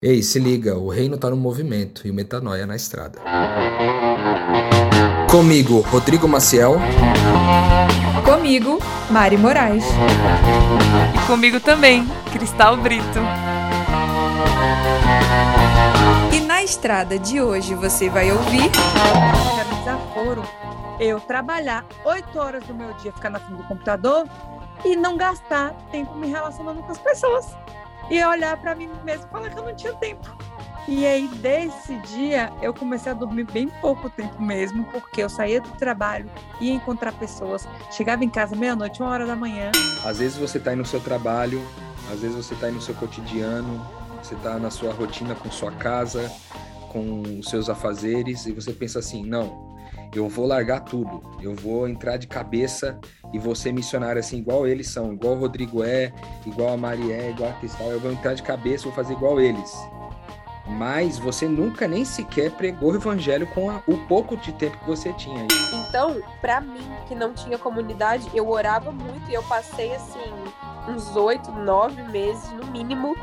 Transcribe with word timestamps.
Ei, 0.00 0.22
se 0.22 0.38
liga, 0.38 0.78
o 0.78 0.88
reino 0.90 1.18
tá 1.18 1.28
no 1.28 1.36
movimento 1.36 2.06
e 2.06 2.10
o 2.12 2.14
metanoia 2.14 2.64
na 2.64 2.76
estrada. 2.76 3.18
Comigo, 5.28 5.80
Rodrigo 5.80 6.28
Maciel. 6.28 6.76
Comigo, 8.24 8.78
Mari 9.10 9.36
Moraes. 9.36 9.84
E 11.16 11.26
comigo 11.26 11.58
também, 11.58 12.06
Cristal 12.32 12.76
Brito. 12.76 13.18
E 16.32 16.40
na 16.42 16.62
estrada 16.62 17.18
de 17.18 17.40
hoje 17.40 17.74
você 17.74 18.08
vai 18.08 18.30
ouvir. 18.30 18.70
Era 19.58 19.68
um 19.68 19.78
desaforo 19.80 20.42
eu 21.00 21.18
trabalhar 21.18 21.84
oito 22.04 22.38
horas 22.38 22.62
do 22.68 22.72
meu 22.72 22.92
dia, 23.02 23.10
ficar 23.10 23.30
na 23.30 23.40
frente 23.40 23.58
do 23.58 23.64
computador 23.66 24.28
e 24.84 24.94
não 24.94 25.16
gastar 25.16 25.72
tempo 25.90 26.14
me 26.14 26.28
relacionando 26.28 26.84
com 26.84 26.92
as 26.92 26.98
pessoas 26.98 27.46
e 28.10 28.24
olhar 28.24 28.56
para 28.56 28.74
mim 28.74 28.88
mesmo 29.04 29.26
e 29.26 29.30
falar 29.30 29.50
que 29.50 29.58
eu 29.58 29.64
não 29.64 29.74
tinha 29.74 29.92
tempo. 29.94 30.28
E 30.86 31.04
aí, 31.04 31.28
desse 31.28 31.94
dia, 31.98 32.50
eu 32.62 32.72
comecei 32.72 33.12
a 33.12 33.14
dormir 33.14 33.44
bem 33.44 33.68
pouco 33.80 34.08
tempo 34.08 34.40
mesmo, 34.40 34.84
porque 34.84 35.22
eu 35.22 35.28
saía 35.28 35.60
do 35.60 35.68
trabalho, 35.72 36.30
ia 36.62 36.72
encontrar 36.72 37.12
pessoas, 37.12 37.68
chegava 37.90 38.24
em 38.24 38.30
casa 38.30 38.56
meia-noite, 38.56 39.02
uma 39.02 39.10
hora 39.10 39.26
da 39.26 39.36
manhã. 39.36 39.70
Às 40.02 40.18
vezes 40.18 40.38
você 40.38 40.56
está 40.56 40.70
aí 40.70 40.76
no 40.76 40.86
seu 40.86 40.98
trabalho, 40.98 41.62
às 42.10 42.20
vezes 42.20 42.34
você 42.34 42.54
está 42.54 42.68
aí 42.68 42.72
no 42.72 42.80
seu 42.80 42.94
cotidiano, 42.94 43.86
você 44.22 44.34
está 44.34 44.58
na 44.58 44.70
sua 44.70 44.90
rotina 44.94 45.34
com 45.34 45.50
sua 45.50 45.70
casa, 45.72 46.32
com 46.88 47.20
os 47.38 47.50
seus 47.50 47.68
afazeres, 47.68 48.46
e 48.46 48.52
você 48.52 48.72
pensa 48.72 48.98
assim: 48.98 49.22
não, 49.26 49.67
eu 50.14 50.28
vou 50.28 50.46
largar 50.46 50.80
tudo, 50.80 51.22
eu 51.40 51.54
vou 51.54 51.88
entrar 51.88 52.16
de 52.16 52.26
cabeça 52.26 52.98
e 53.32 53.38
vou 53.38 53.54
ser 53.54 53.72
missionário 53.72 54.18
assim, 54.18 54.38
igual 54.38 54.66
eles 54.66 54.88
são, 54.88 55.12
igual 55.12 55.34
o 55.34 55.38
Rodrigo 55.38 55.82
é, 55.82 56.12
igual 56.46 56.74
a 56.74 56.76
Maria 56.76 57.14
é, 57.14 57.30
igual 57.30 57.50
a 57.50 57.54
Cristal, 57.54 57.88
eu 57.88 58.00
vou 58.00 58.12
entrar 58.12 58.34
de 58.34 58.42
cabeça, 58.42 58.84
vou 58.84 58.92
fazer 58.92 59.12
igual 59.12 59.40
eles. 59.40 59.76
Mas 60.66 61.18
você 61.18 61.48
nunca 61.48 61.88
nem 61.88 62.04
sequer 62.04 62.50
pregou 62.50 62.92
o 62.92 62.96
evangelho 62.96 63.46
com 63.48 63.70
a, 63.70 63.82
o 63.86 63.96
pouco 64.06 64.36
de 64.36 64.52
tempo 64.52 64.78
que 64.78 64.86
você 64.86 65.12
tinha. 65.14 65.46
Então, 65.72 66.20
para 66.42 66.60
mim, 66.60 66.86
que 67.06 67.14
não 67.14 67.32
tinha 67.32 67.56
comunidade, 67.56 68.28
eu 68.34 68.48
orava 68.50 68.92
muito 68.92 69.30
e 69.30 69.34
eu 69.34 69.42
passei 69.44 69.94
assim 69.94 70.18
uns 70.86 71.16
oito, 71.16 71.50
nove 71.52 72.02
meses 72.04 72.50
no 72.52 72.66
mínimo 72.66 73.16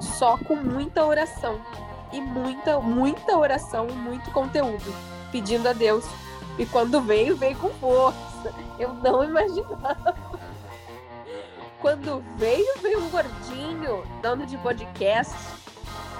só 0.00 0.36
com 0.38 0.56
muita 0.56 1.04
oração 1.04 1.60
e 2.12 2.20
muita, 2.20 2.80
muita 2.80 3.36
oração, 3.36 3.86
muito 3.88 4.30
conteúdo 4.30 4.92
pedindo 5.30 5.68
a 5.68 5.72
Deus. 5.72 6.04
E 6.60 6.66
quando 6.66 7.00
veio, 7.00 7.34
veio 7.38 7.56
com 7.56 7.70
força. 7.70 8.54
Eu 8.78 8.92
não 8.92 9.24
imaginava. 9.24 10.14
Quando 11.80 12.22
veio, 12.36 12.74
veio 12.82 13.02
um 13.02 13.08
gordinho, 13.08 14.04
dono 14.20 14.44
de 14.44 14.58
podcast, 14.58 15.34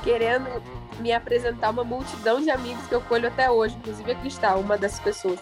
querendo 0.03 0.63
me 0.99 1.13
apresentar 1.13 1.69
uma 1.69 1.85
multidão 1.85 2.41
de 2.41 2.51
amigos 2.51 2.87
que 2.87 2.95
eu 2.95 3.03
colho 3.03 3.29
até 3.29 3.51
hoje, 3.51 3.77
inclusive 3.77 4.13
a 4.13 4.15
Cristal, 4.15 4.61
uma 4.61 4.79
dessas 4.79 5.01
pessoas. 5.01 5.39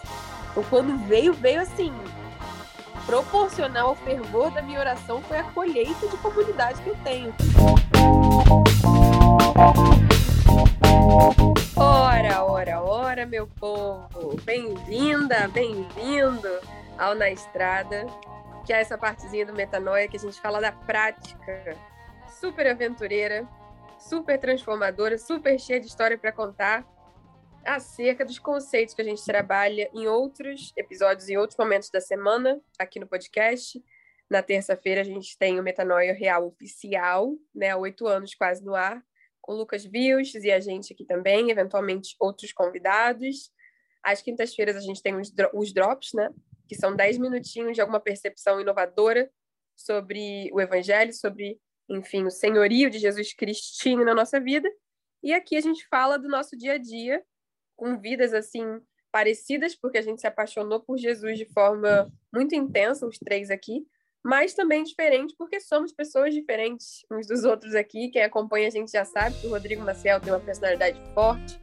Então, 0.51 0.63
quando 0.69 0.97
veio, 1.07 1.31
veio 1.31 1.61
assim, 1.61 1.93
proporcional 3.05 3.87
ao 3.87 3.95
fervor 3.95 4.51
da 4.51 4.61
minha 4.61 4.81
oração 4.81 5.21
foi 5.21 5.37
a 5.37 5.43
colheita 5.43 6.09
de 6.09 6.17
comunidade 6.17 6.81
que 6.81 6.89
eu 6.89 6.97
tenho. 7.05 7.33
Ora, 11.75 12.43
ora, 12.45 12.81
ora, 12.81 13.25
meu 13.25 13.45
povo! 13.45 14.37
Bem-vinda, 14.45 15.49
bem-vindo 15.49 16.47
ao 16.97 17.13
Na 17.13 17.29
Estrada, 17.29 18.05
que 18.65 18.71
é 18.71 18.79
essa 18.79 18.97
partezinha 18.97 19.45
do 19.45 19.51
Metanoia 19.51 20.07
que 20.07 20.15
a 20.15 20.19
gente 20.19 20.39
fala 20.39 20.61
da 20.61 20.71
prática 20.71 21.75
super 22.39 22.67
aventureira, 22.67 23.45
super 23.97 24.39
transformadora, 24.39 25.17
super 25.17 25.59
cheia 25.59 25.81
de 25.81 25.87
história 25.87 26.17
para 26.17 26.31
contar 26.31 26.87
acerca 27.65 28.23
dos 28.23 28.39
conceitos 28.39 28.93
que 28.93 29.01
a 29.01 29.05
gente 29.05 29.25
trabalha 29.25 29.89
em 29.93 30.07
outros 30.07 30.71
episódios, 30.77 31.27
em 31.27 31.35
outros 31.35 31.57
momentos 31.57 31.89
da 31.89 31.99
semana, 31.99 32.61
aqui 32.79 32.97
no 32.97 33.07
podcast. 33.07 33.83
Na 34.29 34.41
terça-feira 34.41 35.01
a 35.01 35.03
gente 35.03 35.37
tem 35.37 35.59
o 35.59 35.63
Metanoia 35.63 36.13
Real 36.13 36.47
Oficial, 36.47 37.33
né, 37.53 37.75
oito 37.75 38.07
anos 38.07 38.33
quase 38.35 38.63
no 38.63 38.73
ar, 38.73 39.03
o 39.47 39.53
Lucas 39.53 39.85
Vios 39.85 40.33
e 40.35 40.51
a 40.51 40.59
gente 40.59 40.93
aqui 40.93 41.05
também, 41.05 41.49
eventualmente 41.49 42.15
outros 42.19 42.51
convidados. 42.51 43.51
Às 44.03 44.21
quintas-feiras 44.21 44.75
a 44.75 44.81
gente 44.81 45.01
tem 45.01 45.15
os, 45.15 45.33
os 45.53 45.73
drops, 45.73 46.13
né? 46.13 46.29
Que 46.67 46.75
são 46.75 46.95
10 46.95 47.17
minutinhos 47.17 47.75
de 47.75 47.81
alguma 47.81 47.99
percepção 47.99 48.61
inovadora 48.61 49.29
sobre 49.75 50.49
o 50.53 50.59
evangelho, 50.59 51.13
sobre, 51.13 51.59
enfim, 51.89 52.25
o 52.25 52.31
senhorio 52.31 52.89
de 52.89 52.99
Jesus 52.99 53.33
Cristinho 53.33 54.05
na 54.05 54.13
nossa 54.13 54.39
vida. 54.39 54.69
E 55.23 55.33
aqui 55.33 55.55
a 55.55 55.61
gente 55.61 55.87
fala 55.87 56.17
do 56.17 56.27
nosso 56.27 56.57
dia 56.57 56.73
a 56.73 56.77
dia, 56.77 57.23
com 57.75 57.99
vidas 57.99 58.33
assim 58.33 58.81
parecidas, 59.11 59.75
porque 59.75 59.97
a 59.97 60.01
gente 60.01 60.21
se 60.21 60.27
apaixonou 60.27 60.79
por 60.81 60.97
Jesus 60.97 61.37
de 61.37 61.45
forma 61.45 62.11
muito 62.33 62.55
intensa, 62.55 63.07
os 63.07 63.17
três 63.17 63.49
aqui, 63.49 63.85
mas 64.23 64.53
também 64.53 64.83
diferente 64.83 65.33
porque 65.37 65.59
somos 65.59 65.93
pessoas 65.93 66.33
diferentes 66.33 67.05
uns 67.11 67.27
dos 67.27 67.43
outros 67.43 67.73
aqui. 67.75 68.09
Quem 68.09 68.23
acompanha 68.23 68.67
a 68.67 68.71
gente 68.71 68.91
já 68.91 69.05
sabe 69.05 69.35
que 69.39 69.47
o 69.47 69.51
Rodrigo 69.51 69.83
Maciel 69.83 70.19
tem 70.19 70.33
uma 70.33 70.39
personalidade 70.39 71.01
forte, 71.13 71.59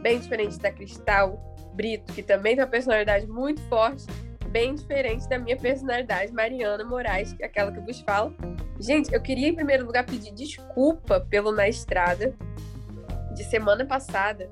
bem 0.00 0.18
diferente 0.18 0.58
da 0.58 0.70
Cristal 0.70 1.38
Brito, 1.74 2.12
que 2.12 2.22
também 2.22 2.54
tem 2.54 2.64
uma 2.64 2.70
personalidade 2.70 3.26
muito 3.26 3.60
forte, 3.68 4.04
bem 4.48 4.74
diferente 4.74 5.28
da 5.28 5.38
minha 5.38 5.56
personalidade, 5.56 6.32
Mariana 6.32 6.84
Moraes, 6.84 7.32
que 7.32 7.42
é 7.42 7.46
aquela 7.46 7.70
que 7.72 7.78
eu 7.78 7.84
vos 7.84 8.00
falo. 8.00 8.34
Gente, 8.78 9.12
eu 9.12 9.20
queria 9.20 9.48
em 9.48 9.54
primeiro 9.54 9.84
lugar 9.84 10.06
pedir 10.06 10.32
desculpa 10.32 11.20
pelo 11.20 11.52
Na 11.52 11.68
Estrada 11.68 12.34
de 13.34 13.44
semana 13.44 13.84
passada, 13.84 14.50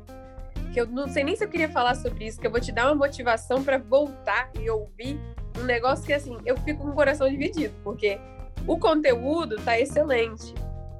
que 0.72 0.80
eu 0.80 0.86
não 0.86 1.08
sei 1.08 1.24
nem 1.24 1.36
se 1.36 1.44
eu 1.44 1.48
queria 1.48 1.70
falar 1.70 1.94
sobre 1.94 2.26
isso, 2.26 2.38
que 2.38 2.46
eu 2.46 2.50
vou 2.50 2.60
te 2.60 2.72
dar 2.72 2.86
uma 2.86 2.94
motivação 2.94 3.62
para 3.62 3.78
voltar 3.78 4.50
e 4.60 4.68
ouvir 4.68 5.18
um 5.58 5.64
negócio 5.64 6.04
que, 6.04 6.12
assim, 6.12 6.38
eu 6.44 6.56
fico 6.58 6.82
com 6.82 6.90
o 6.90 6.94
coração 6.94 7.28
dividido, 7.28 7.74
porque 7.82 8.18
o 8.66 8.78
conteúdo 8.78 9.56
tá 9.56 9.78
excelente, 9.78 10.54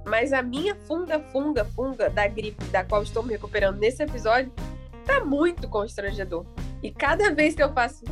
mas 0.04 0.32
a 0.32 0.42
minha 0.42 0.74
funga, 0.74 1.18
funga, 1.18 1.64
funga 1.64 2.10
da 2.10 2.26
gripe 2.26 2.64
da 2.66 2.84
qual 2.84 3.02
estou 3.02 3.22
me 3.22 3.32
recuperando 3.32 3.78
nesse 3.78 4.02
episódio 4.02 4.52
tá 5.04 5.24
muito 5.24 5.68
constrangedor. 5.68 6.44
E 6.82 6.90
cada 6.90 7.32
vez 7.32 7.54
que 7.54 7.62
eu 7.62 7.72
faço 7.72 8.04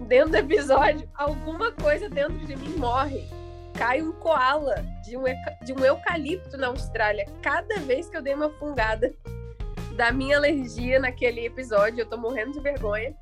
dentro 0.00 0.30
do 0.30 0.36
episódio, 0.36 1.08
alguma 1.14 1.72
coisa 1.72 2.08
dentro 2.08 2.38
de 2.46 2.56
mim 2.56 2.76
morre. 2.76 3.24
Cai 3.74 4.02
um 4.02 4.12
koala 4.12 4.84
de 5.04 5.16
um, 5.16 5.24
de 5.64 5.72
um 5.72 5.84
eucalipto 5.84 6.56
na 6.56 6.68
Austrália 6.68 7.26
cada 7.42 7.80
vez 7.80 8.08
que 8.08 8.16
eu 8.16 8.22
dei 8.22 8.34
uma 8.34 8.50
fungada 8.50 9.12
da 9.96 10.12
minha 10.12 10.36
alergia 10.36 11.00
naquele 11.00 11.44
episódio. 11.44 12.00
Eu 12.00 12.06
tô 12.06 12.16
morrendo 12.16 12.52
de 12.52 12.60
vergonha. 12.60 13.14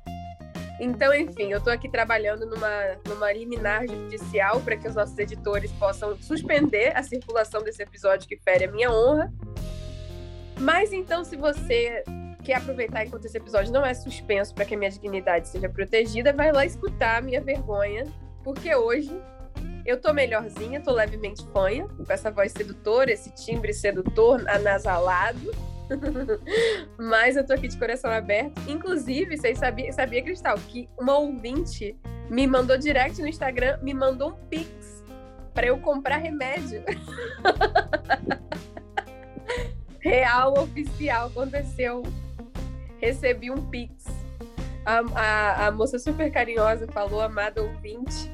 Então, 0.79 1.13
enfim, 1.13 1.51
eu 1.51 1.59
estou 1.59 1.71
aqui 1.71 1.87
trabalhando 1.87 2.45
numa, 2.45 2.97
numa 3.07 3.31
liminar 3.31 3.87
judicial 3.87 4.59
para 4.61 4.75
que 4.75 4.87
os 4.87 4.95
nossos 4.95 5.17
editores 5.17 5.71
possam 5.73 6.17
suspender 6.21 6.91
a 6.95 7.03
circulação 7.03 7.61
desse 7.61 7.83
episódio 7.83 8.27
que 8.27 8.37
fere 8.37 8.65
a 8.65 8.71
minha 8.71 8.91
honra. 8.91 9.31
Mas 10.59 10.91
então, 10.91 11.23
se 11.23 11.35
você 11.35 12.03
quer 12.43 12.55
aproveitar 12.55 13.05
enquanto 13.05 13.25
esse 13.25 13.37
episódio 13.37 13.71
não 13.71 13.85
é 13.85 13.93
suspenso 13.93 14.53
para 14.53 14.65
que 14.65 14.75
a 14.75 14.77
minha 14.77 14.91
dignidade 14.91 15.47
seja 15.47 15.69
protegida, 15.69 16.33
vai 16.33 16.51
lá 16.51 16.65
escutar 16.65 17.19
a 17.19 17.21
minha 17.21 17.39
vergonha, 17.39 18.05
porque 18.43 18.75
hoje 18.75 19.11
eu 19.85 19.99
tô 19.99 20.11
melhorzinha, 20.13 20.81
tô 20.81 20.91
levemente 20.91 21.45
fanha, 21.53 21.87
com 21.87 22.11
essa 22.11 22.31
voz 22.31 22.51
sedutora, 22.51 23.11
esse 23.11 23.31
timbre 23.31 23.73
sedutor, 23.73 24.43
anasalado 24.49 25.72
Mas 26.97 27.35
eu 27.35 27.45
tô 27.45 27.53
aqui 27.53 27.67
de 27.67 27.77
coração 27.77 28.11
aberto. 28.11 28.59
Inclusive, 28.67 29.37
vocês 29.37 29.57
sabiam, 29.57 29.91
sabia, 29.91 30.23
Cristal, 30.23 30.57
que 30.69 30.89
uma 30.99 31.17
ouvinte 31.17 31.95
me 32.29 32.47
mandou 32.47 32.77
direct 32.77 33.21
no 33.21 33.27
Instagram, 33.27 33.77
me 33.81 33.93
mandou 33.93 34.29
um 34.29 34.47
pix 34.47 35.03
para 35.53 35.67
eu 35.67 35.77
comprar 35.77 36.17
remédio. 36.17 36.83
Real 39.99 40.53
oficial 40.57 41.27
aconteceu. 41.27 42.03
Recebi 42.99 43.51
um 43.51 43.69
pix. 43.69 44.05
A, 44.85 45.01
a, 45.15 45.67
a 45.67 45.71
moça 45.71 45.97
super 45.97 46.29
carinhosa 46.31 46.87
falou, 46.87 47.21
amada 47.21 47.61
ouvinte. 47.61 48.31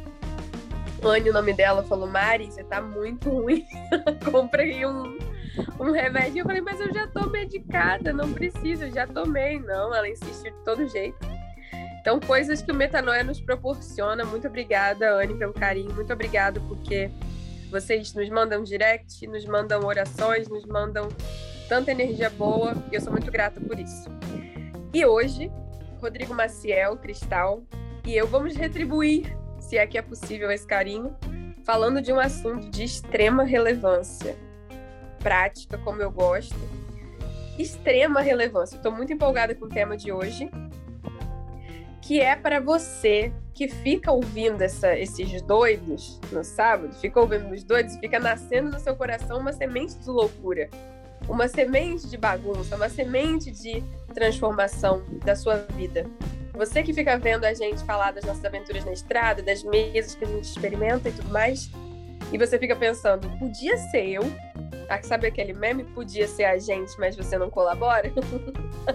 Anne, 1.03 1.29
o 1.29 1.33
nome 1.33 1.53
dela, 1.53 1.83
falou: 1.83 2.07
Mari, 2.07 2.47
você 2.47 2.63
tá 2.63 2.81
muito 2.81 3.29
ruim. 3.29 3.65
Comprei 4.31 4.85
um, 4.85 5.17
um 5.79 5.91
remédio. 5.91 6.41
Eu 6.41 6.45
falei, 6.45 6.61
mas 6.61 6.79
eu 6.79 6.94
já 6.94 7.07
tô 7.07 7.27
medicada, 7.29 8.11
não 8.13 8.33
preciso, 8.33 8.89
já 8.89 9.07
tomei. 9.07 9.59
Não, 9.59 9.94
ela 9.94 10.07
insistiu 10.07 10.51
de 10.51 10.63
todo 10.63 10.88
jeito. 10.88 11.17
Então, 12.01 12.19
coisas 12.19 12.61
que 12.61 12.71
o 12.71 12.75
Metanoia 12.75 13.23
nos 13.23 13.41
proporciona. 13.41 14.23
Muito 14.25 14.47
obrigada, 14.47 15.11
Anne, 15.11 15.35
pelo 15.35 15.53
carinho. 15.53 15.94
Muito 15.94 16.11
obrigada 16.11 16.59
porque 16.61 17.09
vocês 17.69 18.13
nos 18.13 18.29
mandam 18.29 18.63
direct, 18.63 19.27
nos 19.27 19.45
mandam 19.45 19.85
orações, 19.85 20.47
nos 20.47 20.65
mandam 20.65 21.09
tanta 21.67 21.91
energia 21.91 22.29
boa. 22.29 22.73
E 22.91 22.95
eu 22.95 23.01
sou 23.01 23.11
muito 23.11 23.29
grata 23.31 23.59
por 23.59 23.79
isso. 23.79 24.09
E 24.94 25.06
hoje, 25.06 25.51
Rodrigo 26.01 26.33
Maciel, 26.33 26.97
Cristal, 26.97 27.63
e 28.06 28.15
eu 28.15 28.25
vamos 28.25 28.56
retribuir, 28.56 29.38
se 29.59 29.77
é 29.77 29.85
que 29.85 29.97
é 29.97 30.01
possível, 30.01 30.50
esse 30.50 30.65
carinho, 30.65 31.15
falando 31.63 32.01
de 32.01 32.11
um 32.11 32.19
assunto 32.19 32.71
de 32.71 32.83
extrema 32.83 33.44
relevância 33.44 34.35
prática, 35.19 35.77
como 35.77 36.01
eu 36.01 36.10
gosto. 36.10 36.56
Extrema 37.57 38.21
relevância. 38.21 38.77
Estou 38.77 38.92
muito 38.92 39.12
empolgada 39.12 39.54
com 39.54 39.66
o 39.66 39.69
tema 39.69 39.98
de 39.98 40.12
hoje, 40.12 40.50
que 42.01 42.19
é 42.21 42.36
para 42.36 42.60
você 42.60 43.31
que 43.54 43.68
fica 43.68 44.12
ouvindo 44.12 44.62
essa, 44.62 44.98
esses 44.98 45.42
doidos 45.42 46.19
no 46.31 46.44
sábado, 46.44 46.94
fica 46.95 47.19
ouvindo 47.19 47.54
os 47.54 47.63
doidos, 47.63 47.98
fica 47.98 48.18
nascendo 48.18 48.71
no 48.71 48.80
seu 48.80 48.95
coração 48.95 49.38
uma 49.38 49.51
semente 49.51 49.95
de 50.00 50.10
loucura, 50.10 50.69
uma 51.27 51.48
semente 51.48 52.07
de 52.07 52.18
bagunça, 52.18 52.77
uma 52.77 52.88
semente 52.88 53.51
de 53.51 53.83
transformação 54.13 55.04
da 55.25 55.36
sua 55.36 55.57
vida. 55.57 56.06
Você 56.54 56.81
que 56.83 56.94
fica 56.94 57.18
vendo 57.18 57.45
a 57.45 57.54
gente 57.54 57.83
falar 57.83 58.12
das 58.12 58.24
nossas 58.24 58.44
aventuras 58.44 58.83
na 58.86 58.94
estrada, 58.94 59.42
das 59.42 59.63
mesas 59.63 60.16
que 60.16 60.24
a 60.24 60.27
gente 60.27 60.45
experimenta 60.45 61.10
e 61.10 61.12
tudo 61.12 61.30
mais, 61.30 61.69
e 62.31 62.37
você 62.37 62.59
fica 62.59 62.75
pensando, 62.75 63.27
podia 63.39 63.75
ser 63.77 64.07
eu? 64.07 64.21
Ah, 64.87 65.01
sabe 65.03 65.27
aquele 65.27 65.53
meme? 65.53 65.83
Podia 65.83 66.27
ser 66.27 66.45
a 66.45 66.57
gente, 66.57 66.97
mas 66.99 67.15
você 67.15 67.37
não 67.37 67.49
colabora? 67.49 68.11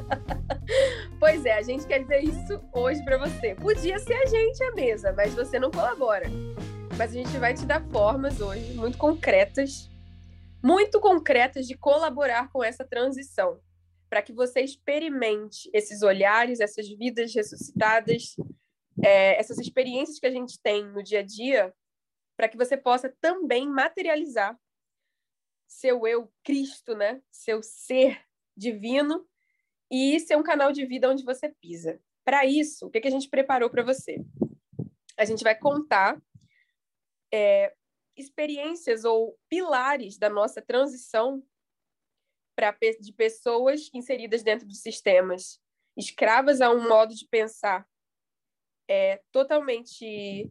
pois 1.21 1.45
é, 1.45 1.55
a 1.55 1.63
gente 1.63 1.87
quer 1.87 2.01
dizer 2.01 2.21
isso 2.25 2.61
hoje 2.73 3.03
para 3.05 3.17
você. 3.17 3.55
Podia 3.55 3.99
ser 3.99 4.15
a 4.15 4.27
gente 4.27 4.63
a 4.65 4.73
mesa, 4.73 5.13
mas 5.17 5.35
você 5.35 5.59
não 5.59 5.71
colabora. 5.71 6.27
Mas 6.97 7.11
a 7.11 7.15
gente 7.15 7.37
vai 7.39 7.55
te 7.55 7.65
dar 7.65 7.81
formas 7.91 8.41
hoje 8.41 8.73
muito 8.75 8.99
concretas, 8.99 9.91
muito 10.63 11.01
concretas 11.01 11.67
de 11.67 11.77
colaborar 11.77 12.51
com 12.53 12.63
essa 12.63 12.85
transição, 12.85 13.61
para 14.09 14.23
que 14.23 14.33
você 14.33 14.61
experimente 14.61 15.69
esses 15.73 16.03
olhares, 16.03 16.61
essas 16.61 16.89
vidas 16.89 17.35
ressuscitadas, 17.35 18.37
é, 19.05 19.39
essas 19.39 19.59
experiências 19.59 20.19
que 20.19 20.27
a 20.27 20.31
gente 20.31 20.59
tem 20.61 20.85
no 20.87 21.03
dia 21.03 21.21
a 21.21 21.23
dia, 21.23 21.73
para 22.37 22.49
que 22.49 22.57
você 22.57 22.77
possa 22.77 23.15
também 23.21 23.69
materializar 23.69 24.59
seu 25.67 26.07
eu 26.07 26.33
Cristo, 26.43 26.95
né? 26.95 27.23
Seu 27.31 27.63
ser 27.63 28.25
divino 28.57 29.27
e 29.91 30.19
ser 30.21 30.37
um 30.37 30.43
canal 30.43 30.73
de 30.73 30.85
vida 30.87 31.09
onde 31.09 31.25
você 31.25 31.49
pisa. 31.49 32.01
Para 32.25 32.47
isso, 32.47 32.87
o 32.87 32.91
que, 32.91 33.01
que 33.01 33.09
a 33.09 33.11
gente 33.11 33.29
preparou 33.29 33.69
para 33.69 33.83
você? 33.83 34.25
A 35.17 35.25
gente 35.25 35.45
vai 35.45 35.55
contar 35.55 36.21
é, 37.33 37.75
experiências 38.17 39.05
ou 39.05 39.39
pilares 39.49 40.17
da 40.17 40.31
nossa 40.31 40.63
transição 40.63 41.45
de 43.01 43.13
pessoas 43.13 43.91
inseridas 43.93 44.45
dentro 44.45 44.67
de 44.67 44.77
sistemas 44.77 45.61
escravas 45.97 46.61
a 46.61 46.71
um 46.71 46.89
modo 46.89 47.15
de 47.15 47.27
pensar 47.27 47.87
é, 48.89 49.21
totalmente 49.33 50.51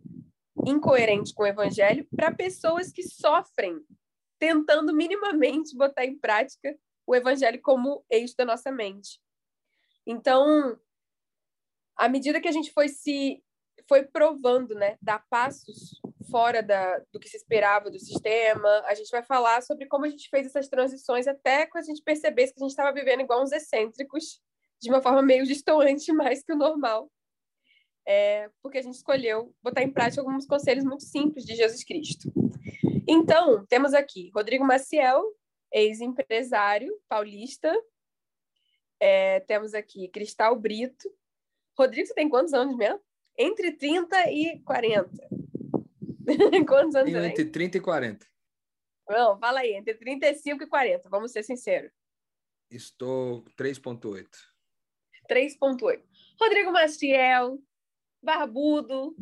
incoerente 0.65 1.33
com 1.33 1.43
o 1.43 1.47
evangelho 1.47 2.07
para 2.15 2.33
pessoas 2.33 2.91
que 2.91 3.03
sofrem 3.03 3.79
tentando 4.39 4.93
minimamente 4.93 5.75
botar 5.75 6.05
em 6.05 6.17
prática 6.17 6.77
o 7.05 7.15
evangelho 7.15 7.61
como 7.61 8.05
eixo 8.09 8.35
da 8.37 8.45
nossa 8.45 8.71
mente. 8.71 9.19
Então, 10.05 10.77
à 11.95 12.09
medida 12.09 12.41
que 12.41 12.47
a 12.47 12.51
gente 12.51 12.71
foi 12.71 12.89
se 12.89 13.43
foi 13.87 14.03
provando, 14.03 14.75
né, 14.75 14.97
dar 15.01 15.25
passos 15.29 15.99
fora 16.29 16.63
da, 16.63 16.99
do 17.11 17.19
que 17.19 17.27
se 17.29 17.37
esperava 17.37 17.89
do 17.89 17.99
sistema, 17.99 18.83
a 18.85 18.93
gente 18.93 19.09
vai 19.11 19.23
falar 19.23 19.61
sobre 19.61 19.87
como 19.87 20.05
a 20.05 20.09
gente 20.09 20.29
fez 20.29 20.47
essas 20.47 20.67
transições 20.67 21.27
até 21.27 21.65
que 21.65 21.77
a 21.77 21.81
gente 21.81 22.01
percebesse 22.01 22.53
que 22.53 22.59
a 22.59 22.63
gente 22.63 22.71
estava 22.71 22.93
vivendo 22.93 23.21
igual 23.21 23.43
uns 23.43 23.51
excêntricos, 23.51 24.41
de 24.81 24.89
uma 24.89 25.01
forma 25.01 25.21
meio 25.21 25.45
distoante 25.45 26.11
mais 26.13 26.43
que 26.43 26.53
o 26.53 26.57
normal. 26.57 27.11
É, 28.05 28.49
porque 28.61 28.77
a 28.77 28.81
gente 28.81 28.95
escolheu 28.95 29.55
botar 29.61 29.81
em 29.81 29.91
prática 29.91 30.21
alguns 30.21 30.45
conselhos 30.45 30.83
muito 30.83 31.03
simples 31.03 31.45
de 31.45 31.55
Jesus 31.55 31.83
Cristo. 31.83 32.31
Então, 33.07 33.65
temos 33.65 33.93
aqui 33.93 34.29
Rodrigo 34.33 34.65
Maciel, 34.65 35.23
ex-empresário 35.71 36.93
paulista. 37.07 37.73
É, 38.99 39.39
temos 39.41 39.73
aqui 39.73 40.07
Cristal 40.09 40.55
Brito. 40.55 41.09
Rodrigo, 41.77 42.07
você 42.07 42.13
tem 42.13 42.29
quantos 42.29 42.53
anos 42.53 42.75
mesmo? 42.75 42.99
Entre 43.37 43.71
30 43.71 44.31
e 44.31 44.59
40. 44.59 45.09
quantos 46.67 46.95
anos 46.95 47.11
Tenho 47.11 47.23
entre 47.23 47.45
30 47.45 47.77
e 47.77 47.81
40. 47.81 48.33
Não, 49.09 49.37
fala 49.37 49.59
aí, 49.59 49.73
entre 49.73 49.95
35 49.95 50.63
e 50.63 50.67
40, 50.67 51.09
vamos 51.09 51.31
ser 51.31 51.43
sinceros. 51.43 51.91
Estou 52.69 53.43
3.8. 53.57 54.27
3.8. 55.29 56.01
Rodrigo 56.39 56.71
Maciel, 56.71 57.59
barbudo, 58.23 59.15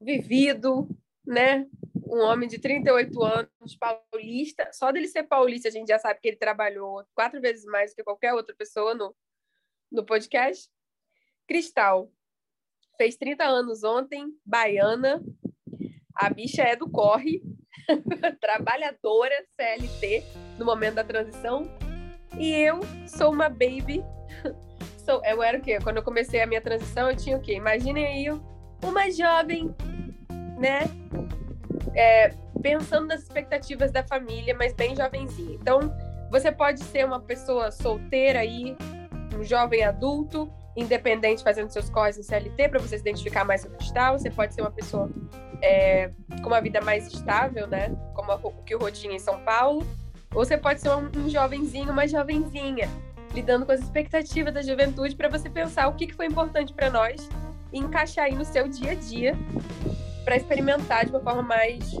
vivido, 0.00 0.88
né? 1.26 1.66
um 2.12 2.20
homem 2.20 2.46
de 2.46 2.58
38 2.58 3.22
anos, 3.22 3.76
paulista. 3.78 4.68
Só 4.72 4.92
dele 4.92 5.08
ser 5.08 5.22
paulista, 5.22 5.68
a 5.68 5.70
gente 5.70 5.88
já 5.88 5.98
sabe 5.98 6.20
que 6.20 6.28
ele 6.28 6.36
trabalhou 6.36 7.02
quatro 7.14 7.40
vezes 7.40 7.64
mais 7.64 7.90
do 7.90 7.96
que 7.96 8.04
qualquer 8.04 8.34
outra 8.34 8.54
pessoa 8.54 8.94
no, 8.94 9.14
no 9.90 10.04
podcast. 10.04 10.70
Cristal, 11.48 12.12
fez 12.98 13.16
30 13.16 13.44
anos 13.44 13.82
ontem, 13.82 14.26
baiana. 14.44 15.22
A 16.14 16.28
bicha 16.28 16.62
é 16.62 16.76
do 16.76 16.90
corre, 16.90 17.42
trabalhadora 18.40 19.34
CLT 19.56 20.22
no 20.58 20.66
momento 20.66 20.96
da 20.96 21.04
transição. 21.04 21.64
E 22.38 22.52
eu 22.52 22.80
sou 23.08 23.32
uma 23.32 23.48
baby. 23.48 24.02
Sou, 25.04 25.20
eu 25.24 25.42
era 25.42 25.58
o 25.58 25.60
quê? 25.60 25.78
Quando 25.82 25.98
eu 25.98 26.02
comecei 26.02 26.40
a 26.42 26.46
minha 26.46 26.60
transição, 26.60 27.10
eu 27.10 27.16
tinha 27.16 27.36
o 27.36 27.40
quê? 27.40 27.54
Imaginem 27.54 28.06
aí 28.06 28.40
uma 28.82 29.10
jovem, 29.10 29.74
né? 30.58 30.82
é, 31.94 32.34
pensando 32.62 33.08
nas 33.08 33.22
expectativas 33.22 33.90
da 33.90 34.02
família, 34.02 34.54
mas 34.56 34.72
bem 34.72 34.94
jovenzinha. 34.94 35.54
Então, 35.54 35.80
você 36.30 36.50
pode 36.50 36.82
ser 36.84 37.04
uma 37.04 37.20
pessoa 37.20 37.70
solteira 37.70 38.40
aí, 38.40 38.76
um 39.38 39.42
jovem 39.42 39.84
adulto, 39.84 40.50
independente, 40.76 41.42
fazendo 41.42 41.70
seus 41.70 41.90
corres 41.90 42.18
em 42.18 42.22
CLT, 42.22 42.68
para 42.68 42.80
você 42.80 42.96
se 42.96 43.02
identificar 43.02 43.44
mais 43.44 43.64
com 43.64 43.72
o 43.72 43.76
cristal. 43.76 44.18
Você 44.18 44.30
pode 44.30 44.54
ser 44.54 44.62
uma 44.62 44.70
pessoa 44.70 45.10
é, 45.60 46.10
com 46.42 46.48
uma 46.48 46.60
vida 46.60 46.80
mais 46.80 47.06
estável, 47.06 47.66
né? 47.66 47.94
Como 48.14 48.32
o 48.32 48.62
que 48.64 48.74
o 48.74 48.78
Rô 48.78 48.88
em 48.88 49.18
São 49.18 49.40
Paulo. 49.40 49.86
Ou 50.34 50.44
você 50.44 50.56
pode 50.56 50.80
ser 50.80 50.90
um, 50.90 51.10
um 51.14 51.28
jovenzinho, 51.28 51.90
uma 51.90 52.08
jovenzinha, 52.08 52.88
lidando 53.34 53.64
com 53.64 53.72
as 53.72 53.80
expectativas 53.80 54.52
da 54.52 54.62
juventude 54.62 55.16
para 55.16 55.28
você 55.28 55.48
pensar 55.48 55.88
o 55.88 55.94
que, 55.94 56.12
foi 56.12 56.26
importante 56.26 56.72
para 56.72 56.90
nós 56.90 57.28
e 57.72 57.78
encaixar 57.78 58.26
aí 58.26 58.34
no 58.34 58.44
seu 58.44 58.68
dia 58.68 58.92
a 58.92 58.94
dia 58.94 59.34
para 60.24 60.36
experimentar 60.36 61.04
de 61.04 61.10
uma 61.10 61.20
forma 61.20 61.42
mais 61.42 61.96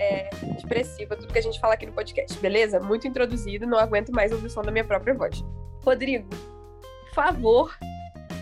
é, 0.00 0.30
expressiva 0.56 1.16
tudo 1.16 1.32
que 1.32 1.38
a 1.38 1.42
gente 1.42 1.60
fala 1.60 1.74
aqui 1.74 1.86
no 1.86 1.92
podcast, 1.92 2.38
beleza? 2.38 2.80
Muito 2.80 3.06
introduzido, 3.06 3.66
não 3.66 3.78
aguento 3.78 4.10
mais 4.10 4.32
ouvir 4.32 4.46
o 4.46 4.50
som 4.50 4.62
da 4.62 4.70
minha 4.70 4.84
própria 4.84 5.14
voz. 5.14 5.44
Rodrigo, 5.84 6.28
por 6.28 7.14
favor, 7.14 7.78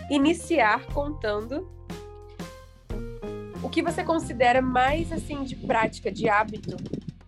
iniciar 0.09 0.85
contando 0.87 1.69
o 3.63 3.69
que 3.69 3.81
você 3.81 4.03
considera 4.03 4.61
mais 4.61 5.11
assim 5.11 5.43
de 5.43 5.55
prática, 5.55 6.11
de 6.11 6.27
hábito, 6.27 6.75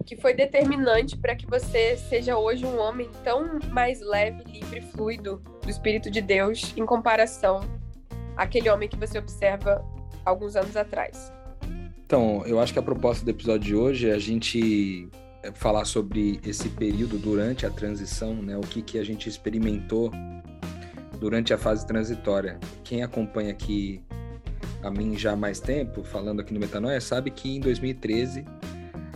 que 0.03 0.15
foi 0.15 0.33
determinante 0.33 1.17
para 1.17 1.36
que 1.36 1.45
você 1.45 1.98
seja 1.98 2.38
hoje 2.38 2.65
um 2.65 2.79
homem 2.79 3.10
tão 3.24 3.60
mais 3.69 4.01
leve, 4.01 4.43
livre, 4.43 4.81
fluido 4.81 5.41
do 5.62 5.69
Espírito 5.69 6.12
de 6.12 6.22
Deus 6.22 6.74
em 6.75 6.86
comparação 6.86 7.62
àquele 8.36 8.69
homem 8.69 8.89
que 8.89 8.98
você 8.98 9.17
observa 9.17 9.83
alguns 10.25 10.55
anos 10.55 10.75
atrás. 10.75 11.31
Então, 12.05 12.43
eu 12.45 12.60
acho 12.60 12.74
que 12.74 12.79
a 12.79 12.83
proposta 12.83 13.24
do 13.24 13.31
episódio 13.31 13.62
de 13.62 13.75
hoje 13.75 14.10
é 14.10 14.13
a 14.13 14.19
gente 14.19 15.07
é, 15.41 15.51
falar 15.51 15.86
sobre 15.86 16.39
esse 16.45 16.69
período 16.69 17.17
durante 17.17 17.65
a 17.65 17.69
transição, 17.69 18.36
né? 18.36 18.57
O 18.57 18.62
que, 18.62 18.81
que 18.81 19.00
a 19.00 19.03
gente 19.03 19.27
experimentou 19.27 20.12
durante 21.24 21.53
a 21.53 21.57
fase 21.57 21.88
transitória. 21.88 22.60
Quem 22.83 23.01
acompanha 23.01 23.51
aqui 23.51 24.01
a 24.83 24.91
mim 24.91 25.17
já 25.17 25.31
há 25.31 25.36
mais 25.38 25.60
tempo, 25.62 26.03
falando 26.03 26.41
aqui 26.41 26.53
no 26.53 26.60
Metanoia, 26.60 27.00
sabe 27.00 27.31
que 27.31 27.55
em 27.55 27.62
2013 27.62 28.43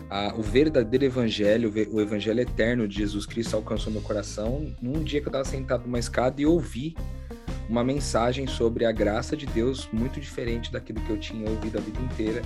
a, 0.10 0.34
o 0.36 0.42
verdadeiro 0.42 1.06
evangelho, 1.06 1.74
o 1.92 2.02
evangelho 2.02 2.40
eterno 2.42 2.88
de 2.88 2.98
Jesus 2.98 3.26
Cristo 3.26 3.56
alcançou 3.56 3.92
meu 3.92 4.02
coração 4.02 4.74
num 4.82 5.04
dia 5.04 5.22
que 5.22 5.28
eu 5.28 5.32
estava 5.32 5.46
sentado 5.46 5.84
numa 5.86 6.00
escada 6.00 6.42
e 6.42 6.46
ouvi 6.46 6.96
uma 7.70 7.84
mensagem 7.84 8.48
sobre 8.48 8.86
a 8.86 8.92
graça 8.92 9.36
de 9.36 9.46
Deus 9.46 9.90
muito 9.92 10.20
diferente 10.20 10.72
daquilo 10.72 11.02
que 11.02 11.10
eu 11.10 11.20
tinha 11.20 11.50
ouvido 11.50 11.78
a 11.78 11.82
vida 11.82 12.00
inteira 12.00 12.42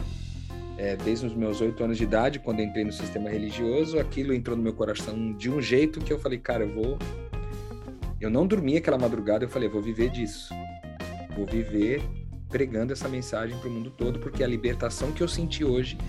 é, 0.82 0.96
desde 0.96 1.28
os 1.28 1.36
meus 1.36 1.62
oito 1.62 1.84
anos 1.84 1.96
de 1.96 2.04
idade, 2.04 2.40
quando 2.40 2.60
entrei 2.60 2.84
no 2.84 2.92
sistema 2.92 3.30
religioso, 3.30 4.00
aquilo 4.00 4.34
entrou 4.34 4.58
no 4.58 4.64
meu 4.64 4.74
coração 4.74 5.32
de 5.34 5.48
um 5.48 5.62
jeito 5.62 6.00
que 6.00 6.12
eu 6.12 6.18
falei, 6.18 6.40
cara, 6.40 6.64
eu 6.64 6.74
vou. 6.74 6.98
Eu 8.20 8.32
não 8.32 8.48
dormi 8.48 8.78
aquela 8.78 8.98
madrugada, 8.98 9.46
eu 9.46 9.50
falei, 9.50 9.70
vou 9.70 9.80
viver 9.80 10.10
disso. 10.10 10.52
Vou 11.36 11.46
viver 11.46 12.02
pregando 12.50 12.92
essa 12.92 13.08
mensagem 13.08 13.56
para 13.60 13.70
o 13.70 13.72
mundo 13.72 13.92
todo, 13.92 14.18
porque 14.18 14.44
a 14.44 14.48
libertação 14.48 15.12
que 15.12 15.22
eu 15.22 15.28
senti 15.28 15.64
hoje, 15.64 16.00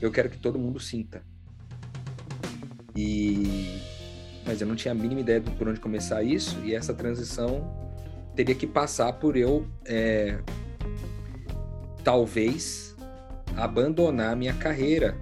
eu 0.00 0.10
quero 0.10 0.30
que 0.30 0.38
todo 0.38 0.58
mundo 0.58 0.80
sinta. 0.80 1.22
E 2.96 3.80
mas 4.46 4.60
eu 4.60 4.66
não 4.66 4.74
tinha 4.74 4.92
a 4.92 4.94
mínima 4.94 5.20
ideia 5.20 5.40
de 5.40 5.50
por 5.50 5.68
onde 5.68 5.78
começar 5.78 6.22
isso, 6.22 6.58
e 6.64 6.74
essa 6.74 6.94
transição 6.94 7.70
teria 8.34 8.54
que 8.54 8.66
passar 8.66 9.12
por 9.14 9.36
eu 9.36 9.66
é, 9.84 10.38
talvez 12.02 12.96
abandonar 13.56 14.34
minha 14.34 14.54
carreira 14.54 15.16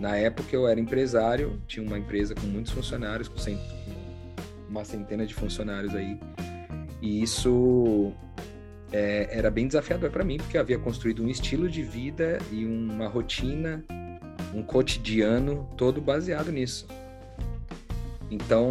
Na 0.00 0.16
época 0.16 0.56
eu 0.56 0.66
era 0.66 0.80
empresário, 0.80 1.60
tinha 1.68 1.86
uma 1.86 1.98
empresa 1.98 2.34
com 2.34 2.46
muitos 2.46 2.72
funcionários, 2.72 3.28
com, 3.28 3.36
cent... 3.36 3.60
uma 4.66 4.82
centena 4.82 5.26
de 5.26 5.34
funcionários 5.34 5.94
aí. 5.94 6.18
E 7.02 7.22
isso 7.22 8.14
é, 8.92 9.28
era 9.30 9.50
bem 9.50 9.66
desafiador 9.66 10.10
para 10.10 10.24
mim, 10.24 10.36
porque 10.36 10.56
eu 10.56 10.60
havia 10.60 10.78
construído 10.78 11.22
um 11.22 11.28
estilo 11.28 11.68
de 11.68 11.82
vida 11.82 12.38
e 12.50 12.64
uma 12.64 13.08
rotina, 13.08 13.84
um 14.54 14.62
cotidiano 14.62 15.68
todo 15.76 16.00
baseado 16.00 16.50
nisso. 16.50 16.86
Então, 18.30 18.70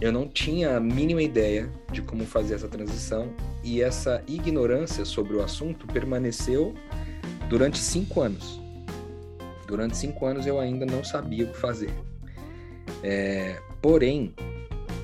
eu 0.00 0.10
não 0.10 0.26
tinha 0.26 0.76
a 0.76 0.80
mínima 0.80 1.22
ideia 1.22 1.70
de 1.92 2.00
como 2.00 2.24
fazer 2.24 2.54
essa 2.54 2.68
transição 2.68 3.32
e 3.62 3.82
essa 3.82 4.22
ignorância 4.26 5.04
sobre 5.04 5.36
o 5.36 5.42
assunto 5.42 5.86
permaneceu 5.86 6.74
durante 7.48 7.78
cinco 7.78 8.22
anos. 8.22 8.60
Durante 9.66 9.96
cinco 9.96 10.26
anos 10.26 10.46
eu 10.46 10.58
ainda 10.58 10.86
não 10.86 11.04
sabia 11.04 11.44
o 11.44 11.48
que 11.48 11.58
fazer. 11.58 11.92
É, 13.02 13.60
porém, 13.80 14.34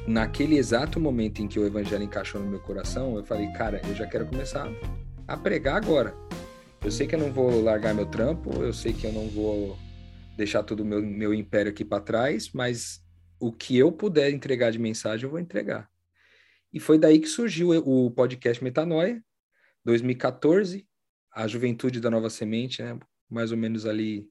naquele 0.07 0.57
exato 0.57 1.01
momento 1.01 1.43
em 1.43 1.49
que 1.49 1.59
o 1.59 1.67
evangelho 1.67 2.05
encaixou 2.05 2.41
no 2.41 2.49
meu 2.49 2.61
coração, 2.61 3.17
eu 3.17 3.25
falei, 3.25 3.49
cara, 3.53 3.81
eu 3.89 3.95
já 3.95 4.07
quero 4.07 4.27
começar 4.27 4.69
a 5.27 5.37
pregar 5.37 5.77
agora. 5.77 6.15
Eu 6.85 6.91
sei 6.91 7.07
que 7.07 7.15
eu 7.15 7.19
não 7.19 7.33
vou 7.33 7.63
largar 7.63 7.95
meu 7.95 8.07
trampo, 8.07 8.63
eu 8.63 8.73
sei 8.73 8.93
que 8.93 9.07
eu 9.07 9.13
não 9.13 9.29
vou 9.29 9.77
deixar 10.37 10.63
todo 10.63 10.81
o 10.81 10.85
meu, 10.85 11.03
meu 11.03 11.35
império 11.35 11.73
aqui 11.73 11.85
para 11.85 12.03
trás, 12.03 12.51
mas 12.53 13.03
o 13.41 13.53
que 13.53 13.77
eu 13.77 13.91
puder 13.91 14.31
entregar 14.31 14.71
de 14.71 14.79
mensagem, 14.79 15.25
eu 15.25 15.31
vou 15.31 15.41
entregar. 15.41 15.91
E 16.73 16.79
foi 16.79 16.99
daí 16.99 17.19
que 17.19 17.27
surgiu 17.27 17.71
o 17.71 18.11
podcast 18.11 18.63
Metanoia, 18.63 19.23
2014, 19.85 20.87
a 21.33 21.49
juventude 21.49 22.01
da 22.01 22.11
Nova 22.11 22.31
Semente, 22.31 22.83
né? 22.83 22.99
mais 23.29 23.51
ou 23.51 23.59
menos 23.59 23.87
ali, 23.87 24.29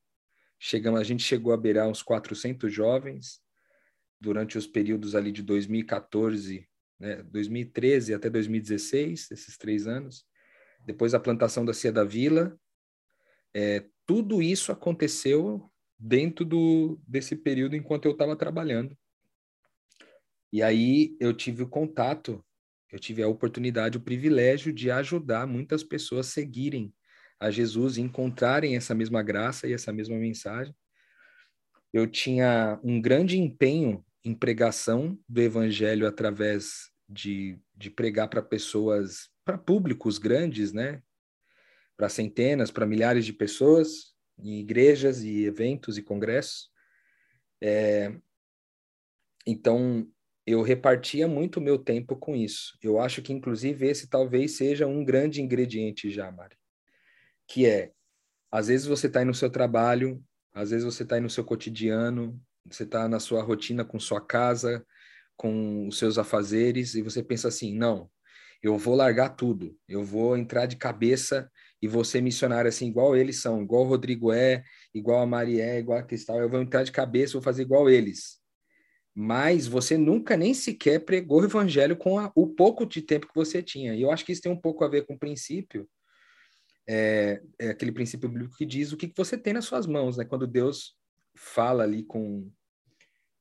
chegamos, 0.60 1.00
a 1.00 1.04
gente 1.04 1.24
chegou 1.24 1.54
a 1.54 1.58
beirar 1.58 1.88
uns 1.88 2.02
400 2.02 2.72
jovens, 2.72 3.42
durante 4.20 4.58
os 4.58 4.66
períodos 4.66 5.16
ali 5.16 5.32
de 5.32 5.44
2014, 5.44 6.68
né, 7.00 7.24
2013 7.24 8.14
até 8.14 8.30
2016, 8.30 9.32
esses 9.32 9.58
três 9.58 9.88
anos. 9.88 10.26
Depois 10.86 11.14
a 11.14 11.20
plantação 11.20 11.66
da 11.66 11.74
Cia 11.74 11.92
da 11.92 12.04
Vila. 12.04 12.58
É, 13.54 13.86
tudo 14.06 14.42
isso 14.42 14.72
aconteceu 14.72 15.72
dentro 15.98 16.46
do, 16.46 17.00
desse 17.08 17.36
período 17.36 17.76
enquanto 17.76 18.06
eu 18.06 18.12
estava 18.12 18.36
trabalhando. 18.36 18.98
E 20.52 20.62
aí 20.62 21.16
eu 21.20 21.34
tive 21.34 21.64
o 21.64 21.70
contato, 21.70 22.44
eu 22.92 23.00
tive 23.00 23.24
a 23.24 23.28
oportunidade, 23.28 23.98
o 23.98 24.02
privilégio 24.02 24.72
de 24.72 24.92
ajudar 24.92 25.48
muitas 25.48 25.84
pessoas 25.84 26.28
a 26.28 26.32
seguirem 26.32 26.94
a 27.40 27.52
Jesus, 27.52 27.98
encontrarem 27.98 28.76
essa 28.76 28.96
mesma 28.96 29.22
graça 29.22 29.68
e 29.68 29.74
essa 29.74 29.92
mesma 29.92 30.16
mensagem. 30.18 30.74
Eu 31.96 32.06
tinha 32.06 32.78
um 32.84 33.00
grande 33.00 33.40
empenho 33.40 34.06
em 34.22 34.36
pregação 34.36 35.18
do 35.30 35.42
evangelho 35.42 36.06
através 36.06 36.92
de, 37.08 37.58
de 37.74 37.90
pregar 37.90 38.28
para 38.28 38.42
pessoas, 38.42 39.30
para 39.46 39.58
públicos 39.58 40.18
grandes, 40.18 40.74
né? 40.74 41.02
Para 41.96 42.10
centenas, 42.10 42.70
para 42.70 42.86
milhares 42.86 43.26
de 43.26 43.32
pessoas, 43.32 44.14
em 44.38 44.60
igrejas 44.60 45.24
e 45.24 45.46
eventos 45.46 45.98
e 45.98 46.04
congressos. 46.04 46.70
É, 47.62 48.14
então, 49.48 50.06
eu 50.46 50.62
repartia 50.62 51.30
muito 51.30 51.62
meu 51.62 51.78
tempo 51.78 52.18
com 52.18 52.36
isso. 52.36 52.78
Eu 52.84 53.00
acho 53.00 53.22
que, 53.22 53.32
inclusive, 53.32 53.88
esse 53.88 54.10
talvez 54.10 54.58
seja 54.58 54.86
um 54.86 55.06
grande 55.06 55.42
ingrediente 55.42 56.10
já, 56.10 56.30
Mari. 56.30 56.58
Que 57.48 57.66
é, 57.66 57.94
às 58.52 58.68
vezes 58.68 58.86
você 58.86 59.08
está 59.08 59.20
aí 59.20 59.26
no 59.26 59.34
seu 59.34 59.50
trabalho, 59.50 60.22
às 60.56 60.72
vezes 60.72 60.86
você 60.86 61.04
está 61.04 61.16
aí 61.16 61.22
no 61.22 61.30
seu 61.30 61.44
cotidiano, 61.44 62.42
você 62.66 62.84
está 62.84 63.08
na 63.08 63.20
sua 63.20 63.44
rotina 63.44 63.86
com 63.86 64.00
sua 64.00 64.22
casa, 64.22 64.86
com 65.38 65.88
os 65.88 66.00
seus 66.00 66.18
afazeres, 66.18 66.96
e 66.96 67.02
você 67.02 67.22
pensa 67.22 67.50
assim: 67.50 67.78
não, 67.78 68.10
eu 68.64 68.78
vou 68.78 68.96
largar 68.96 69.30
tudo, 69.30 69.78
eu 69.88 70.04
vou 70.04 70.38
entrar 70.38 70.66
de 70.66 70.78
cabeça 70.78 71.52
e 71.82 71.88
vou 71.88 72.04
ser 72.04 72.22
missionário 72.22 72.70
assim, 72.70 72.88
igual 72.88 73.16
eles 73.16 73.42
são, 73.42 73.62
igual 73.62 73.84
o 73.84 73.88
Rodrigo 73.88 74.32
é, 74.32 74.64
igual 74.94 75.22
a 75.22 75.26
Maria 75.28 75.64
é, 75.64 75.80
igual 75.80 76.00
a 76.00 76.04
Cristal, 76.04 76.40
eu 76.40 76.50
vou 76.50 76.62
entrar 76.62 76.84
de 76.84 76.92
cabeça, 76.92 77.34
vou 77.34 77.42
fazer 77.42 77.64
igual 77.64 77.90
eles 77.90 78.44
mas 79.18 79.66
você 79.66 79.98
nunca 79.98 80.36
nem 80.36 80.54
sequer 80.54 81.06
pregou 81.06 81.42
o 81.42 81.46
evangelho 81.46 81.96
com 81.96 82.20
a, 82.20 82.30
o 82.36 82.48
pouco 82.48 82.86
de 82.86 83.02
tempo 83.02 83.28
que 83.28 83.34
você 83.34 83.64
tinha. 83.64 83.96
E 83.96 84.02
eu 84.02 84.12
acho 84.12 84.26
que 84.26 84.34
isso 84.34 84.42
tem 84.42 84.52
um 84.52 84.60
pouco 84.60 84.84
a 84.84 84.90
ver 84.90 85.06
com 85.06 85.14
o 85.14 85.18
princípio, 85.18 85.88
é, 86.88 87.42
é 87.60 87.70
aquele 87.70 87.92
princípio 87.92 88.30
bíblico 88.30 88.56
que 88.58 88.66
diz 88.66 88.92
o 88.92 88.98
que, 88.98 89.08
que 89.08 89.18
você 89.18 89.38
tem 89.38 89.54
nas 89.54 89.66
suas 89.66 89.88
mãos, 89.88 90.18
né? 90.18 90.26
Quando 90.26 90.48
Deus 90.48 90.96
fala 91.36 91.84
ali 91.84 92.04
com, 92.04 92.50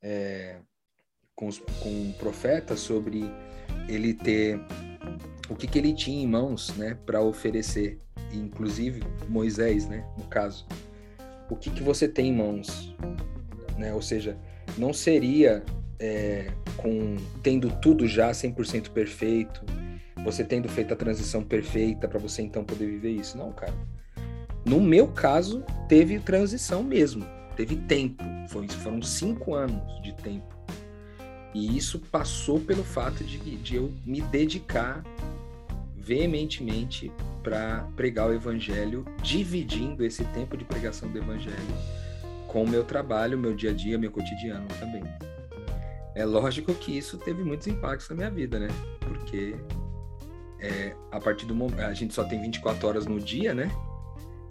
é, 0.02 0.60
com, 1.34 1.48
os, 1.48 1.58
com 1.58 2.10
o 2.10 2.14
profeta 2.14 2.76
sobre 2.76 3.24
ele 3.88 4.14
ter 4.14 4.58
o 5.48 5.54
que, 5.54 5.66
que 5.66 5.78
ele 5.78 5.92
tinha 5.92 6.22
em 6.22 6.26
mãos, 6.26 6.74
né, 6.76 6.94
para 7.06 7.20
oferecer, 7.20 7.98
inclusive 8.32 9.02
Moisés, 9.28 9.86
né, 9.86 10.06
no 10.16 10.24
caso, 10.24 10.66
o 11.50 11.56
que, 11.56 11.70
que 11.70 11.82
você 11.82 12.08
tem 12.08 12.28
em 12.28 12.36
mãos, 12.36 12.94
né? 13.76 13.92
Ou 13.92 14.00
seja, 14.00 14.38
não 14.78 14.92
seria 14.92 15.62
é, 15.98 16.50
com 16.76 17.16
tendo 17.42 17.70
tudo 17.80 18.06
já 18.06 18.30
100% 18.30 18.90
perfeito, 18.90 19.62
você 20.24 20.42
tendo 20.42 20.68
feito 20.68 20.94
a 20.94 20.96
transição 20.96 21.42
perfeita 21.42 22.08
para 22.08 22.18
você 22.18 22.42
então 22.42 22.64
poder 22.64 22.86
viver 22.86 23.10
isso. 23.10 23.36
Não, 23.36 23.52
cara. 23.52 23.74
No 24.64 24.80
meu 24.80 25.08
caso, 25.08 25.62
teve 25.88 26.18
transição 26.18 26.82
mesmo, 26.82 27.26
teve 27.54 27.76
tempo. 27.76 28.24
Foi, 28.48 28.66
foram 28.68 29.02
cinco 29.02 29.54
anos 29.54 30.02
de 30.02 30.14
tempo. 30.14 30.54
E 31.52 31.76
isso 31.76 32.00
passou 32.00 32.58
pelo 32.58 32.82
fato 32.82 33.22
de, 33.22 33.38
de 33.38 33.76
eu 33.76 33.92
me 34.04 34.22
dedicar 34.22 35.04
veementemente 35.94 37.12
para 37.42 37.86
pregar 37.94 38.28
o 38.28 38.32
evangelho, 38.32 39.04
dividindo 39.22 40.04
esse 40.04 40.24
tempo 40.26 40.56
de 40.56 40.64
pregação 40.64 41.08
do 41.10 41.18
evangelho 41.18 41.54
com 42.48 42.62
o 42.62 42.68
meu 42.68 42.84
trabalho, 42.84 43.36
meu 43.36 43.54
dia 43.54 43.70
a 43.70 43.74
dia, 43.74 43.98
meu 43.98 44.10
cotidiano 44.10 44.66
também. 44.78 45.02
É 46.14 46.24
lógico 46.24 46.72
que 46.72 46.96
isso 46.96 47.18
teve 47.18 47.42
muitos 47.42 47.66
impactos 47.66 48.08
na 48.08 48.14
minha 48.14 48.30
vida, 48.30 48.60
né? 48.60 48.68
Porque 49.00 49.56
é, 50.64 50.96
a 51.12 51.20
partir 51.20 51.44
do 51.44 51.54
momento. 51.54 51.80
A 51.80 51.92
gente 51.92 52.14
só 52.14 52.24
tem 52.24 52.40
24 52.40 52.88
horas 52.88 53.06
no 53.06 53.20
dia, 53.20 53.52
né? 53.52 53.70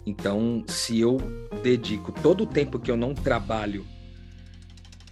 Então, 0.06 0.62
se 0.68 1.00
eu 1.00 1.18
dedico 1.62 2.12
todo 2.12 2.44
o 2.44 2.46
tempo 2.46 2.78
que 2.78 2.90
eu 2.90 2.96
não 2.96 3.14
trabalho, 3.14 3.84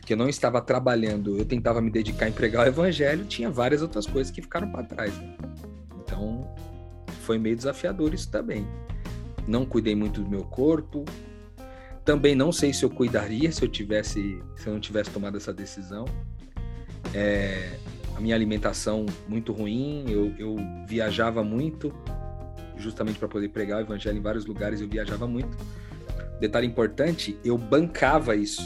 que 0.05 0.13
eu 0.13 0.17
não 0.17 0.29
estava 0.29 0.61
trabalhando, 0.61 1.37
eu 1.39 1.45
tentava 1.45 1.81
me 1.81 1.91
dedicar 1.91 2.27
a 2.27 2.29
empregar 2.29 2.67
o 2.67 2.69
evangelho, 2.69 3.25
tinha 3.25 3.51
várias 3.51 3.83
outras 3.83 4.07
coisas 4.07 4.31
que 4.31 4.43
ficaram 4.43 4.71
para 4.71 4.85
trás. 4.85 5.17
Né? 5.19 5.37
Então, 6.01 6.55
foi 7.23 7.39
meio 7.39 7.57
desafiador 7.57 8.13
isso 8.15 8.31
também. 8.31 8.67
Não 9.49 9.65
cuidei 9.65 9.95
muito 9.95 10.21
do 10.21 10.29
meu 10.29 10.45
corpo, 10.45 11.05
também 12.05 12.35
não 12.35 12.53
sei 12.53 12.73
se 12.73 12.85
eu 12.85 12.91
cuidaria 12.91 13.51
se 13.51 13.63
eu 13.63 13.69
tivesse, 13.69 14.41
se 14.57 14.67
eu 14.67 14.73
não 14.73 14.81
tivesse 14.81 15.11
tomado 15.11 15.37
essa 15.37 15.53
decisão. 15.53 16.05
É, 17.15 17.79
a 18.17 18.21
minha 18.21 18.35
alimentação 18.35 19.07
muito 19.29 19.53
ruim, 19.53 20.05
eu, 20.09 20.35
eu 20.39 20.57
viajava 20.87 21.43
muito, 21.43 21.93
justamente 22.77 23.19
para 23.19 23.29
poder 23.29 23.49
pregar 23.49 23.79
o 23.79 23.81
evangelho 23.83 24.19
em 24.19 24.23
vários 24.23 24.47
lugares, 24.47 24.81
eu 24.81 24.89
viajava 24.89 25.27
muito. 25.27 25.57
Detalhe 26.41 26.67
importante, 26.67 27.39
eu 27.45 27.57
bancava 27.57 28.35
isso, 28.35 28.63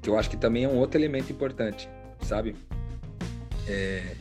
que 0.00 0.08
eu 0.08 0.18
acho 0.18 0.30
que 0.30 0.36
também 0.36 0.64
é 0.64 0.68
um 0.68 0.76
outro 0.76 0.98
elemento 0.98 1.30
importante, 1.32 1.88
sabe? 2.22 2.56
É, 3.68 4.14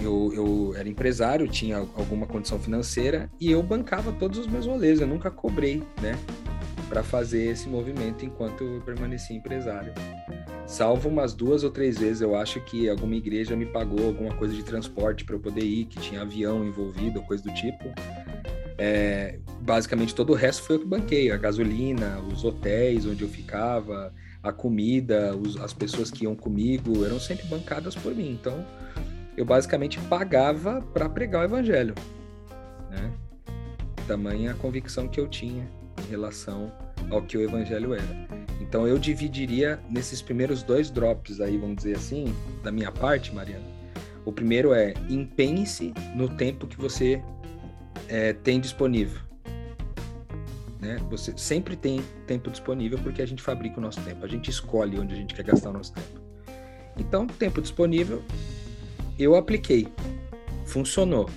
eu, 0.00 0.32
eu 0.34 0.74
era 0.76 0.88
empresário, 0.88 1.48
tinha 1.48 1.78
alguma 1.78 2.26
condição 2.26 2.58
financeira 2.58 3.30
e 3.40 3.50
eu 3.50 3.62
bancava 3.62 4.12
todos 4.12 4.38
os 4.38 4.46
meus 4.46 4.66
rolês, 4.66 5.00
eu 5.00 5.06
nunca 5.06 5.30
cobrei, 5.30 5.82
né? 6.00 6.18
para 6.92 7.02
fazer 7.02 7.44
esse 7.44 7.70
movimento 7.70 8.22
enquanto 8.22 8.62
eu 8.62 8.82
permaneci 8.82 9.32
empresário. 9.32 9.94
Salvo 10.66 11.08
umas 11.08 11.34
duas 11.34 11.64
ou 11.64 11.70
três 11.70 11.98
vezes, 11.98 12.22
eu 12.22 12.34
acho 12.34 12.60
que 12.60 12.88
alguma 12.88 13.14
igreja 13.14 13.54
me 13.54 13.66
pagou 13.66 14.06
alguma 14.06 14.34
coisa 14.34 14.54
de 14.54 14.62
transporte 14.62 15.24
para 15.24 15.34
eu 15.34 15.40
poder 15.40 15.64
ir, 15.64 15.84
que 15.86 15.98
tinha 16.00 16.22
avião 16.22 16.64
envolvido, 16.64 17.20
coisa 17.22 17.42
do 17.42 17.52
tipo. 17.52 17.92
É, 18.78 19.38
basicamente 19.60 20.14
todo 20.14 20.30
o 20.30 20.34
resto 20.34 20.62
foi 20.62 20.76
eu 20.76 20.80
que 20.80 20.86
banquei, 20.86 21.30
a 21.30 21.36
gasolina, 21.36 22.18
os 22.20 22.44
hotéis 22.44 23.06
onde 23.06 23.22
eu 23.22 23.28
ficava, 23.28 24.12
a 24.42 24.52
comida, 24.52 25.36
os, 25.36 25.56
as 25.58 25.72
pessoas 25.72 26.10
que 26.10 26.24
iam 26.24 26.34
comigo 26.34 27.04
eram 27.04 27.20
sempre 27.20 27.46
bancadas 27.46 27.94
por 27.94 28.14
mim. 28.14 28.30
Então 28.30 28.64
eu 29.36 29.44
basicamente 29.44 29.98
pagava 30.00 30.80
para 30.92 31.08
pregar 31.08 31.42
o 31.42 31.44
evangelho. 31.44 31.94
Né? 32.90 33.12
Tamanha 34.06 34.52
a 34.52 34.54
convicção 34.54 35.06
que 35.06 35.20
eu 35.20 35.28
tinha 35.28 35.68
em 36.04 36.10
relação 36.10 36.72
ao 37.10 37.22
que 37.22 37.36
o 37.36 37.40
evangelho 37.40 37.94
era. 37.94 38.28
Então 38.60 38.86
eu 38.86 38.98
dividiria 38.98 39.80
nesses 39.90 40.22
primeiros 40.22 40.62
dois 40.62 40.90
drops 40.90 41.40
aí, 41.40 41.56
vamos 41.58 41.76
dizer 41.76 41.96
assim, 41.96 42.34
da 42.62 42.70
minha 42.72 42.90
parte, 42.90 43.34
Mariana. 43.34 43.66
O 44.24 44.32
primeiro 44.32 44.72
é 44.72 44.94
empenhe-se 45.10 45.92
no 46.14 46.28
tempo 46.28 46.66
que 46.66 46.78
você 46.78 47.22
é, 48.08 48.32
tem 48.32 48.60
disponível. 48.60 49.20
né? 50.80 50.98
Você 51.10 51.32
sempre 51.36 51.76
tem 51.76 52.02
tempo 52.26 52.50
disponível 52.50 52.98
porque 52.98 53.22
a 53.22 53.26
gente 53.26 53.42
fabrica 53.42 53.78
o 53.78 53.82
nosso 53.82 54.00
tempo, 54.02 54.24
a 54.24 54.28
gente 54.28 54.50
escolhe 54.50 54.98
onde 54.98 55.14
a 55.14 55.16
gente 55.16 55.34
quer 55.34 55.44
gastar 55.44 55.70
o 55.70 55.72
nosso 55.72 55.92
tempo. 55.92 56.20
Então, 56.98 57.26
tempo 57.26 57.62
disponível, 57.62 58.22
eu 59.18 59.34
apliquei, 59.34 59.88
funcionou, 60.66 61.28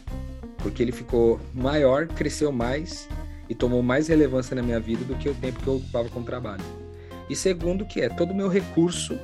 porque 0.57 0.81
ele 0.81 0.91
ficou 0.91 1.39
maior, 1.53 2.07
cresceu 2.07 2.51
mais 2.51 3.07
e 3.49 3.55
tomou 3.55 3.81
mais 3.81 4.07
relevância 4.07 4.55
na 4.55 4.61
minha 4.61 4.79
vida 4.79 5.03
do 5.05 5.15
que 5.15 5.29
o 5.29 5.35
tempo 5.35 5.61
que 5.61 5.67
eu 5.67 5.75
ocupava 5.75 6.09
com 6.09 6.19
o 6.19 6.23
trabalho. 6.23 6.63
E 7.29 7.35
segundo, 7.35 7.85
que 7.85 8.01
é 8.01 8.09
todo 8.09 8.31
o 8.31 8.35
meu 8.35 8.47
recurso 8.47 9.17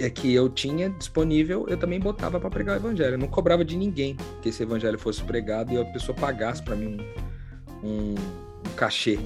é 0.00 0.10
que 0.10 0.34
eu 0.34 0.48
tinha 0.48 0.90
disponível, 0.90 1.66
eu 1.68 1.76
também 1.76 2.00
botava 2.00 2.40
para 2.40 2.50
pregar 2.50 2.76
o 2.76 2.80
evangelho. 2.80 3.14
Eu 3.14 3.18
não 3.18 3.28
cobrava 3.28 3.64
de 3.64 3.76
ninguém 3.76 4.16
que 4.42 4.48
esse 4.48 4.62
evangelho 4.62 4.98
fosse 4.98 5.22
pregado 5.22 5.72
e 5.72 5.80
a 5.80 5.84
pessoa 5.84 6.16
pagasse 6.16 6.62
para 6.62 6.74
mim 6.74 6.98
um, 7.82 7.88
um, 7.88 8.14
um 8.14 8.74
cachê 8.76 9.18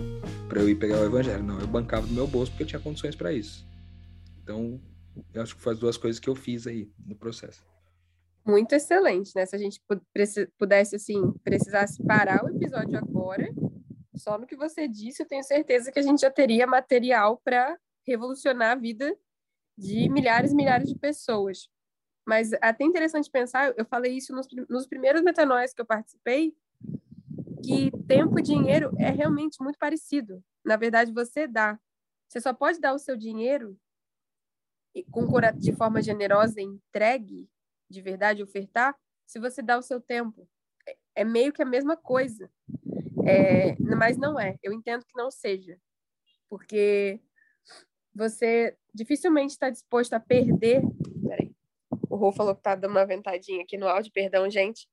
para 0.48 0.60
eu 0.60 0.68
ir 0.68 0.74
pegar 0.74 0.98
o 0.98 1.04
evangelho. 1.04 1.42
Não, 1.42 1.58
eu 1.58 1.66
bancava 1.66 2.06
do 2.06 2.12
meu 2.12 2.26
bolso 2.26 2.52
porque 2.52 2.64
eu 2.64 2.66
tinha 2.66 2.80
condições 2.80 3.16
para 3.16 3.32
isso. 3.32 3.66
Então, 4.42 4.80
eu 5.32 5.42
acho 5.42 5.56
que 5.56 5.62
foi 5.62 5.72
as 5.72 5.78
duas 5.78 5.96
coisas 5.96 6.20
que 6.20 6.28
eu 6.28 6.34
fiz 6.34 6.66
aí 6.66 6.90
no 7.06 7.14
processo. 7.14 7.62
Muito 8.46 8.72
excelente, 8.72 9.32
né? 9.36 9.44
Se 9.44 9.54
a 9.54 9.58
gente 9.58 9.80
pudesse, 10.58 10.96
assim, 10.96 11.32
precisasse 11.44 12.02
parar 12.02 12.44
o 12.44 12.48
episódio 12.48 12.96
agora, 12.96 13.46
só 14.18 14.38
no 14.38 14.46
que 14.46 14.56
você 14.56 14.88
disse, 14.88 15.22
eu 15.22 15.26
tenho 15.26 15.42
certeza 15.42 15.92
que 15.92 15.98
a 15.98 16.02
gente 16.02 16.20
já 16.20 16.30
teria 16.30 16.66
material 16.66 17.40
para 17.44 17.78
revolucionar 18.06 18.72
a 18.72 18.80
vida 18.80 19.16
de 19.76 20.08
milhares 20.08 20.52
e 20.52 20.56
milhares 20.56 20.88
de 20.88 20.98
pessoas. 20.98 21.68
Mas 22.26 22.52
é 22.52 22.58
até 22.60 22.84
interessante 22.84 23.30
pensar, 23.30 23.72
eu 23.76 23.86
falei 23.86 24.16
isso 24.16 24.34
nos, 24.34 24.46
nos 24.68 24.86
primeiros 24.86 25.22
metanóis 25.22 25.72
que 25.72 25.80
eu 25.80 25.86
participei, 25.86 26.54
que 27.64 27.90
tempo 28.06 28.38
e 28.38 28.42
dinheiro 28.42 28.92
é 28.98 29.10
realmente 29.10 29.62
muito 29.62 29.78
parecido. 29.78 30.42
Na 30.64 30.76
verdade, 30.76 31.12
você 31.12 31.46
dá. 31.46 31.78
Você 32.28 32.40
só 32.40 32.52
pode 32.52 32.80
dar 32.80 32.92
o 32.92 32.98
seu 32.98 33.16
dinheiro 33.16 33.78
com, 35.10 35.26
de 35.56 35.72
forma 35.72 36.02
generosa 36.02 36.60
entregue, 36.60 37.48
de 37.88 38.02
verdade, 38.02 38.42
ofertar, 38.42 38.94
se 39.26 39.38
você 39.38 39.62
dá 39.62 39.78
o 39.78 39.82
seu 39.82 40.00
tempo. 40.00 40.48
É, 40.86 40.96
é 41.16 41.24
meio 41.24 41.52
que 41.52 41.62
a 41.62 41.66
mesma 41.66 41.96
coisa. 41.96 42.50
É, 43.28 43.76
mas 43.96 44.16
não 44.16 44.38
é. 44.38 44.56
Eu 44.62 44.72
entendo 44.72 45.04
que 45.04 45.16
não 45.16 45.30
seja. 45.30 45.78
Porque 46.48 47.20
você 48.14 48.76
dificilmente 48.94 49.52
está 49.52 49.70
disposto 49.70 50.14
a 50.14 50.20
perder. 50.20 50.82
Peraí. 51.28 51.52
O 52.08 52.16
Rô 52.16 52.32
falou 52.32 52.54
que 52.54 52.60
está 52.60 52.74
dando 52.74 52.92
uma 52.92 53.06
ventadinha 53.06 53.62
aqui 53.62 53.76
no 53.76 53.86
áudio, 53.86 54.12
perdão, 54.12 54.48
gente. 54.50 54.88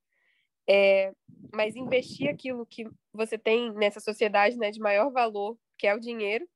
É, 0.68 1.14
mas 1.54 1.76
investir 1.76 2.30
aquilo 2.30 2.66
que 2.66 2.86
você 3.14 3.38
tem 3.38 3.72
nessa 3.74 4.00
sociedade 4.00 4.58
né, 4.58 4.72
de 4.72 4.80
maior 4.80 5.12
valor, 5.12 5.58
que 5.78 5.88
é 5.88 5.96
o 5.96 6.00
dinheiro, 6.00 6.48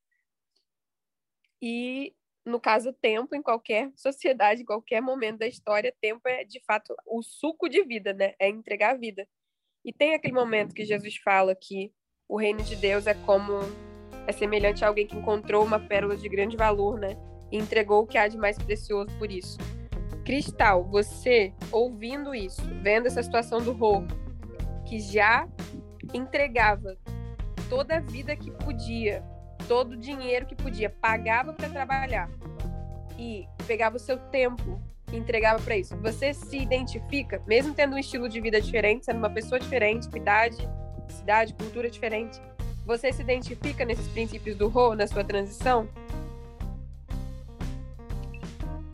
e, 1.62 2.15
no 2.45 2.59
caso, 2.59 2.93
tempo, 2.93 3.36
em 3.36 3.41
qualquer 3.41 3.91
sociedade, 3.95 4.62
em 4.62 4.65
qualquer 4.65 5.01
momento 5.01 5.39
da 5.39 5.48
história, 5.48 5.95
tempo 6.01 6.27
é, 6.27 6.43
de 6.43 6.59
fato, 6.65 6.95
o 7.05 7.21
suco 7.21 7.67
de 7.67 7.83
vida, 7.83 8.13
né? 8.13 8.33
É 8.39 8.50
entregar 8.50 8.91
a 8.91 8.98
vida. 8.98 9.27
E 9.83 9.93
tem 9.93 10.13
aquele 10.13 10.33
momento 10.33 10.75
que 10.75 10.86
Jesus 10.86 11.17
fala 11.17 11.55
que 11.55 11.91
o 12.27 12.38
reino 12.38 12.62
de 12.62 12.75
Deus 12.75 13.07
é 13.07 13.13
como 13.13 13.59
é 14.27 14.31
semelhante 14.31 14.86
a 14.86 14.88
alguém 14.88 15.07
que 15.07 15.17
encontrou 15.17 15.65
uma 15.65 15.79
pérola 15.79 16.15
de 16.15 16.29
grande 16.29 16.55
valor, 16.55 17.00
né? 17.00 17.17
E 17.51 17.57
entregou 17.57 18.03
o 18.03 18.07
que 18.07 18.17
há 18.17 18.27
de 18.27 18.38
mais 18.38 18.57
precioso 18.57 19.09
por 19.17 19.31
isso. 19.31 19.57
Cristal, 20.24 20.83
você 20.83 21.53
ouvindo 21.71 22.36
isso, 22.36 22.62
vendo 22.83 23.07
essa 23.07 23.24
situação 23.24 23.59
do 23.59 23.71
Rô, 23.71 24.03
que 24.86 25.00
já 25.00 25.48
entregava 26.13 26.95
toda 27.69 27.98
a 27.98 28.00
vida 28.00 28.36
que 28.36 28.51
podia, 28.51 29.24
todo 29.67 29.93
o 29.93 29.98
dinheiro 29.98 30.45
que 30.45 30.55
podia, 30.55 30.89
pagava 30.89 31.53
para 31.53 31.69
trabalhar 31.69 32.29
e 33.17 33.48
pegava 33.65 33.95
o 33.95 34.00
seu 34.00 34.17
tempo 34.17 34.79
e 35.12 35.18
entregava 35.18 35.62
para 35.62 35.78
isso. 35.78 35.96
Você 35.98 36.34
se 36.34 36.58
identifica, 36.58 37.42
mesmo 37.48 37.74
tendo 37.74 37.96
um 37.96 37.98
estilo 37.98 38.30
de 38.30 38.39
vida 38.39 38.62
diferente, 38.62 39.06
sendo 39.06 39.18
uma 39.18 39.30
pessoa 39.30 39.60
diferente, 39.60 40.07
idade, 40.16 40.57
cidade, 41.10 41.53
cultura 41.53 41.90
diferente, 41.90 42.40
você 42.86 43.12
se 43.12 43.22
identifica 43.22 43.86
nesses 43.86 44.07
princípios 44.07 44.55
do 44.55 44.68
Rô 44.68 44.96
na 44.96 45.07
sua 45.07 45.24
transição? 45.24 45.88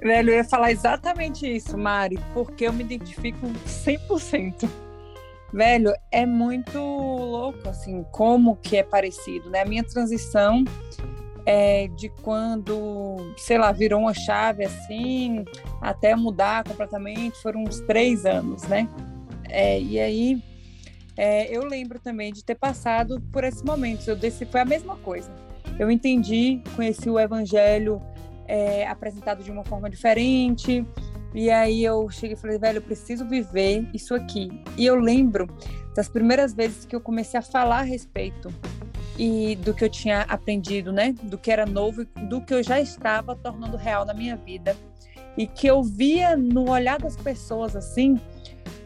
Velho, 0.02 0.32
eu 0.32 0.36
ia 0.36 0.44
falar 0.44 0.72
exatamente 0.72 1.48
isso, 1.48 1.78
Mari, 1.78 2.20
porque 2.34 2.68
eu 2.68 2.74
me 2.74 2.84
identifico 2.84 3.48
100%. 3.66 4.70
Velho, 5.52 5.94
é 6.12 6.26
muito 6.26 6.78
louco, 6.78 7.70
assim, 7.70 8.04
como 8.12 8.58
que 8.58 8.78
é 8.78 8.84
parecido, 8.84 9.50
né? 9.50 9.62
A 9.62 9.66
minha 9.66 9.84
transição 9.84 10.63
é 11.46 11.88
de 11.88 12.10
quando, 12.24 13.34
sei 13.38 13.58
lá, 13.58 13.72
virou 13.72 14.02
uma 14.02 14.14
chave, 14.14 14.66
assim, 14.66 15.46
até 15.82 16.16
mudar 16.16 16.64
completamente, 16.64 17.42
foram 17.42 17.64
uns 17.64 17.80
três 17.82 18.26
anos, 18.26 18.64
né? 18.64 18.90
É, 19.48 19.80
e 19.80 20.00
aí, 20.00 20.44
é, 21.16 21.56
eu 21.56 21.64
lembro 21.64 22.00
também 22.00 22.34
de 22.34 22.44
ter 22.44 22.56
passado 22.56 23.22
por 23.32 23.44
esses 23.44 23.62
momentos. 23.62 24.08
Eu 24.08 24.16
desci, 24.16 24.46
foi 24.46 24.62
a 24.62 24.66
mesma 24.66 24.96
coisa. 24.98 25.32
Eu 25.78 25.92
entendi, 25.92 26.62
conheci 26.76 27.10
o 27.10 27.20
evangelho 27.20 28.02
é, 28.48 28.88
apresentado 28.88 29.44
de 29.44 29.52
uma 29.52 29.64
forma 29.64 29.90
diferente. 29.90 30.86
E 31.34 31.50
aí 31.50 31.84
eu 31.84 32.10
cheguei 32.10 32.36
e 32.36 32.40
falei, 32.40 32.58
velho, 32.58 32.78
eu 32.78 32.82
preciso 32.82 33.26
viver 33.26 33.88
isso 33.94 34.16
aqui. 34.16 34.50
E 34.78 34.86
eu 34.86 34.96
lembro 34.96 35.48
das 35.96 36.10
primeiras 36.10 36.54
vezes 36.54 36.86
que 36.86 36.96
eu 36.96 37.02
comecei 37.02 37.40
a 37.40 37.44
falar 37.44 37.80
a 37.80 37.84
respeito 37.84 38.50
e 39.17 39.56
do 39.56 39.73
que 39.73 39.84
eu 39.84 39.89
tinha 39.89 40.21
aprendido, 40.21 40.91
né? 40.91 41.13
Do 41.23 41.38
que 41.38 41.51
era 41.51 41.65
novo, 41.65 42.06
do 42.30 42.41
que 42.41 42.54
eu 42.54 42.62
já 42.62 42.80
estava 42.80 43.36
tornando 43.36 43.78
real 43.78 44.06
na 44.06 44.13
minha 44.13 44.36
vida. 44.36 44.75
E 45.38 45.47
que 45.47 45.67
eu 45.67 45.84
via 45.84 46.36
no 46.36 46.69
olhar 46.69 46.99
das 46.99 47.15
pessoas 47.15 47.75
assim, 47.75 48.19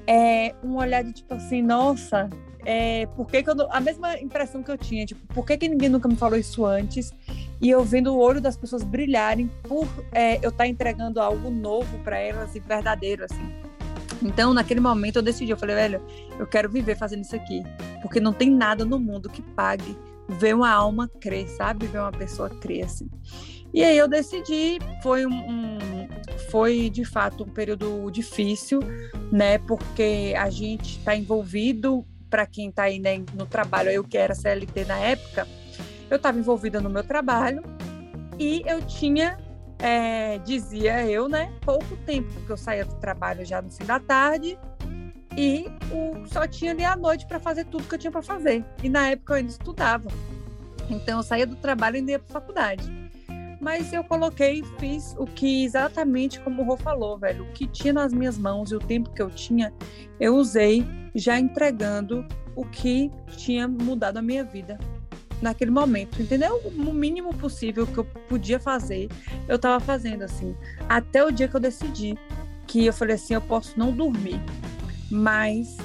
é, 0.07 0.55
um 0.63 0.77
olhar 0.77 1.03
de 1.03 1.13
tipo 1.13 1.33
assim, 1.33 1.61
nossa, 1.61 2.29
é, 2.65 3.05
por 3.15 3.27
que, 3.27 3.43
que 3.43 3.49
eu, 3.49 3.71
a 3.71 3.79
mesma 3.79 4.19
impressão 4.19 4.61
que 4.63 4.71
eu 4.71 4.77
tinha, 4.77 5.05
tipo, 5.05 5.21
por 5.33 5.45
que, 5.45 5.57
que 5.57 5.69
ninguém 5.69 5.89
nunca 5.89 6.07
me 6.07 6.15
falou 6.15 6.37
isso 6.37 6.65
antes? 6.65 7.13
E 7.61 7.69
eu 7.69 7.83
vendo 7.83 8.13
o 8.13 8.19
olho 8.19 8.41
das 8.41 8.57
pessoas 8.57 8.83
brilharem 8.83 9.49
por 9.63 9.87
é, 10.11 10.35
eu 10.37 10.49
estar 10.49 10.63
tá 10.63 10.67
entregando 10.67 11.19
algo 11.19 11.49
novo 11.49 11.99
para 11.99 12.17
elas 12.17 12.55
e 12.55 12.59
verdadeiro, 12.59 13.25
assim. 13.25 13.53
Então, 14.21 14.53
naquele 14.53 14.79
momento, 14.79 15.17
eu 15.17 15.21
decidi, 15.21 15.51
eu 15.51 15.57
falei, 15.57 15.75
velho, 15.75 16.01
eu 16.37 16.45
quero 16.45 16.69
viver 16.69 16.97
fazendo 16.97 17.21
isso 17.21 17.35
aqui, 17.35 17.63
porque 18.01 18.19
não 18.19 18.33
tem 18.33 18.49
nada 18.49 18.83
no 18.83 18.99
mundo 18.99 19.29
que 19.29 19.41
pague 19.41 19.95
ver 20.29 20.55
uma 20.55 20.69
alma 20.69 21.09
crer, 21.19 21.47
sabe? 21.49 21.87
Ver 21.87 21.99
uma 21.99 22.11
pessoa 22.11 22.49
crer, 22.49 22.85
assim. 22.85 23.09
E 23.73 23.83
aí 23.83 23.97
eu 23.97 24.07
decidi, 24.07 24.79
foi 25.03 25.25
um, 25.25 25.33
um, 25.33 25.77
foi 26.49 26.89
de 26.89 27.05
fato 27.05 27.43
um 27.43 27.49
período 27.49 28.09
difícil, 28.11 28.79
né? 29.31 29.57
Porque 29.59 30.33
a 30.37 30.49
gente 30.49 30.97
está 30.97 31.15
envolvido, 31.15 32.05
para 32.29 32.45
quem 32.45 32.69
está 32.69 32.83
aí 32.83 32.99
né, 32.99 33.23
no 33.33 33.45
trabalho, 33.45 33.89
eu 33.89 34.03
que 34.03 34.17
era 34.17 34.35
CLT 34.35 34.85
na 34.85 34.97
época, 34.97 35.47
eu 36.09 36.17
estava 36.17 36.37
envolvida 36.37 36.79
no 36.79 36.89
meu 36.89 37.03
trabalho 37.03 37.63
e 38.37 38.61
eu 38.65 38.81
tinha, 38.83 39.37
é, 39.79 40.37
dizia 40.39 41.05
eu, 41.07 41.27
né, 41.27 41.51
pouco 41.61 41.97
tempo, 42.05 42.31
porque 42.33 42.51
eu 42.51 42.57
saía 42.57 42.85
do 42.85 42.95
trabalho 42.95 43.45
já 43.45 43.61
no 43.61 43.71
fim 43.71 43.83
da 43.83 43.99
tarde 43.99 44.57
e 45.39 45.71
o, 45.89 46.27
só 46.27 46.45
tinha 46.45 46.71
ali 46.71 46.83
à 46.83 46.97
noite 46.97 47.25
para 47.25 47.39
fazer 47.39 47.63
tudo 47.63 47.85
que 47.85 47.95
eu 47.95 47.99
tinha 47.99 48.11
para 48.11 48.21
fazer. 48.21 48.65
E 48.83 48.89
na 48.89 49.07
época 49.07 49.31
eu 49.31 49.37
ainda 49.37 49.49
estudava. 49.49 50.09
Então 50.89 51.19
eu 51.19 51.23
saía 51.23 51.47
do 51.47 51.55
trabalho 51.55 51.95
e 51.95 51.99
ainda 51.99 52.11
ia 52.11 52.19
para 52.19 52.41
faculdade. 52.41 52.91
Mas 53.61 53.93
eu 53.93 54.03
coloquei 54.03 54.59
e 54.59 54.65
fiz 54.77 55.15
o 55.17 55.25
que 55.25 55.63
exatamente 55.63 56.41
como 56.41 56.61
o 56.61 56.65
Rô 56.65 56.75
falou, 56.75 57.17
velho. 57.17 57.45
O 57.45 57.53
que 57.53 57.67
tinha 57.67 57.93
nas 57.93 58.11
minhas 58.11 58.37
mãos 58.37 58.69
e 58.71 58.75
o 58.75 58.79
tempo 58.79 59.11
que 59.11 59.21
eu 59.21 59.29
tinha, 59.29 59.73
eu 60.19 60.35
usei 60.35 60.85
já 61.15 61.39
entregando 61.39 62.27
o 62.53 62.65
que 62.65 63.09
tinha 63.37 63.65
mudado 63.65 64.17
a 64.17 64.21
minha 64.21 64.43
vida 64.43 64.77
naquele 65.41 65.71
momento, 65.71 66.21
entendeu? 66.21 66.59
O 66.65 66.93
mínimo 66.93 67.33
possível 67.33 67.87
que 67.87 67.97
eu 67.97 68.03
podia 68.03 68.59
fazer, 68.59 69.07
eu 69.47 69.55
estava 69.55 69.79
fazendo 69.79 70.23
assim. 70.23 70.53
Até 70.89 71.23
o 71.23 71.31
dia 71.31 71.47
que 71.47 71.55
eu 71.55 71.61
decidi 71.61 72.17
que 72.67 72.85
eu 72.85 72.93
falei 72.93 73.15
assim, 73.15 73.33
eu 73.33 73.41
posso 73.41 73.79
não 73.79 73.91
dormir, 73.93 74.39
mas 75.11 75.77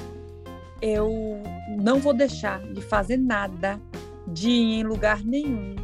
eu 0.80 1.42
não 1.78 1.98
vou 1.98 2.12
deixar 2.12 2.60
de 2.72 2.80
fazer 2.82 3.16
nada, 3.16 3.80
de 4.26 4.48
ir 4.48 4.80
em 4.80 4.82
lugar 4.82 5.24
nenhum. 5.24 5.74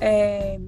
É, 0.00 0.58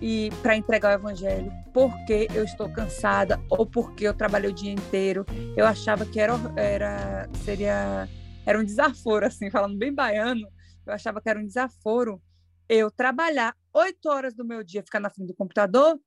e 0.00 0.30
para 0.42 0.56
entregar 0.56 0.90
o 0.90 0.94
evangelho 0.94 1.52
porque 1.72 2.26
eu 2.34 2.42
estou 2.42 2.68
cansada 2.72 3.40
ou 3.48 3.66
porque 3.66 4.06
eu 4.06 4.14
trabalhei 4.14 4.50
o 4.50 4.54
dia 4.54 4.72
inteiro. 4.72 5.24
Eu 5.56 5.66
achava 5.66 6.04
que 6.06 6.18
era, 6.18 6.34
era 6.56 7.28
seria 7.44 8.08
era 8.46 8.58
um 8.58 8.64
desaforo 8.64 9.26
assim, 9.26 9.50
falando 9.50 9.76
bem 9.76 9.94
baiano. 9.94 10.48
Eu 10.86 10.92
achava 10.92 11.20
que 11.20 11.28
era 11.28 11.38
um 11.38 11.46
desaforo 11.46 12.20
eu 12.68 12.90
trabalhar 12.90 13.54
oito 13.74 14.08
horas 14.08 14.34
do 14.34 14.44
meu 14.44 14.62
dia, 14.62 14.82
ficar 14.82 15.00
na 15.00 15.10
frente 15.10 15.28
do 15.28 15.34
computador 15.34 16.00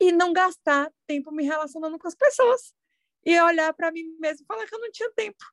e 0.00 0.12
não 0.12 0.32
gastar 0.32 0.90
tempo 1.06 1.30
me 1.30 1.44
relacionando 1.44 1.98
com 1.98 2.08
as 2.08 2.14
pessoas 2.14 2.74
e 3.26 3.40
olhar 3.40 3.74
para 3.74 3.90
mim 3.90 4.04
mesmo 4.20 4.46
falar 4.46 4.64
que 4.66 4.74
eu 4.74 4.80
não 4.80 4.90
tinha 4.92 5.10
tempo. 5.10 5.44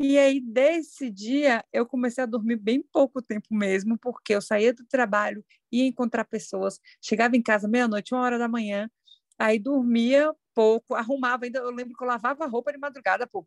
E 0.00 0.18
aí, 0.18 0.40
desse 0.40 1.08
dia, 1.08 1.64
eu 1.72 1.86
comecei 1.86 2.24
a 2.24 2.26
dormir 2.26 2.56
bem 2.56 2.82
pouco 2.92 3.22
tempo 3.22 3.54
mesmo, 3.54 3.96
porque 3.96 4.34
eu 4.34 4.42
saía 4.42 4.74
do 4.74 4.84
trabalho, 4.84 5.44
ia 5.70 5.86
encontrar 5.86 6.24
pessoas, 6.24 6.80
chegava 7.00 7.36
em 7.36 7.42
casa 7.42 7.68
meia-noite, 7.68 8.12
uma 8.12 8.24
hora 8.24 8.36
da 8.38 8.48
manhã, 8.48 8.90
aí 9.38 9.60
dormia 9.60 10.34
pouco, 10.52 10.96
arrumava 10.96 11.44
ainda. 11.44 11.60
Eu 11.60 11.70
lembro 11.70 11.96
que 11.96 12.02
eu 12.02 12.08
lavava 12.08 12.46
roupa 12.46 12.72
de 12.72 12.78
madrugada, 12.78 13.28
pô, 13.28 13.46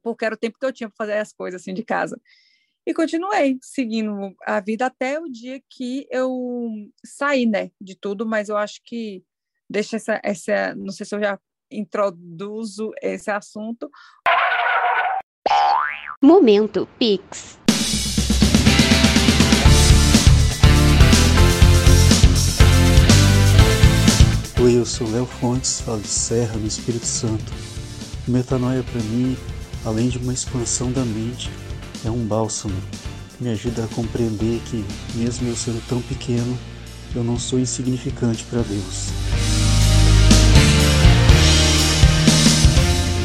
porque 0.00 0.24
era 0.24 0.36
o 0.36 0.38
tempo 0.38 0.58
que 0.58 0.64
eu 0.64 0.72
tinha 0.72 0.88
para 0.88 0.96
fazer 0.96 1.18
as 1.18 1.32
coisas 1.32 1.60
assim 1.60 1.74
de 1.74 1.82
casa. 1.82 2.20
E 2.86 2.94
continuei 2.94 3.58
seguindo 3.62 4.34
a 4.46 4.60
vida 4.60 4.86
até 4.86 5.18
o 5.18 5.28
dia 5.28 5.60
que 5.68 6.06
eu 6.10 6.70
saí, 7.04 7.46
né, 7.46 7.72
de 7.80 7.96
tudo, 7.96 8.24
mas 8.24 8.48
eu 8.48 8.56
acho 8.56 8.80
que 8.84 9.24
deixa 9.68 9.96
essa, 9.96 10.20
essa 10.22 10.74
não 10.76 10.92
sei 10.92 11.06
se 11.06 11.14
eu 11.14 11.20
já 11.20 11.40
introduzo 11.74 12.90
esse 13.02 13.30
assunto 13.30 13.90
Momento 16.22 16.88
Pix. 16.98 17.58
Oi, 24.62 24.78
eu 24.78 24.86
sou 24.86 25.10
Léo 25.10 25.26
Fontes, 25.26 25.82
falo 25.82 26.00
de 26.00 26.08
Serra, 26.08 26.56
no 26.56 26.66
Espírito 26.66 27.04
Santo. 27.04 27.52
Metanoia 28.26 28.82
para 28.82 29.02
mim, 29.02 29.36
além 29.84 30.08
de 30.08 30.16
uma 30.16 30.32
expansão 30.32 30.90
da 30.90 31.04
mente, 31.04 31.50
é 32.06 32.10
um 32.10 32.24
bálsamo 32.26 32.74
que 33.36 33.44
me 33.44 33.50
ajuda 33.50 33.84
a 33.84 33.88
compreender 33.88 34.62
que, 34.70 34.82
mesmo 35.14 35.48
eu 35.48 35.54
sendo 35.54 35.86
tão 35.86 36.00
pequeno, 36.00 36.58
eu 37.14 37.22
não 37.22 37.38
sou 37.38 37.58
insignificante 37.58 38.44
para 38.44 38.62
Deus. 38.62 39.10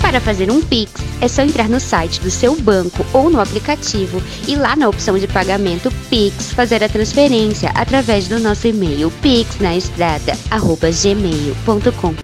Para 0.10 0.19
fazer 0.19 0.50
um 0.50 0.60
Pix, 0.60 0.91
é 1.22 1.28
só 1.28 1.43
entrar 1.43 1.69
no 1.69 1.80
site 1.80 2.19
do 2.19 2.32
seu 2.32 2.60
banco 2.60 3.06
ou 3.13 3.30
no 3.30 3.39
aplicativo 3.39 4.19
e 4.48 4.56
lá 4.56 4.76
na 4.76 4.89
opção 4.89 5.19
de 5.19 5.28
pagamento 5.28 5.91
Pix 6.10 6.52
fazer 6.52 6.84
a 6.84 6.89
transferência 6.89 7.69
através 7.76 8.28
do 8.28 8.39
nosso 8.39 8.65
e-mail 8.65 9.12
pixnaestrada@gmail.com. 9.22 12.15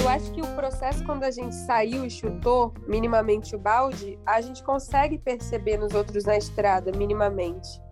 Eu 0.00 0.08
acho 0.08 0.32
que 0.32 0.42
o 0.42 0.46
processo 0.56 1.04
quando 1.04 1.22
a 1.22 1.30
gente 1.30 1.54
saiu 1.54 2.04
e 2.04 2.10
chutou 2.10 2.74
minimamente 2.88 3.54
o 3.54 3.58
balde, 3.60 4.18
a 4.26 4.40
gente 4.40 4.60
consegue 4.64 5.18
perceber 5.18 5.78
nos 5.78 5.94
outros 5.94 6.24
na 6.24 6.36
estrada 6.36 6.90
minimamente 6.90 7.85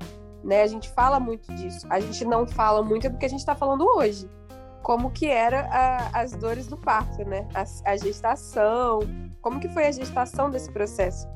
né? 0.45 0.63
A 0.63 0.67
gente 0.67 0.89
fala 0.91 1.19
muito 1.19 1.53
disso. 1.55 1.87
A 1.91 1.99
gente 1.99 2.25
não 2.25 2.47
fala 2.47 2.83
muito 2.83 3.09
do 3.09 3.19
que 3.19 3.25
a 3.25 3.29
gente 3.29 3.41
está 3.41 3.55
falando 3.55 3.85
hoje. 3.97 4.29
Como 4.83 5.11
que 5.11 5.27
era 5.27 5.67
a, 5.71 6.21
as 6.21 6.33
dores 6.33 6.67
do 6.67 6.77
parto, 6.77 7.25
né? 7.25 7.49
A, 7.55 7.65
a, 7.91 7.97
gestação, 7.97 9.01
como 9.41 9.59
que 9.59 9.69
foi 9.71 9.87
a 9.87 9.93
gestação 9.93 10.51
desse 10.51 10.71
processo. 10.71 11.27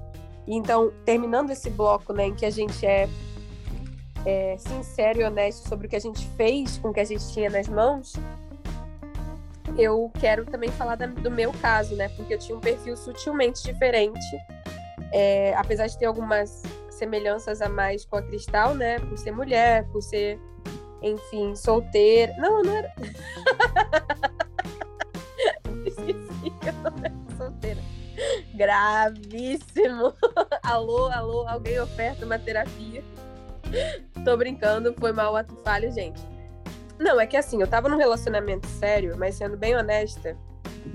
Então, 0.47 0.93
terminando 1.05 1.51
esse 1.51 1.71
bloco, 1.71 2.13
né, 2.13 2.27
em 2.27 2.35
que 2.35 2.47
a 2.47 2.51
gente 2.51 2.87
é, 2.87 3.09
é 4.25 4.57
sincero 4.59 5.21
e 5.21 5.25
honesto 5.25 5.69
sobre 5.69 5.87
o 5.87 5.91
que 5.91 5.97
a 5.97 6.01
gente 6.01 6.27
fez 6.37 6.79
com 6.79 6.89
o 6.89 6.93
que 6.93 7.01
a 7.01 7.05
gente 7.05 7.27
tinha 7.33 7.51
nas 7.51 7.69
mãos, 7.69 8.15
eu 9.77 10.11
quero 10.19 10.45
também 10.45 10.71
falar 10.71 10.97
da, 10.97 11.07
do 11.07 11.31
meu 11.31 11.53
caso, 11.53 11.95
né? 11.97 12.09
Porque 12.11 12.35
eu 12.35 12.39
tinha 12.39 12.57
um 12.57 12.61
perfil 12.61 12.97
sutilmente 12.97 13.63
diferente. 13.63 14.21
É, 15.13 15.55
apesar 15.57 15.87
de 15.87 15.99
ter 15.99 16.05
algumas 16.05 16.63
semelhanças 16.99 17.63
a 17.63 17.69
mais 17.69 18.05
com 18.05 18.17
a 18.17 18.23
Cristal, 18.23 18.75
né? 18.75 18.99
Por 18.99 19.17
ser 19.17 19.31
mulher, 19.33 19.87
por 19.89 20.03
ser, 20.03 20.39
enfim, 21.01 21.55
solteira. 21.55 22.35
Não, 22.39 22.63
não 22.63 22.77
era. 22.77 22.93
Esqueci 25.87 26.51
que 26.61 26.69
eu 26.69 26.73
não 26.75 26.93
era 27.03 27.15
solteira. 27.37 27.81
Gravíssimo. 28.55 30.15
alô, 30.63 31.07
alô, 31.07 31.49
alguém 31.49 31.81
oferta 31.81 32.27
uma 32.27 32.39
terapia? 32.39 33.03
Tô 34.25 34.37
brincando, 34.37 34.95
foi 34.99 35.13
mal 35.13 35.37
ato 35.37 35.55
falho, 35.63 35.93
gente. 35.93 36.21
Não, 36.99 37.21
é 37.21 37.27
que 37.27 37.37
assim, 37.37 37.61
eu 37.61 37.69
tava 37.69 37.89
num 37.89 37.97
relacionamento 37.97 38.67
sério, 38.67 39.17
mas 39.17 39.37
sendo 39.37 39.57
bem 39.57 39.77
honesta, 39.77 40.37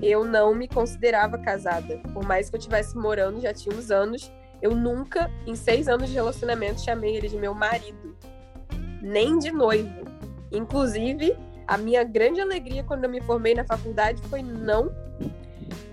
eu 0.02 0.22
não 0.24 0.54
me 0.54 0.68
considerava 0.68 1.38
casada. 1.38 1.98
Por 2.12 2.26
mais 2.26 2.50
que 2.50 2.56
eu 2.56 2.60
tivesse 2.60 2.94
morando, 2.96 3.40
já 3.40 3.54
tinha 3.54 3.74
uns 3.74 3.90
anos, 3.90 4.30
eu 4.64 4.74
nunca, 4.74 5.30
em 5.46 5.54
seis 5.54 5.88
anos 5.88 6.08
de 6.08 6.14
relacionamento, 6.14 6.80
chamei 6.80 7.14
ele 7.14 7.28
de 7.28 7.36
meu 7.36 7.52
marido. 7.52 8.16
Nem 9.02 9.38
de 9.38 9.52
noivo. 9.52 10.06
Inclusive, 10.50 11.36
a 11.66 11.76
minha 11.76 12.02
grande 12.02 12.40
alegria 12.40 12.82
quando 12.82 13.04
eu 13.04 13.10
me 13.10 13.20
formei 13.20 13.54
na 13.54 13.62
faculdade 13.62 14.22
foi 14.22 14.42
não 14.42 14.90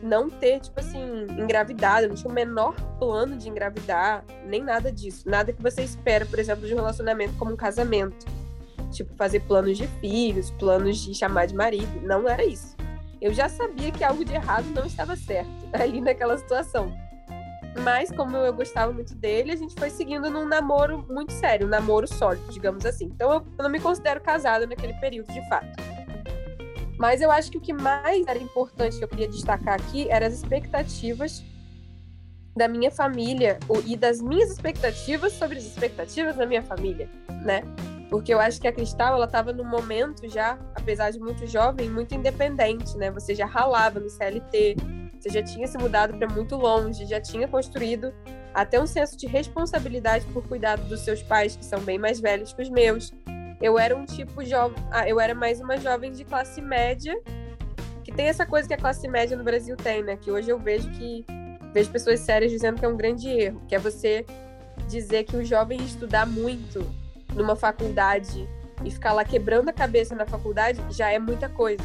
não 0.02 0.30
ter, 0.30 0.62
tipo 0.62 0.80
assim, 0.80 1.28
engravidado. 1.38 2.06
Eu 2.06 2.10
não 2.10 2.16
tinha 2.16 2.32
o 2.32 2.34
menor 2.34 2.74
plano 2.98 3.36
de 3.36 3.50
engravidar, 3.50 4.24
nem 4.46 4.64
nada 4.64 4.90
disso. 4.90 5.30
Nada 5.30 5.52
que 5.52 5.62
você 5.62 5.82
espera, 5.82 6.26
por 6.26 6.40
exemplo, 6.40 6.66
de 6.66 6.74
um 6.74 6.78
relacionamento 6.78 7.34
como 7.38 7.52
um 7.52 7.58
casamento. 7.58 8.26
Tipo, 8.90 9.14
fazer 9.16 9.42
planos 9.42 9.78
de 9.78 9.86
filhos, 10.00 10.50
planos 10.52 10.98
de 11.00 11.14
chamar 11.14 11.48
de 11.48 11.56
marido. 11.56 12.02
Não 12.04 12.28
era 12.28 12.46
isso. 12.46 12.78
Eu 13.20 13.34
já 13.34 13.50
sabia 13.50 13.92
que 13.92 14.02
algo 14.02 14.24
de 14.24 14.34
errado 14.34 14.68
não 14.74 14.86
estava 14.86 15.18
certo 15.18 15.52
ali 15.74 16.00
naquela 16.00 16.38
situação. 16.38 17.01
Mas, 17.80 18.12
como 18.12 18.36
eu 18.36 18.54
gostava 18.54 18.92
muito 18.92 19.16
dele, 19.16 19.52
a 19.52 19.56
gente 19.56 19.74
foi 19.76 19.90
seguindo 19.90 20.30
num 20.30 20.46
namoro 20.46 21.06
muito 21.10 21.32
sério, 21.32 21.68
um 21.68 21.70
namoro 21.70 22.08
sólido, 22.08 22.52
digamos 22.52 22.86
assim. 22.86 23.06
Então, 23.06 23.32
eu 23.32 23.64
não 23.64 23.70
me 23.70 23.80
considero 23.80 24.20
casada 24.20 24.68
naquele 24.68 24.94
período, 24.96 25.32
de 25.32 25.48
fato. 25.48 25.68
Mas 26.98 27.22
eu 27.22 27.32
acho 27.32 27.50
que 27.50 27.58
o 27.58 27.62
que 27.62 27.74
mais 27.74 28.28
era 28.28 28.38
importante 28.38 28.98
que 28.98 29.04
eu 29.04 29.08
queria 29.08 29.28
destacar 29.28 29.76
aqui 29.76 30.10
eram 30.10 30.28
as 30.28 30.34
expectativas 30.34 31.44
da 32.56 32.68
minha 32.68 32.92
família 32.92 33.58
e 33.86 33.96
das 33.96 34.22
minhas 34.22 34.52
expectativas 34.52 35.34
sobre 35.34 35.58
as 35.58 35.64
expectativas 35.64 36.36
da 36.36 36.46
minha 36.46 36.62
família, 36.62 37.10
né? 37.44 37.64
Porque 38.10 38.34
eu 38.34 38.40
acho 38.40 38.60
que 38.60 38.68
a 38.68 38.74
Cristal, 38.74 39.16
ela 39.16 39.26
estava 39.26 39.54
num 39.54 39.64
momento 39.64 40.30
já, 40.30 40.60
apesar 40.76 41.12
de 41.12 41.20
muito 41.20 41.48
jovem, 41.48 41.90
muito 41.90 42.14
independente, 42.14 42.98
né? 42.98 43.10
Você 43.12 43.34
já 43.34 43.46
ralava 43.46 44.00
no 44.02 44.10
CLT, 44.10 44.76
você 45.22 45.30
já 45.30 45.44
tinha 45.44 45.68
se 45.68 45.78
mudado 45.78 46.18
para 46.18 46.28
muito 46.28 46.56
longe, 46.56 47.06
já 47.06 47.22
tinha 47.22 47.48
construído 47.48 48.12
até 48.54 48.82
um 48.82 48.88
senso 48.88 49.16
de 49.16 49.28
responsabilidade 49.28 50.26
por 50.34 50.48
cuidar 50.48 50.78
dos 50.78 51.02
seus 51.02 51.22
pais, 51.22 51.56
que 51.56 51.64
são 51.64 51.80
bem 51.80 52.00
mais 52.00 52.20
velhos 52.20 52.54
que 52.54 52.62
os 52.64 52.70
meus. 52.70 53.12
Eu 53.62 53.78
era 53.78 53.96
um 53.96 54.04
tipo 54.04 54.44
jovem, 54.44 54.76
ah, 54.90 55.08
eu 55.08 55.20
era 55.20 55.36
mais 55.36 55.62
uma 55.62 55.78
jovem 55.78 56.12
de 56.12 56.26
classe 56.26 56.60
média, 56.60 57.16
que 58.04 58.12
tem 58.12 58.26
essa 58.26 58.48
coisa 58.48 58.68
que 58.68 58.74
a 58.74 58.78
classe 58.78 59.08
média 59.08 59.38
no 59.38 59.44
Brasil 59.44 59.78
tem, 59.78 60.02
né? 60.02 60.18
Que 60.18 60.32
hoje 60.32 60.50
eu 60.50 60.58
vejo 60.58 60.90
que 60.90 61.24
vejo 61.72 61.92
pessoas 61.92 62.20
sérias 62.22 62.52
dizendo 62.52 62.80
que 62.80 62.86
é 62.86 62.88
um 62.88 62.98
grande 62.98 63.30
erro, 63.30 63.62
que 63.68 63.76
é 63.76 63.80
você 63.80 64.26
dizer 64.90 65.24
que 65.26 65.38
o 65.38 65.46
jovem 65.46 65.80
estudar 65.84 66.26
muito 66.26 66.84
numa 67.36 67.56
faculdade 67.56 68.50
e 68.84 68.90
ficar 68.90 69.14
lá 69.14 69.24
quebrando 69.24 69.70
a 69.70 69.74
cabeça 69.74 70.16
na 70.16 70.26
faculdade 70.26 70.82
já 70.90 71.12
é 71.12 71.20
muita 71.20 71.48
coisa. 71.48 71.84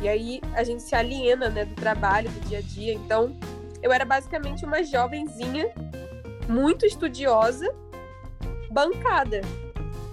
E 0.00 0.08
aí 0.08 0.40
a 0.54 0.62
gente 0.62 0.82
se 0.82 0.94
aliena, 0.94 1.48
né, 1.48 1.64
do 1.64 1.74
trabalho, 1.74 2.30
do 2.30 2.40
dia 2.48 2.58
a 2.58 2.62
dia. 2.62 2.92
Então, 2.92 3.36
eu 3.82 3.92
era 3.92 4.04
basicamente 4.04 4.64
uma 4.64 4.82
jovenzinha 4.82 5.72
muito 6.48 6.84
estudiosa, 6.84 7.66
bancada 8.70 9.40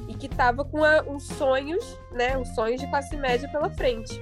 e 0.07 0.13
que 0.13 0.29
tava 0.29 0.63
com 0.63 0.83
a, 0.83 1.01
os 1.01 1.23
sonhos, 1.23 1.83
né, 2.11 2.37
os 2.37 2.49
sonhos 2.49 2.79
de 2.79 2.87
classe 2.87 3.15
média 3.17 3.49
pela 3.49 3.69
frente. 3.69 4.21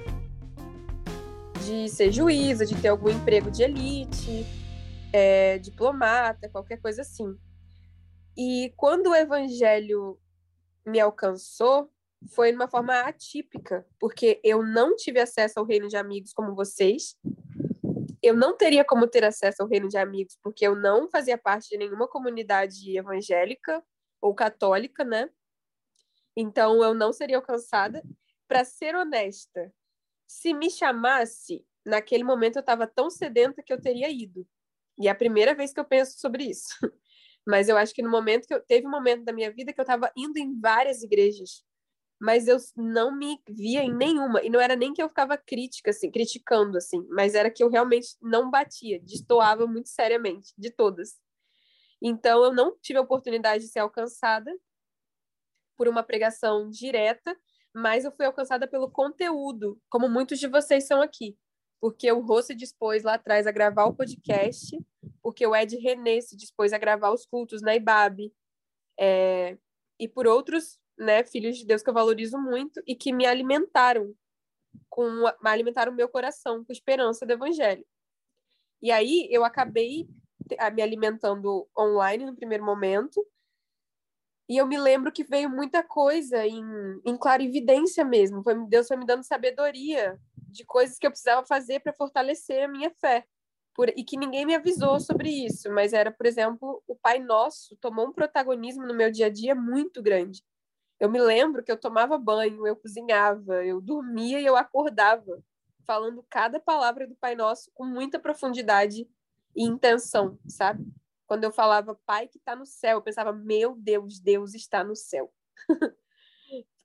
De 1.64 1.88
ser 1.88 2.10
juíza, 2.10 2.66
de 2.66 2.74
ter 2.80 2.88
algum 2.88 3.08
emprego 3.08 3.50
de 3.50 3.62
elite, 3.62 4.44
é, 5.12 5.58
diplomata, 5.58 6.48
qualquer 6.48 6.80
coisa 6.80 7.02
assim. 7.02 7.36
E 8.36 8.72
quando 8.76 9.10
o 9.10 9.14
evangelho 9.14 10.18
me 10.84 10.98
alcançou, 10.98 11.91
foi 12.30 12.50
de 12.50 12.56
uma 12.56 12.68
forma 12.68 13.00
atípica, 13.00 13.86
porque 13.98 14.40
eu 14.42 14.62
não 14.62 14.96
tive 14.96 15.20
acesso 15.20 15.58
ao 15.58 15.64
reino 15.64 15.88
de 15.88 15.96
amigos 15.96 16.32
como 16.32 16.54
vocês. 16.54 17.16
Eu 18.22 18.34
não 18.34 18.56
teria 18.56 18.84
como 18.84 19.06
ter 19.06 19.24
acesso 19.24 19.62
ao 19.62 19.68
reino 19.68 19.88
de 19.88 19.96
amigos, 19.96 20.38
porque 20.42 20.66
eu 20.66 20.74
não 20.74 21.08
fazia 21.10 21.36
parte 21.36 21.70
de 21.70 21.76
nenhuma 21.76 22.08
comunidade 22.08 22.96
evangélica 22.96 23.82
ou 24.20 24.34
católica, 24.34 25.04
né? 25.04 25.28
Então 26.36 26.82
eu 26.82 26.94
não 26.94 27.12
seria 27.12 27.36
alcançada. 27.36 28.02
Para 28.46 28.64
ser 28.64 28.94
honesta, 28.94 29.72
se 30.26 30.52
me 30.54 30.70
chamasse, 30.70 31.66
naquele 31.84 32.22
momento 32.22 32.56
eu 32.56 32.60
estava 32.60 32.86
tão 32.86 33.10
sedenta 33.10 33.62
que 33.62 33.72
eu 33.72 33.80
teria 33.80 34.10
ido. 34.10 34.46
E 34.98 35.08
é 35.08 35.10
a 35.10 35.14
primeira 35.14 35.54
vez 35.54 35.72
que 35.72 35.80
eu 35.80 35.84
penso 35.84 36.18
sobre 36.18 36.44
isso. 36.44 36.68
Mas 37.46 37.68
eu 37.68 37.76
acho 37.76 37.92
que 37.92 38.02
no 38.02 38.10
momento 38.10 38.46
que 38.46 38.54
eu 38.54 38.60
teve 38.60 38.86
um 38.86 38.90
momento 38.90 39.24
da 39.24 39.32
minha 39.32 39.50
vida 39.50 39.72
que 39.72 39.80
eu 39.80 39.84
estava 39.84 40.12
indo 40.16 40.38
em 40.38 40.58
várias 40.60 41.02
igrejas 41.02 41.64
mas 42.22 42.46
eu 42.46 42.56
não 42.76 43.10
me 43.10 43.36
via 43.48 43.82
em 43.82 43.92
nenhuma. 43.92 44.40
E 44.44 44.48
não 44.48 44.60
era 44.60 44.76
nem 44.76 44.94
que 44.94 45.02
eu 45.02 45.08
ficava 45.08 45.36
crítica, 45.36 45.90
assim, 45.90 46.08
criticando, 46.08 46.78
assim, 46.78 47.04
mas 47.10 47.34
era 47.34 47.50
que 47.50 47.64
eu 47.64 47.68
realmente 47.68 48.16
não 48.22 48.48
batia, 48.48 49.00
destoava 49.00 49.66
muito 49.66 49.88
seriamente, 49.88 50.54
de 50.56 50.70
todas. 50.70 51.20
Então, 52.00 52.44
eu 52.44 52.54
não 52.54 52.78
tive 52.80 53.00
a 53.00 53.02
oportunidade 53.02 53.64
de 53.64 53.70
ser 53.70 53.80
alcançada 53.80 54.56
por 55.76 55.88
uma 55.88 56.04
pregação 56.04 56.70
direta, 56.70 57.36
mas 57.74 58.04
eu 58.04 58.12
fui 58.12 58.24
alcançada 58.24 58.68
pelo 58.68 58.88
conteúdo, 58.88 59.76
como 59.90 60.08
muitos 60.08 60.38
de 60.38 60.46
vocês 60.46 60.86
são 60.86 61.02
aqui. 61.02 61.36
Porque 61.80 62.12
o 62.12 62.20
Rô 62.20 62.40
se 62.40 62.54
dispôs 62.54 63.02
lá 63.02 63.14
atrás 63.14 63.48
a 63.48 63.50
gravar 63.50 63.86
o 63.86 63.96
podcast, 63.96 64.78
porque 65.20 65.44
o 65.44 65.56
Ed 65.56 65.76
René 65.76 66.20
se 66.20 66.36
dispôs 66.36 66.72
a 66.72 66.78
gravar 66.78 67.10
os 67.10 67.26
cultos 67.26 67.60
na 67.62 67.74
IBAB, 67.74 68.32
é, 68.96 69.58
e 69.98 70.06
por 70.06 70.28
outros 70.28 70.78
né, 71.02 71.24
filhos 71.24 71.58
de 71.58 71.66
Deus 71.66 71.82
que 71.82 71.90
eu 71.90 71.94
valorizo 71.94 72.38
muito 72.38 72.82
e 72.86 72.94
que 72.94 73.12
me 73.12 73.26
alimentaram 73.26 74.14
com 74.88 75.04
me 75.04 75.50
alimentaram 75.50 75.92
o 75.92 75.94
meu 75.94 76.08
coração 76.08 76.64
com 76.64 76.72
esperança 76.72 77.26
do 77.26 77.32
evangelho. 77.32 77.84
E 78.80 78.90
aí 78.90 79.28
eu 79.30 79.44
acabei 79.44 80.08
me 80.74 80.82
alimentando 80.82 81.68
online 81.78 82.26
no 82.26 82.34
primeiro 82.34 82.64
momento. 82.64 83.24
E 84.48 84.56
eu 84.56 84.66
me 84.66 84.76
lembro 84.76 85.12
que 85.12 85.24
veio 85.24 85.48
muita 85.48 85.82
coisa 85.82 86.46
em, 86.46 86.64
em 87.04 87.16
clarividência 87.16 88.04
mesmo. 88.04 88.42
Foi, 88.42 88.54
Deus 88.66 88.88
foi 88.88 88.96
me 88.96 89.06
dando 89.06 89.22
sabedoria 89.22 90.20
de 90.36 90.64
coisas 90.64 90.98
que 90.98 91.06
eu 91.06 91.10
precisava 91.10 91.46
fazer 91.46 91.80
para 91.80 91.92
fortalecer 91.92 92.64
a 92.64 92.68
minha 92.68 92.90
fé. 92.90 93.24
Por, 93.74 93.88
e 93.88 94.04
que 94.04 94.18
ninguém 94.18 94.44
me 94.44 94.54
avisou 94.54 95.00
sobre 95.00 95.30
isso, 95.30 95.70
mas 95.70 95.94
era, 95.94 96.10
por 96.10 96.26
exemplo, 96.26 96.82
o 96.86 96.94
Pai 96.94 97.18
Nosso 97.18 97.74
tomou 97.76 98.06
um 98.06 98.12
protagonismo 98.12 98.86
no 98.86 98.94
meu 98.94 99.10
dia 99.10 99.26
a 99.26 99.30
dia 99.30 99.54
muito 99.54 100.02
grande. 100.02 100.44
Eu 101.02 101.10
me 101.10 101.20
lembro 101.20 101.64
que 101.64 101.72
eu 101.72 101.76
tomava 101.76 102.16
banho, 102.16 102.64
eu 102.64 102.76
cozinhava, 102.76 103.64
eu 103.64 103.80
dormia 103.80 104.40
e 104.40 104.46
eu 104.46 104.54
acordava, 104.54 105.42
falando 105.84 106.24
cada 106.30 106.60
palavra 106.60 107.08
do 107.08 107.16
Pai 107.16 107.34
Nosso 107.34 107.72
com 107.74 107.84
muita 107.84 108.20
profundidade 108.20 109.08
e 109.56 109.64
intenção, 109.64 110.38
sabe? 110.46 110.86
Quando 111.26 111.42
eu 111.42 111.50
falava 111.50 111.98
Pai 112.06 112.28
que 112.28 112.38
está 112.38 112.54
no 112.54 112.64
céu, 112.64 112.98
eu 112.98 113.02
pensava, 113.02 113.32
meu 113.32 113.74
Deus, 113.74 114.20
Deus 114.20 114.54
está 114.54 114.84
no 114.84 114.94
céu. 114.94 115.32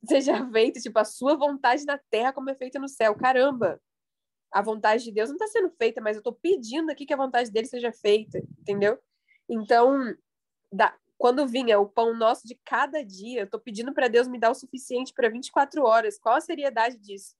Seja 0.09 0.49
feito, 0.49 0.81
tipo, 0.81 0.97
a 0.97 1.05
sua 1.05 1.35
vontade 1.35 1.85
na 1.85 1.99
terra 2.09 2.33
como 2.33 2.49
é 2.49 2.55
feita 2.55 2.79
no 2.79 2.89
céu. 2.89 3.13
Caramba! 3.13 3.79
A 4.51 4.63
vontade 4.63 5.03
de 5.03 5.11
Deus 5.11 5.29
não 5.29 5.35
está 5.35 5.45
sendo 5.45 5.69
feita, 5.69 6.01
mas 6.01 6.15
eu 6.15 6.21
estou 6.21 6.33
pedindo 6.33 6.89
aqui 6.89 7.05
que 7.05 7.13
a 7.13 7.17
vontade 7.17 7.51
dele 7.51 7.67
seja 7.67 7.91
feita, 7.91 8.39
entendeu? 8.59 8.97
Então, 9.47 10.15
da, 10.73 10.97
quando 11.17 11.47
vinha 11.47 11.79
o 11.79 11.89
pão 11.89 12.15
nosso 12.15 12.47
de 12.47 12.55
cada 12.63 13.03
dia, 13.03 13.41
eu 13.41 13.45
estou 13.45 13.59
pedindo 13.59 13.93
para 13.93 14.07
Deus 14.07 14.27
me 14.27 14.39
dar 14.39 14.51
o 14.51 14.55
suficiente 14.55 15.13
para 15.13 15.29
24 15.29 15.83
horas. 15.83 16.19
Qual 16.19 16.35
a 16.35 16.41
seriedade 16.41 16.97
disso? 16.97 17.35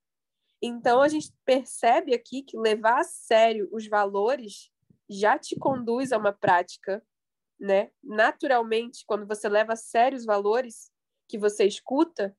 Então 0.61 1.01
a 1.01 1.07
gente 1.07 1.31
percebe 1.45 2.13
aqui 2.13 2.41
que 2.41 2.57
levar 2.57 2.99
a 2.99 3.03
sério 3.03 3.69
os 3.71 3.87
valores 3.87 4.71
já 5.07 5.37
te 5.37 5.55
conduz 5.55 6.11
a 6.11 6.17
uma 6.17 6.33
prática, 6.33 7.05
né? 7.59 7.91
Naturalmente, 8.03 9.05
quando 9.05 9.27
você 9.27 9.47
leva 9.47 9.73
a 9.73 9.77
sério 9.77 10.17
os 10.17 10.25
valores 10.25 10.91
que 11.27 11.37
você 11.37 11.65
escuta, 11.65 12.35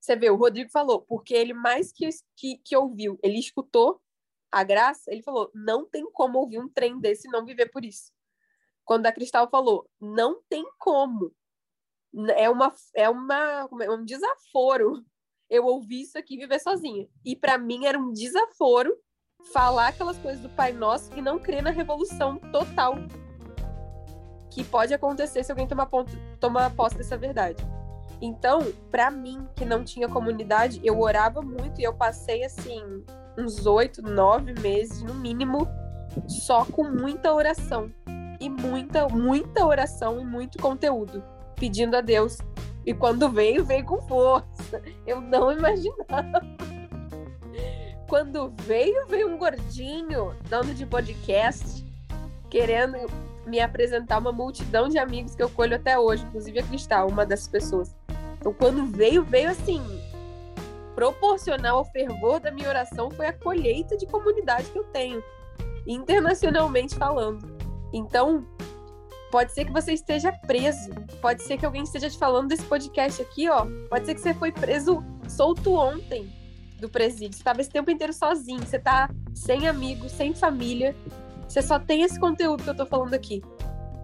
você 0.00 0.16
vê, 0.16 0.30
o 0.30 0.36
Rodrigo 0.36 0.70
falou, 0.70 1.02
porque 1.02 1.34
ele 1.34 1.52
mais 1.52 1.92
que, 1.92 2.08
que, 2.34 2.58
que 2.58 2.76
ouviu, 2.76 3.18
ele 3.22 3.38
escutou 3.38 4.00
a 4.50 4.64
graça, 4.64 5.12
ele 5.12 5.22
falou, 5.22 5.50
não 5.54 5.84
tem 5.84 6.10
como 6.10 6.38
ouvir 6.38 6.58
um 6.58 6.68
trem 6.68 6.98
desse 6.98 7.28
e 7.28 7.30
não 7.30 7.44
viver 7.44 7.66
por 7.66 7.84
isso 7.84 8.10
quando 8.88 9.04
a 9.04 9.12
Cristal 9.12 9.50
falou, 9.50 9.86
não 10.00 10.40
tem 10.48 10.64
como. 10.78 11.30
É 12.34 12.48
uma 12.48 12.72
é 12.96 13.06
uma 13.10 13.68
é 13.82 13.90
um 13.90 14.02
desaforo 14.02 15.04
eu 15.50 15.66
ouvir 15.66 16.00
isso 16.00 16.16
aqui 16.16 16.38
viver 16.38 16.58
sozinha. 16.58 17.06
E 17.22 17.36
para 17.36 17.58
mim 17.58 17.84
era 17.84 17.98
um 17.98 18.10
desaforo 18.10 18.96
falar 19.52 19.88
aquelas 19.88 20.16
coisas 20.16 20.40
do 20.40 20.48
Pai 20.48 20.72
Nosso 20.72 21.12
e 21.14 21.20
não 21.20 21.38
crer 21.38 21.62
na 21.62 21.68
revolução 21.68 22.38
total 22.50 22.94
que 24.50 24.64
pode 24.64 24.94
acontecer 24.94 25.44
se 25.44 25.52
alguém 25.52 25.68
tomar, 25.68 25.86
ponto, 25.86 26.10
tomar 26.40 26.74
posse 26.74 26.96
dessa 26.96 27.16
verdade. 27.18 27.62
Então, 28.22 28.60
para 28.90 29.10
mim, 29.10 29.46
que 29.54 29.66
não 29.66 29.84
tinha 29.84 30.08
comunidade, 30.08 30.80
eu 30.82 30.98
orava 30.98 31.42
muito 31.42 31.78
e 31.78 31.84
eu 31.84 31.92
passei 31.92 32.42
assim 32.42 32.82
uns 33.36 33.66
oito, 33.66 34.00
nove 34.00 34.54
meses 34.54 35.02
no 35.02 35.14
mínimo 35.14 35.68
só 36.26 36.64
com 36.64 36.84
muita 36.84 37.32
oração 37.34 37.92
e 38.40 38.48
muita, 38.48 39.08
muita 39.08 39.66
oração 39.66 40.20
e 40.20 40.24
muito 40.24 40.58
conteúdo, 40.58 41.22
pedindo 41.56 41.96
a 41.96 42.00
Deus. 42.00 42.38
E 42.84 42.94
quando 42.94 43.28
veio, 43.28 43.64
veio 43.64 43.84
com 43.84 44.00
força. 44.02 44.82
Eu 45.06 45.20
não 45.20 45.52
imaginava. 45.52 46.40
Quando 48.08 48.52
veio, 48.62 49.06
veio 49.06 49.28
um 49.28 49.36
gordinho, 49.36 50.34
dono 50.48 50.72
de 50.72 50.86
podcast, 50.86 51.84
querendo 52.48 52.96
me 53.46 53.60
apresentar 53.60 54.18
uma 54.18 54.32
multidão 54.32 54.88
de 54.88 54.98
amigos 54.98 55.34
que 55.34 55.42
eu 55.42 55.50
colho 55.50 55.76
até 55.76 55.98
hoje, 55.98 56.24
inclusive 56.24 56.60
a 56.60 56.62
Cristal, 56.62 57.08
uma 57.08 57.26
dessas 57.26 57.48
pessoas. 57.48 57.94
Então, 58.38 58.54
quando 58.54 58.86
veio, 58.86 59.22
veio 59.22 59.50
assim, 59.50 59.82
proporcional 60.94 61.78
ao 61.78 61.84
fervor 61.84 62.40
da 62.40 62.50
minha 62.50 62.68
oração 62.68 63.10
foi 63.10 63.26
a 63.26 63.32
colheita 63.32 63.96
de 63.96 64.06
comunidade 64.06 64.70
que 64.70 64.78
eu 64.78 64.84
tenho, 64.84 65.22
internacionalmente 65.86 66.94
falando. 66.94 67.46
Então, 67.92 68.46
pode 69.30 69.52
ser 69.52 69.64
que 69.64 69.72
você 69.72 69.92
esteja 69.92 70.32
preso. 70.46 70.90
Pode 71.20 71.42
ser 71.42 71.56
que 71.56 71.66
alguém 71.66 71.82
esteja 71.82 72.08
te 72.10 72.18
falando 72.18 72.48
desse 72.48 72.64
podcast 72.64 73.22
aqui, 73.22 73.48
ó. 73.48 73.66
Pode 73.88 74.06
ser 74.06 74.14
que 74.14 74.20
você 74.20 74.34
foi 74.34 74.52
preso 74.52 75.02
solto 75.28 75.74
ontem 75.74 76.32
do 76.80 76.88
presídio. 76.88 77.34
Você 77.34 77.40
estava 77.40 77.60
esse 77.60 77.70
tempo 77.70 77.90
inteiro 77.90 78.12
sozinho. 78.12 78.60
Você 78.64 78.78
tá 78.78 79.10
sem 79.34 79.66
amigos, 79.68 80.12
sem 80.12 80.34
família. 80.34 80.94
Você 81.48 81.62
só 81.62 81.78
tem 81.78 82.02
esse 82.02 82.18
conteúdo 82.18 82.62
que 82.62 82.70
eu 82.70 82.76
tô 82.76 82.86
falando 82.86 83.14
aqui. 83.14 83.42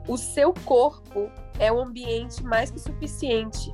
O 0.09 0.17
seu 0.17 0.53
corpo 0.65 1.31
é 1.59 1.73
um 1.73 1.81
ambiente 1.81 2.43
mais 2.43 2.71
que 2.71 2.79
suficiente. 2.79 3.73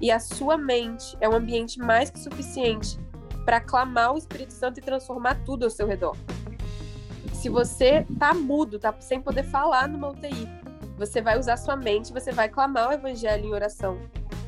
E 0.00 0.10
a 0.10 0.18
sua 0.18 0.56
mente 0.56 1.16
é 1.20 1.28
um 1.28 1.34
ambiente 1.34 1.78
mais 1.78 2.10
que 2.10 2.18
suficiente 2.18 2.98
para 3.44 3.60
clamar 3.60 4.14
o 4.14 4.18
Espírito 4.18 4.52
Santo 4.52 4.78
e 4.78 4.82
transformar 4.82 5.42
tudo 5.44 5.64
ao 5.64 5.70
seu 5.70 5.86
redor. 5.86 6.16
Se 7.40 7.48
você 7.48 8.06
tá 8.18 8.34
mudo, 8.34 8.78
tá 8.78 8.94
sem 9.00 9.18
poder 9.18 9.44
falar 9.44 9.88
numa 9.88 10.10
UTI, 10.10 10.46
você 10.98 11.22
vai 11.22 11.38
usar 11.38 11.56
sua 11.56 11.74
mente, 11.74 12.12
você 12.12 12.30
vai 12.32 12.50
clamar 12.50 12.90
o 12.90 12.92
evangelho 12.92 13.46
em 13.46 13.54
oração. 13.54 13.98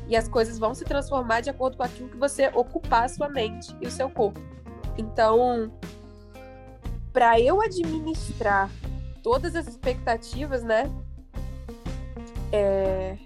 E 0.07 0.15
as 0.15 0.27
coisas 0.27 0.59
vão 0.59 0.75
se 0.75 0.85
transformar 0.85 1.41
de 1.41 1.49
acordo 1.49 1.75
com 1.75 1.81
aquilo 1.81 2.07
que 2.09 2.17
você 2.17 2.49
ocupar 2.49 3.05
a 3.05 3.09
sua 3.09 3.27
mente 3.29 3.75
e 3.81 3.87
o 3.87 3.91
seu 3.91 4.11
corpo. 4.11 4.39
Então, 4.95 5.73
para 7.11 7.39
eu 7.39 7.61
administrar 7.61 8.69
todas 9.23 9.55
as 9.55 9.67
expectativas, 9.67 10.61
né, 10.61 10.83
é, 12.51 13.17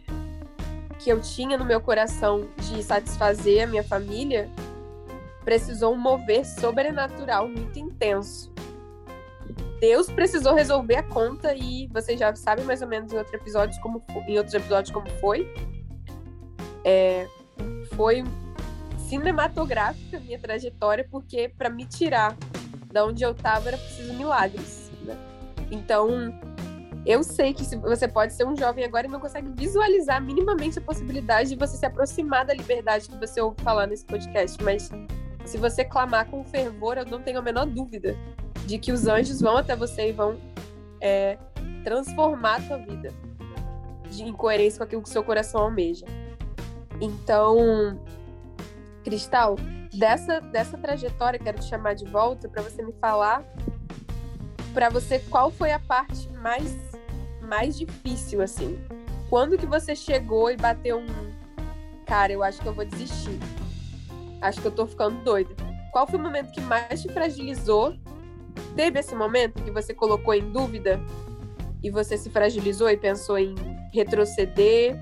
que 0.98 1.10
eu 1.10 1.20
tinha 1.20 1.58
no 1.58 1.66
meu 1.66 1.82
coração 1.82 2.48
de 2.56 2.82
satisfazer 2.82 3.66
a 3.66 3.68
minha 3.68 3.84
família, 3.84 4.50
precisou 5.44 5.94
um 5.94 5.98
mover 5.98 6.46
sobrenatural 6.46 7.50
muito 7.50 7.78
intenso. 7.78 8.56
Deus 9.80 10.10
precisou 10.10 10.56
resolver 10.56 10.96
a 10.96 11.04
conta 11.04 11.54
e 11.54 11.88
vocês 11.88 12.20
já 12.20 12.36
sabem 12.36 12.66
mais 12.66 12.82
ou 12.82 12.88
menos 12.88 13.12
em 13.14 13.18
outros 13.18 13.34
episódios 13.34 13.78
como 13.80 14.04
em 14.28 14.38
outros 14.38 14.56
episódios 14.56 14.92
como 14.92 15.08
foi. 15.20 15.48
É, 16.84 17.28
foi 17.96 18.24
cinematográfica 18.98 20.18
a 20.18 20.20
minha 20.20 20.40
trajetória 20.40 21.08
porque 21.10 21.50
para 21.50 21.70
me 21.70 21.86
tirar 21.86 22.36
da 22.92 23.06
onde 23.06 23.24
eu 23.24 23.32
estava 23.32 23.70
era 23.70 23.78
preciso 23.78 24.14
milagres. 24.14 24.92
Né? 25.04 25.16
Então 25.70 26.10
eu 27.06 27.22
sei 27.24 27.54
que 27.54 27.64
você 27.78 28.08
pode 28.08 28.34
ser 28.34 28.46
um 28.46 28.56
jovem 28.56 28.84
agora 28.84 29.06
e 29.06 29.10
não 29.10 29.20
consegue 29.20 29.50
visualizar 29.56 30.22
minimamente 30.22 30.80
a 30.80 30.82
possibilidade 30.82 31.50
de 31.50 31.56
você 31.56 31.78
se 31.78 31.86
aproximar 31.86 32.46
da 32.46 32.54
liberdade 32.54 33.08
que 33.08 33.18
você 33.18 33.40
ouve 33.40 33.62
falar 33.62 33.86
nesse 33.88 34.06
podcast, 34.06 34.62
mas 34.64 34.90
se 35.46 35.58
você 35.58 35.86
clamar 35.86 36.30
com 36.30 36.44
fervor, 36.44 36.98
eu 36.98 37.06
não 37.06 37.22
tenho 37.22 37.40
a 37.40 37.42
menor 37.42 37.66
dúvida 37.66 38.18
de 38.68 38.78
que 38.78 38.92
os 38.92 39.08
anjos 39.08 39.40
vão 39.40 39.56
até 39.56 39.76
você 39.76 40.10
e 40.10 40.12
vão 40.12 40.38
é, 41.00 41.38
transformar 41.86 42.58
a 42.58 42.62
tua 42.62 42.78
vida 42.78 43.14
de, 44.10 44.24
em 44.24 44.34
coerência 44.34 44.78
com 44.78 44.84
aquilo 44.84 45.02
que 45.02 45.10
o 45.10 45.12
seu 45.12 45.24
coração 45.24 45.62
almeja. 45.62 46.06
Então, 47.00 47.98
Cristal, 49.06 49.56
dessa, 49.94 50.42
dessa 50.42 50.78
trajetória, 50.78 51.40
quero 51.40 51.60
te 51.60 51.66
chamar 51.66 51.96
de 51.96 52.04
volta 52.06 52.50
para 52.50 52.62
você 52.62 52.84
me 52.84 52.92
falar 52.92 53.42
para 54.74 54.90
você 54.90 55.18
qual 55.20 55.50
foi 55.50 55.72
a 55.72 55.80
parte 55.80 56.30
mais 56.34 56.76
mais 57.42 57.78
difícil 57.78 58.42
assim. 58.42 58.78
Quando 59.30 59.58
que 59.58 59.66
você 59.66 59.96
chegou 59.96 60.52
e 60.52 60.58
bateu 60.58 61.00
um 61.00 61.34
cara, 62.06 62.34
eu 62.34 62.44
acho 62.44 62.60
que 62.60 62.68
eu 62.68 62.74
vou 62.74 62.84
desistir. 62.84 63.40
Acho 64.42 64.60
que 64.60 64.68
eu 64.68 64.72
tô 64.72 64.86
ficando 64.86 65.24
doida. 65.24 65.56
Qual 65.94 66.06
foi 66.06 66.20
o 66.20 66.22
momento 66.22 66.52
que 66.52 66.60
mais 66.60 67.02
te 67.02 67.08
fragilizou 67.08 67.96
Teve 68.76 69.00
esse 69.00 69.16
momento 69.16 69.64
que 69.64 69.72
você 69.72 69.94
colocou 69.94 70.34
em 70.34 70.52
dúvida 70.52 71.00
e 71.84 71.90
você 71.90 72.18
se 72.18 72.30
fragilizou 72.30 72.90
e 72.90 72.98
pensou 72.98 73.38
em 73.38 73.56
retroceder 73.94 75.02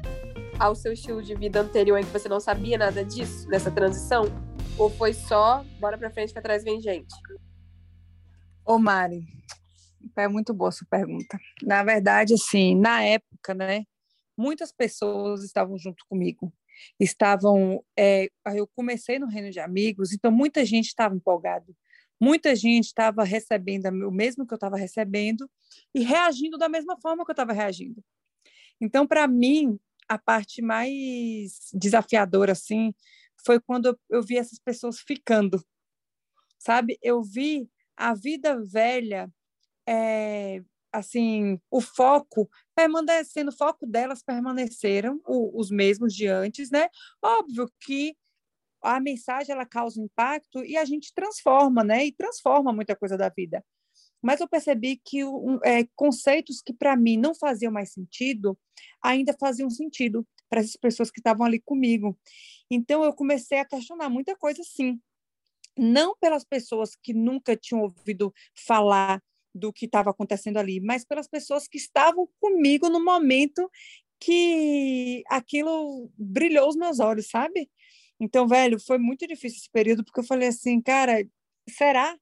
ao 0.59 0.75
seu 0.75 0.93
estilo 0.93 1.21
de 1.21 1.35
vida 1.35 1.59
anterior 1.61 1.97
em 1.97 2.03
que 2.03 2.11
você 2.11 2.29
não 2.29 2.39
sabia 2.39 2.77
nada 2.77 3.03
disso, 3.03 3.47
nessa 3.49 3.71
transição? 3.71 4.25
Ou 4.77 4.89
foi 4.89 5.13
só, 5.13 5.63
bora 5.79 5.97
pra 5.97 6.09
frente 6.09 6.33
que 6.33 6.39
atrás 6.39 6.63
vem 6.63 6.81
gente? 6.81 7.13
Ô 8.65 8.77
Mari, 8.77 9.23
é 10.15 10.27
muito 10.27 10.53
boa 10.53 10.71
sua 10.71 10.87
pergunta. 10.89 11.37
Na 11.61 11.83
verdade, 11.83 12.33
assim, 12.33 12.75
na 12.75 13.03
época, 13.03 13.53
né, 13.53 13.85
muitas 14.37 14.71
pessoas 14.71 15.43
estavam 15.43 15.77
junto 15.77 16.05
comigo. 16.09 16.51
Estavam, 16.99 17.83
é, 17.97 18.27
eu 18.53 18.67
comecei 18.75 19.17
no 19.17 19.27
reino 19.27 19.49
de 19.49 19.59
amigos, 19.59 20.11
então 20.11 20.31
muita 20.31 20.65
gente 20.65 20.87
estava 20.87 21.15
empolgado. 21.15 21.75
Muita 22.19 22.55
gente 22.55 22.85
estava 22.85 23.23
recebendo 23.23 23.85
o 24.07 24.11
mesmo 24.11 24.45
que 24.45 24.53
eu 24.53 24.57
estava 24.57 24.77
recebendo 24.77 25.49
e 25.93 26.01
reagindo 26.01 26.57
da 26.57 26.69
mesma 26.69 26.97
forma 26.99 27.25
que 27.25 27.31
eu 27.31 27.33
estava 27.33 27.53
reagindo. 27.53 28.03
Então, 28.79 29.05
para 29.05 29.27
mim, 29.27 29.79
a 30.07 30.17
parte 30.17 30.61
mais 30.61 31.69
desafiadora 31.73 32.51
assim 32.51 32.93
foi 33.45 33.59
quando 33.59 33.97
eu, 34.09 34.23
vi 34.23 34.37
essas 34.37 34.59
pessoas 34.59 34.99
ficando, 34.99 35.63
sabe? 36.57 36.97
Eu 37.01 37.21
vi 37.21 37.69
a 37.95 38.13
vida 38.13 38.61
velha 38.63 39.31
é, 39.87 40.63
assim, 40.91 41.59
o 41.69 41.81
foco 41.81 42.49
permanecendo, 42.75 43.49
o 43.51 43.55
foco 43.55 43.85
delas 43.85 44.23
permaneceram 44.23 45.21
o, 45.25 45.59
os 45.59 45.69
mesmos 45.69 46.13
de 46.13 46.27
antes, 46.27 46.71
né? 46.71 46.89
Óbvio 47.21 47.69
que 47.79 48.15
a 48.85 48.99
mensagem 48.99 49.53
ela 49.53 49.65
causa 49.65 50.01
impacto 50.01 50.63
e 50.63 50.77
a 50.77 50.85
gente 50.85 51.13
transforma, 51.13 51.83
né? 51.83 52.05
E 52.05 52.11
transforma 52.11 52.71
muita 52.71 52.95
coisa 52.95 53.17
da 53.17 53.29
vida. 53.29 53.63
Mas 54.21 54.39
eu 54.39 54.47
percebi 54.47 54.99
que 55.03 55.23
um, 55.23 55.59
é, 55.63 55.85
conceitos 55.95 56.61
que 56.61 56.73
para 56.73 56.95
mim 56.95 57.17
não 57.17 57.35
faziam 57.35 57.71
mais 57.71 57.91
sentido 57.91 58.57
ainda 59.01 59.35
faziam 59.39 59.69
sentido 59.69 60.25
para 60.49 60.61
essas 60.61 60.75
pessoas 60.75 61.11
que 61.11 61.19
estavam 61.19 61.45
ali 61.45 61.59
comigo. 61.59 62.17
Então 62.69 63.03
eu 63.03 63.13
comecei 63.13 63.59
a 63.59 63.65
questionar 63.65 64.09
muita 64.09 64.35
coisa, 64.35 64.63
sim. 64.63 64.99
Não 65.77 66.15
pelas 66.17 66.43
pessoas 66.43 66.95
que 66.95 67.13
nunca 67.13 67.55
tinham 67.55 67.83
ouvido 67.83 68.33
falar 68.55 69.21
do 69.53 69.71
que 69.71 69.85
estava 69.85 70.09
acontecendo 70.09 70.57
ali, 70.57 70.79
mas 70.79 71.05
pelas 71.05 71.27
pessoas 71.27 71.67
que 71.67 71.77
estavam 71.77 72.27
comigo 72.39 72.89
no 72.89 73.03
momento 73.03 73.69
que 74.19 75.23
aquilo 75.29 76.09
brilhou 76.17 76.67
os 76.67 76.75
meus 76.75 76.99
olhos, 76.99 77.29
sabe? 77.29 77.69
Então, 78.19 78.47
velho, 78.47 78.79
foi 78.79 78.97
muito 78.97 79.27
difícil 79.27 79.59
esse 79.59 79.69
período, 79.69 80.03
porque 80.03 80.19
eu 80.19 80.25
falei 80.25 80.47
assim, 80.47 80.81
cara, 80.81 81.25
será 81.69 82.17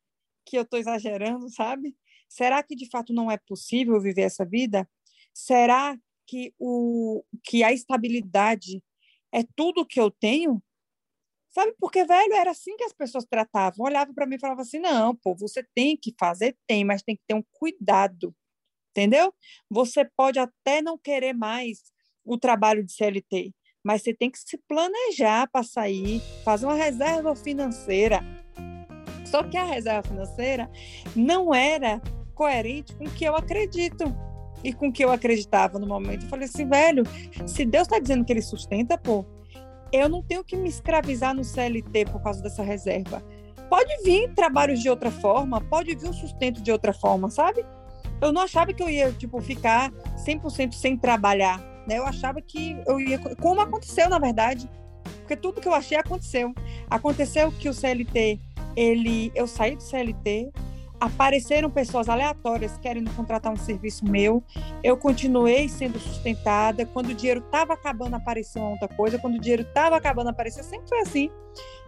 que 0.45 0.57
eu 0.57 0.63
estou 0.63 0.79
exagerando, 0.79 1.49
sabe? 1.49 1.95
Será 2.27 2.63
que 2.63 2.75
de 2.75 2.89
fato 2.89 3.13
não 3.13 3.29
é 3.29 3.37
possível 3.37 3.99
viver 4.01 4.23
essa 4.23 4.45
vida? 4.45 4.89
Será 5.33 5.97
que, 6.27 6.53
o, 6.57 7.23
que 7.43 7.63
a 7.63 7.71
estabilidade 7.71 8.83
é 9.31 9.43
tudo 9.55 9.85
que 9.85 9.99
eu 9.99 10.09
tenho? 10.09 10.61
Sabe, 11.51 11.75
porque, 11.79 12.03
velho, 12.03 12.33
era 12.33 12.49
assim 12.49 12.75
que 12.75 12.83
as 12.83 12.93
pessoas 12.93 13.25
tratavam. 13.25 13.85
Olhavam 13.85 14.13
para 14.13 14.25
mim 14.25 14.35
e 14.35 14.39
falavam 14.39 14.63
assim: 14.63 14.79
não, 14.79 15.15
pô, 15.15 15.35
você 15.35 15.63
tem 15.75 15.95
que 15.95 16.13
fazer, 16.19 16.57
tem, 16.65 16.83
mas 16.83 17.03
tem 17.03 17.15
que 17.15 17.21
ter 17.27 17.35
um 17.35 17.43
cuidado, 17.51 18.35
entendeu? 18.89 19.31
Você 19.69 20.03
pode 20.17 20.39
até 20.39 20.81
não 20.81 20.97
querer 20.97 21.33
mais 21.33 21.83
o 22.25 22.37
trabalho 22.39 22.83
de 22.83 22.91
CLT, 22.93 23.53
mas 23.83 24.01
você 24.01 24.13
tem 24.13 24.31
que 24.31 24.39
se 24.39 24.57
planejar 24.67 25.47
para 25.51 25.63
sair, 25.63 26.21
fazer 26.45 26.65
uma 26.65 26.75
reserva 26.75 27.35
financeira. 27.35 28.21
Só 29.25 29.43
que 29.43 29.57
a 29.57 29.65
reserva 29.65 30.07
financeira 30.07 30.69
não 31.15 31.53
era 31.53 32.01
coerente 32.33 32.95
com 32.95 33.05
o 33.05 33.11
que 33.11 33.25
eu 33.25 33.35
acredito 33.35 34.05
e 34.63 34.71
com 34.71 34.87
o 34.87 34.91
que 34.91 35.03
eu 35.03 35.11
acreditava 35.11 35.77
no 35.77 35.85
momento. 35.85 36.23
Eu 36.23 36.29
falei 36.29 36.45
assim, 36.45 36.67
velho, 36.67 37.03
se 37.45 37.65
Deus 37.65 37.87
está 37.87 37.99
dizendo 37.99 38.23
que 38.23 38.31
ele 38.31 38.41
sustenta, 38.41 38.97
pô, 38.97 39.25
eu 39.91 40.07
não 40.07 40.23
tenho 40.23 40.43
que 40.43 40.55
me 40.55 40.69
escravizar 40.69 41.35
no 41.35 41.43
CLT 41.43 42.05
por 42.05 42.21
causa 42.21 42.41
dessa 42.41 42.63
reserva. 42.63 43.23
Pode 43.69 44.03
vir 44.03 44.33
trabalhos 44.33 44.79
de 44.81 44.89
outra 44.89 45.11
forma, 45.11 45.59
pode 45.61 45.95
vir 45.95 46.09
um 46.09 46.13
sustento 46.13 46.61
de 46.61 46.71
outra 46.71 46.93
forma, 46.93 47.29
sabe? 47.29 47.65
Eu 48.21 48.31
não 48.31 48.41
achava 48.41 48.73
que 48.73 48.81
eu 48.81 48.89
ia, 48.89 49.11
tipo, 49.11 49.41
ficar 49.41 49.91
100% 50.25 50.73
sem 50.73 50.97
trabalhar, 50.97 51.59
né? 51.87 51.97
Eu 51.97 52.05
achava 52.05 52.41
que 52.41 52.77
eu 52.85 52.99
ia... 52.99 53.19
Como 53.35 53.61
aconteceu, 53.61 54.09
na 54.09 54.19
verdade. 54.19 54.69
Porque 55.19 55.35
tudo 55.35 55.61
que 55.61 55.67
eu 55.67 55.73
achei 55.73 55.97
aconteceu. 55.97 56.53
Aconteceu 56.89 57.51
que 57.51 57.69
o 57.69 57.73
CLT, 57.73 58.39
ele... 58.75 59.31
Eu 59.35 59.47
saí 59.47 59.75
do 59.75 59.83
CLT, 59.83 60.51
apareceram 61.03 61.69
pessoas 61.69 62.07
aleatórias 62.07 62.77
querendo 62.77 63.13
contratar 63.13 63.51
um 63.51 63.57
serviço 63.57 64.05
meu. 64.05 64.41
Eu 64.81 64.95
continuei 64.95 65.67
sendo 65.67 65.99
sustentada. 65.99 66.85
Quando 66.85 67.09
o 67.09 67.13
dinheiro 67.13 67.41
estava 67.41 67.73
acabando, 67.73 68.15
apareceu 68.15 68.61
outra 68.61 68.87
coisa. 68.87 69.19
Quando 69.19 69.35
o 69.35 69.39
dinheiro 69.39 69.63
estava 69.63 69.97
acabando, 69.97 70.29
apareceu. 70.29 70.63
Sempre 70.63 70.87
foi 70.87 70.99
assim. 70.99 71.29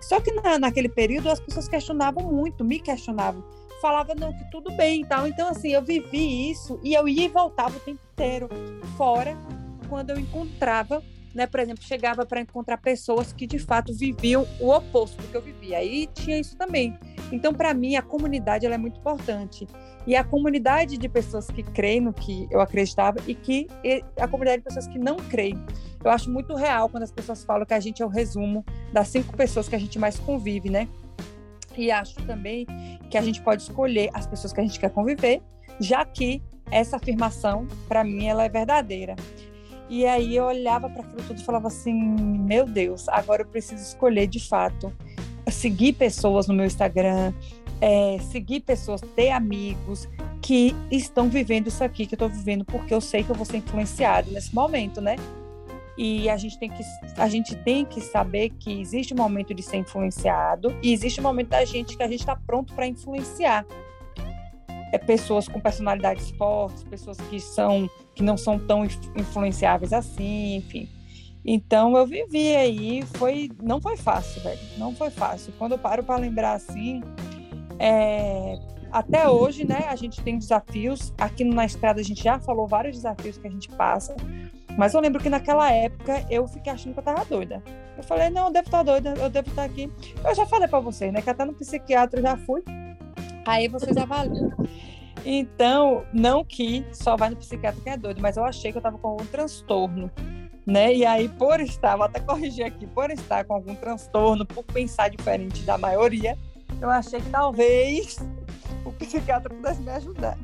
Só 0.01 0.19
que 0.19 0.33
na, 0.33 0.59
naquele 0.59 0.89
período 0.89 1.29
as 1.29 1.39
pessoas 1.39 1.69
questionavam 1.69 2.29
muito, 2.29 2.65
me 2.65 2.77
questionavam. 2.77 3.41
Falavam, 3.81 4.15
não, 4.15 4.33
que 4.33 4.51
tudo 4.51 4.75
bem 4.75 5.01
e 5.01 5.05
tal. 5.05 5.25
Então, 5.25 5.47
assim, 5.47 5.69
eu 5.69 5.81
vivi 5.81 6.51
isso 6.51 6.77
e 6.83 6.93
eu 6.93 7.07
ia 7.07 7.25
e 7.25 7.29
voltava 7.29 7.77
o 7.77 7.79
tempo 7.79 8.01
inteiro. 8.13 8.49
Fora 8.97 9.37
quando 9.87 10.11
eu 10.11 10.19
encontrava 10.19 11.01
né, 11.35 11.45
por 11.45 11.59
exemplo, 11.59 11.83
chegava 11.83 12.25
para 12.25 12.39
encontrar 12.39 12.77
pessoas 12.77 13.33
que 13.33 13.45
de 13.45 13.59
fato 13.59 13.93
viviam 13.93 14.47
o 14.57 14.73
oposto 14.73 15.21
do 15.21 15.27
que 15.27 15.35
eu 15.35 15.41
vivia. 15.41 15.79
Aí 15.79 16.07
tinha 16.13 16.39
isso 16.39 16.55
também. 16.55 16.97
Então, 17.29 17.53
para 17.53 17.73
mim, 17.73 17.97
a 17.97 18.01
comunidade 18.01 18.65
ela 18.65 18.75
é 18.75 18.77
muito 18.77 18.97
importante. 18.97 19.67
E 20.07 20.15
a 20.15 20.23
comunidade 20.23 20.97
de 20.97 21.09
pessoas 21.09 21.47
que 21.47 21.61
creem 21.61 21.99
no 21.99 22.13
que 22.13 22.47
eu 22.49 22.61
acreditava 22.61 23.19
e 23.27 23.35
que 23.35 23.67
e 23.83 24.01
a 24.17 24.27
comunidade 24.29 24.59
de 24.59 24.63
pessoas 24.63 24.87
que 24.87 24.97
não 24.97 25.17
creem. 25.17 25.61
Eu 26.01 26.09
acho 26.09 26.31
muito 26.31 26.55
real 26.55 26.87
quando 26.87 27.03
as 27.03 27.11
pessoas 27.11 27.43
falam 27.43 27.65
que 27.65 27.73
a 27.73 27.79
gente 27.81 28.01
é 28.01 28.05
o 28.05 28.09
resumo 28.09 28.63
das 28.93 29.09
cinco 29.09 29.35
pessoas 29.35 29.67
que 29.67 29.75
a 29.75 29.79
gente 29.79 29.99
mais 29.99 30.17
convive, 30.17 30.69
né? 30.69 30.87
E 31.75 31.91
acho 31.91 32.15
também 32.25 32.65
que 33.09 33.17
a 33.17 33.21
gente 33.21 33.41
pode 33.41 33.63
escolher 33.63 34.09
as 34.13 34.25
pessoas 34.25 34.53
que 34.53 34.61
a 34.61 34.63
gente 34.63 34.79
quer 34.79 34.89
conviver, 34.89 35.41
já 35.81 36.05
que 36.05 36.41
essa 36.71 36.95
afirmação, 36.95 37.67
para 37.89 38.05
mim, 38.05 38.27
ela 38.27 38.45
é 38.45 38.49
verdadeira. 38.49 39.15
E 39.89 40.05
aí 40.05 40.35
eu 40.35 40.45
olhava 40.45 40.89
para 40.89 41.01
aquilo 41.01 41.21
tudo 41.27 41.39
e 41.39 41.43
falava 41.43 41.67
assim: 41.67 41.93
meu 41.93 42.65
Deus, 42.65 43.07
agora 43.09 43.43
eu 43.43 43.45
preciso 43.45 43.81
escolher 43.81 44.27
de 44.27 44.39
fato 44.39 44.91
seguir 45.51 45.93
pessoas 45.93 46.47
no 46.47 46.53
meu 46.53 46.65
Instagram, 46.65 47.33
é, 47.81 48.17
seguir 48.31 48.61
pessoas, 48.61 49.01
ter 49.15 49.31
amigos 49.31 50.07
que 50.41 50.75
estão 50.91 51.29
vivendo 51.29 51.67
isso 51.67 51.83
aqui 51.83 52.05
que 52.05 52.13
eu 52.13 52.17
estou 52.17 52.29
vivendo, 52.29 52.63
porque 52.65 52.93
eu 52.93 53.01
sei 53.01 53.23
que 53.23 53.29
eu 53.29 53.35
vou 53.35 53.45
ser 53.45 53.57
influenciado 53.57 54.31
nesse 54.31 54.53
momento, 54.53 55.01
né? 55.01 55.15
E 55.97 56.29
a 56.29 56.35
gente 56.35 56.59
tem 56.59 56.69
que 56.69 56.83
a 57.17 57.29
gente 57.29 57.55
tem 57.55 57.85
que 57.85 58.01
saber 58.01 58.49
que 58.49 58.81
existe 58.81 59.13
um 59.13 59.17
momento 59.17 59.53
de 59.53 59.63
ser 59.63 59.77
influenciado 59.77 60.75
e 60.83 60.91
existe 60.91 61.21
um 61.21 61.23
momento 61.23 61.49
da 61.49 61.63
gente 61.63 61.95
que 61.95 62.03
a 62.03 62.07
gente 62.07 62.19
está 62.19 62.35
pronto 62.35 62.73
para 62.73 62.85
influenciar 62.85 63.65
é, 64.95 64.97
pessoas 64.97 65.47
com 65.47 65.59
personalidades 65.59 66.31
fortes, 66.31 66.83
pessoas 66.83 67.17
que 67.29 67.39
são 67.39 67.89
que 68.13 68.23
não 68.23 68.37
são 68.37 68.57
tão 68.57 68.85
influenciáveis 68.85 69.91
assim, 69.91 70.55
enfim. 70.55 70.89
Então 71.45 71.95
eu 71.97 72.07
vivi 72.07 72.55
aí, 72.55 73.03
foi 73.15 73.51
não 73.61 73.81
foi 73.81 73.97
fácil, 73.97 74.41
velho, 74.41 74.59
não 74.77 74.95
foi 74.95 75.09
fácil. 75.09 75.53
Quando 75.57 75.73
eu 75.73 75.77
paro 75.77 76.01
para 76.03 76.17
lembrar 76.17 76.53
assim, 76.53 77.01
é, 77.77 78.57
até 78.91 79.27
hoje, 79.27 79.67
né, 79.67 79.85
a 79.89 79.95
gente 79.95 80.21
tem 80.21 80.37
desafios. 80.37 81.13
Aqui 81.17 81.43
na 81.43 81.65
estrada 81.65 81.99
a 81.99 82.03
gente 82.03 82.23
já 82.23 82.39
falou 82.39 82.65
vários 82.67 82.95
desafios 82.95 83.37
que 83.37 83.47
a 83.47 83.51
gente 83.51 83.69
passa. 83.69 84.15
Mas 84.77 84.93
eu 84.93 85.01
lembro 85.01 85.21
que 85.21 85.29
naquela 85.29 85.71
época 85.71 86.25
eu 86.29 86.47
fiquei 86.47 86.71
achando 86.71 86.93
que 86.93 86.99
eu 86.99 87.03
tava 87.03 87.25
doida. 87.25 87.61
Eu 87.97 88.03
falei, 88.03 88.29
não, 88.29 88.47
eu 88.47 88.53
devo 88.53 88.67
estar 88.67 88.83
doida, 88.83 89.13
eu 89.17 89.29
devo 89.29 89.49
estar 89.49 89.63
aqui. 89.63 89.91
Eu 90.23 90.35
já 90.35 90.45
falei 90.45 90.67
para 90.67 90.79
vocês, 90.79 91.11
né, 91.13 91.21
que 91.21 91.29
até 91.29 91.43
no 91.45 91.53
psiquiatra 91.53 92.19
eu 92.19 92.23
já 92.23 92.37
fui. 92.37 92.63
Aí 93.45 93.67
vocês 93.67 93.95
avaliam. 93.95 94.51
Então, 95.23 96.05
não 96.13 96.43
que 96.43 96.85
só 96.91 97.15
vai 97.15 97.29
no 97.29 97.35
psiquiatra 97.35 97.81
que 97.81 97.89
é 97.89 97.97
doido, 97.97 98.21
mas 98.21 98.37
eu 98.37 98.43
achei 98.43 98.71
que 98.71 98.77
eu 98.77 98.79
estava 98.79 98.97
com 98.97 99.07
algum 99.07 99.25
transtorno, 99.25 100.11
né? 100.65 100.93
E 100.93 101.05
aí, 101.05 101.29
por 101.29 101.59
estar, 101.59 101.95
vou 101.95 102.05
até 102.05 102.19
corrigir 102.19 102.65
aqui, 102.65 102.85
por 102.85 103.09
estar 103.09 103.43
com 103.43 103.53
algum 103.53 103.75
transtorno, 103.75 104.45
por 104.45 104.63
pensar 104.63 105.09
diferente 105.09 105.63
da 105.63 105.77
maioria, 105.77 106.37
eu 106.81 106.89
achei 106.89 107.21
que 107.21 107.29
talvez 107.29 108.17
o 108.83 108.91
psiquiatra 108.91 109.53
pudesse 109.53 109.81
me 109.81 109.91
ajudar. 109.91 110.37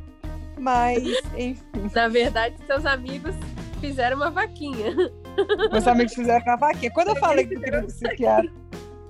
Mas, 0.59 1.03
enfim. 1.35 1.89
Na 1.93 2.07
verdade, 2.07 2.55
seus 2.65 2.85
amigos 2.85 3.35
fizeram 3.79 4.17
uma 4.17 4.29
vaquinha. 4.29 4.95
Meus 5.71 5.87
amigos 5.87 6.13
fizeram 6.13 6.43
uma 6.45 6.55
vaquinha. 6.55 6.91
Quando 6.91 7.09
eu 7.09 7.15
falei 7.15 7.45
que 7.45 7.55
eu 7.55 7.61
queria 7.61 7.79
um 7.79 7.87
psiquiatra, 7.87 8.51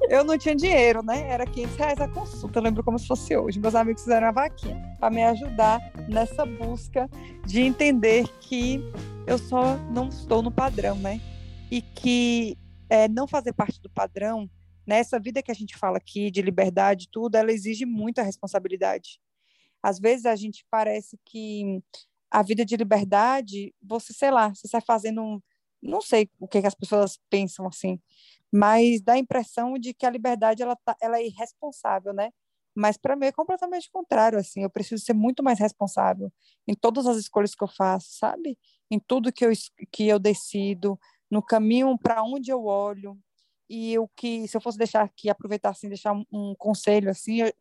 eu 0.10 0.24
não 0.24 0.38
tinha 0.38 0.56
dinheiro, 0.56 1.04
né? 1.04 1.30
Era 1.30 1.46
500 1.46 1.76
reais 1.76 2.02
a 2.02 2.08
consulta, 2.08 2.60
eu 2.60 2.64
lembro 2.64 2.84
como 2.84 2.98
se 2.98 3.08
fosse 3.08 3.36
hoje. 3.36 3.60
Meus 3.60 3.76
amigos 3.76 4.04
fizeram 4.04 4.28
a 4.28 4.32
vaquinha 4.32 4.98
para 5.00 5.10
me 5.10 5.24
ajudar 5.24 5.80
nessa 6.10 6.46
busca 6.46 7.10
de 7.46 7.62
entender 7.62 8.28
que 8.40 8.80
eu 9.28 9.38
só 9.38 9.78
não 9.92 10.10
estou 10.10 10.42
no 10.42 10.52
padrão, 10.52 10.96
né? 10.96 11.22
E 11.70 11.82
que 11.82 12.58
é, 12.90 13.08
não 13.08 13.28
fazer 13.28 13.54
parte 13.54 13.82
do 13.82 13.90
padrão, 13.90 14.50
nessa 14.86 15.18
né? 15.18 15.24
vida 15.24 15.42
que 15.42 15.52
a 15.52 15.56
gente 15.56 15.78
fala 15.78 15.98
aqui 15.98 16.30
de 16.32 16.42
liberdade 16.42 17.08
tudo, 17.12 17.36
ela 17.36 17.52
exige 17.52 17.86
muita 17.86 18.24
responsabilidade. 18.24 19.20
Às 19.82 20.00
vezes 20.00 20.26
a 20.26 20.36
gente 20.36 20.66
parece 20.70 21.18
que 21.26 21.82
a 22.30 22.44
vida 22.44 22.66
de 22.66 22.76
liberdade, 22.76 23.74
você, 23.82 24.14
sei 24.14 24.32
lá, 24.32 24.50
você 24.50 24.68
sai 24.68 24.82
fazendo 24.82 25.22
um, 25.22 25.42
não 25.82 26.02
sei 26.02 26.30
o 26.40 26.48
que, 26.48 26.62
que 26.62 26.68
as 26.68 26.76
pessoas 26.76 27.20
pensam 27.30 27.68
assim, 27.68 28.00
mas 28.52 29.02
dá 29.02 29.14
a 29.14 29.18
impressão 29.18 29.74
de 29.78 29.94
que 29.94 30.06
a 30.06 30.10
liberdade 30.10 30.62
ela, 30.62 30.76
tá, 30.76 30.96
ela 31.02 31.18
é 31.18 31.26
irresponsável, 31.26 32.14
né? 32.14 32.32
Mas 32.76 32.98
para 32.98 33.16
mim 33.16 33.26
é 33.28 33.32
completamente 33.32 33.90
contrário, 33.92 34.40
assim, 34.40 34.64
eu 34.64 34.70
preciso 34.70 35.04
ser 35.04 35.14
muito 35.14 35.44
mais 35.44 35.60
responsável 35.60 36.32
em 36.68 36.74
todas 36.74 37.06
as 37.06 37.18
escolhas 37.18 37.54
que 37.54 37.64
eu 37.64 37.68
faço, 37.68 38.08
sabe? 38.18 38.58
Em 38.90 39.00
tudo 39.00 39.32
que 39.32 39.46
eu, 39.46 39.52
que 39.92 40.08
eu 40.08 40.20
decido, 40.20 41.00
no 41.30 41.42
caminho 41.42 41.98
para 41.98 42.24
onde 42.24 42.52
eu 42.52 42.66
olho. 42.66 43.18
E 43.70 43.98
o 43.98 44.08
que, 44.10 44.48
se 44.48 44.58
eu 44.58 44.62
fosse 44.62 44.78
deixar 44.78 45.02
aqui, 45.02 45.30
aproveitar 45.30 45.70
assim, 45.70 45.88
deixar 45.88 46.14
um, 46.14 46.26
um 46.32 46.56
conselho 46.56 47.10
assim, 47.10 47.42
eu, 47.42 47.54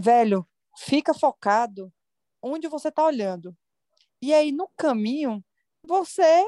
velho, 0.00 0.46
fica 0.76 1.14
focado 1.14 1.92
onde 2.42 2.68
você 2.68 2.88
está 2.88 3.04
olhando. 3.04 3.56
E 4.20 4.34
aí, 4.34 4.50
no 4.52 4.68
caminho, 4.76 5.44
você 5.82 6.44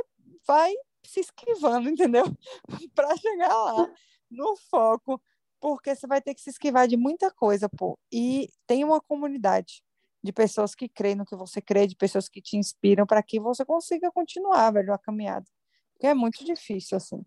vai 0.46 0.72
se 1.04 1.20
esquivando, 1.20 1.88
entendeu? 1.88 2.24
para 2.94 3.16
chegar 3.16 3.54
lá, 3.54 3.92
no 4.30 4.56
foco 4.56 5.20
porque 5.60 5.94
você 5.94 6.06
vai 6.06 6.20
ter 6.20 6.34
que 6.34 6.40
se 6.40 6.50
esquivar 6.50 6.88
de 6.88 6.96
muita 6.96 7.30
coisa, 7.30 7.68
pô. 7.68 7.98
E 8.10 8.48
tem 8.66 8.82
uma 8.82 9.00
comunidade 9.00 9.84
de 10.22 10.32
pessoas 10.32 10.74
que 10.74 10.88
creem 10.88 11.16
no 11.16 11.26
que 11.26 11.36
você 11.36 11.60
crê, 11.60 11.86
de 11.86 11.94
pessoas 11.94 12.28
que 12.28 12.40
te 12.40 12.56
inspiram 12.56 13.06
para 13.06 13.22
que 13.22 13.38
você 13.38 13.64
consiga 13.64 14.10
continuar, 14.10 14.72
velho, 14.72 14.92
a 14.92 14.98
caminhada. 14.98 15.46
Porque 15.92 16.06
é 16.06 16.14
muito 16.14 16.44
difícil, 16.44 16.96
assim, 16.96 17.24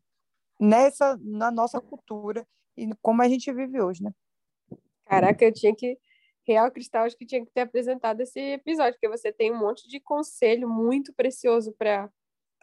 nessa, 0.60 1.18
na 1.22 1.52
nossa 1.52 1.80
cultura 1.80 2.46
e 2.76 2.90
como 3.02 3.22
a 3.22 3.30
gente 3.30 3.52
vive 3.54 3.80
hoje, 3.80 4.04
né? 4.04 4.12
Caraca, 5.06 5.46
eu 5.46 5.54
tinha 5.54 5.76
que. 5.76 5.98
Real 6.46 6.70
Cristal, 6.72 7.06
acho 7.06 7.16
que 7.16 7.26
tinha 7.26 7.46
que 7.46 7.52
ter 7.52 7.62
apresentado 7.62 8.20
esse 8.20 8.40
episódio, 8.40 8.94
porque 8.94 9.08
você 9.08 9.32
tem 9.32 9.52
um 9.52 9.60
monte 9.60 9.88
de 9.88 10.00
conselho 10.00 10.68
muito 10.68 11.14
precioso 11.14 11.72
para 11.72 12.12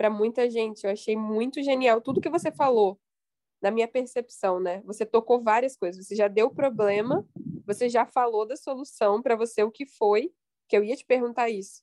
muita 0.09 0.49
gente. 0.49 0.85
Eu 0.85 0.91
achei 0.91 1.17
muito 1.17 1.63
genial 1.63 2.01
tudo 2.01 2.21
que 2.21 2.31
você 2.31 2.51
falou 2.51 2.99
na 3.61 3.71
minha 3.71 3.87
percepção, 3.87 4.59
né? 4.59 4.81
Você 4.83 5.05
tocou 5.05 5.43
várias 5.43 5.77
coisas. 5.77 6.07
Você 6.07 6.17
já 6.17 6.29
deu 6.29 6.47
o 6.47 6.55
problema, 6.55 7.27
você 7.67 7.89
já 7.89 8.07
falou 8.07 8.47
da 8.47 8.57
solução 8.57 9.21
para 9.21 9.37
você 9.37 9.63
o 9.63 9.71
que 9.71 9.85
foi, 9.85 10.33
que 10.69 10.77
eu 10.77 10.83
ia 10.83 10.97
te 10.97 11.05
perguntar 11.05 11.51
isso. 11.51 11.83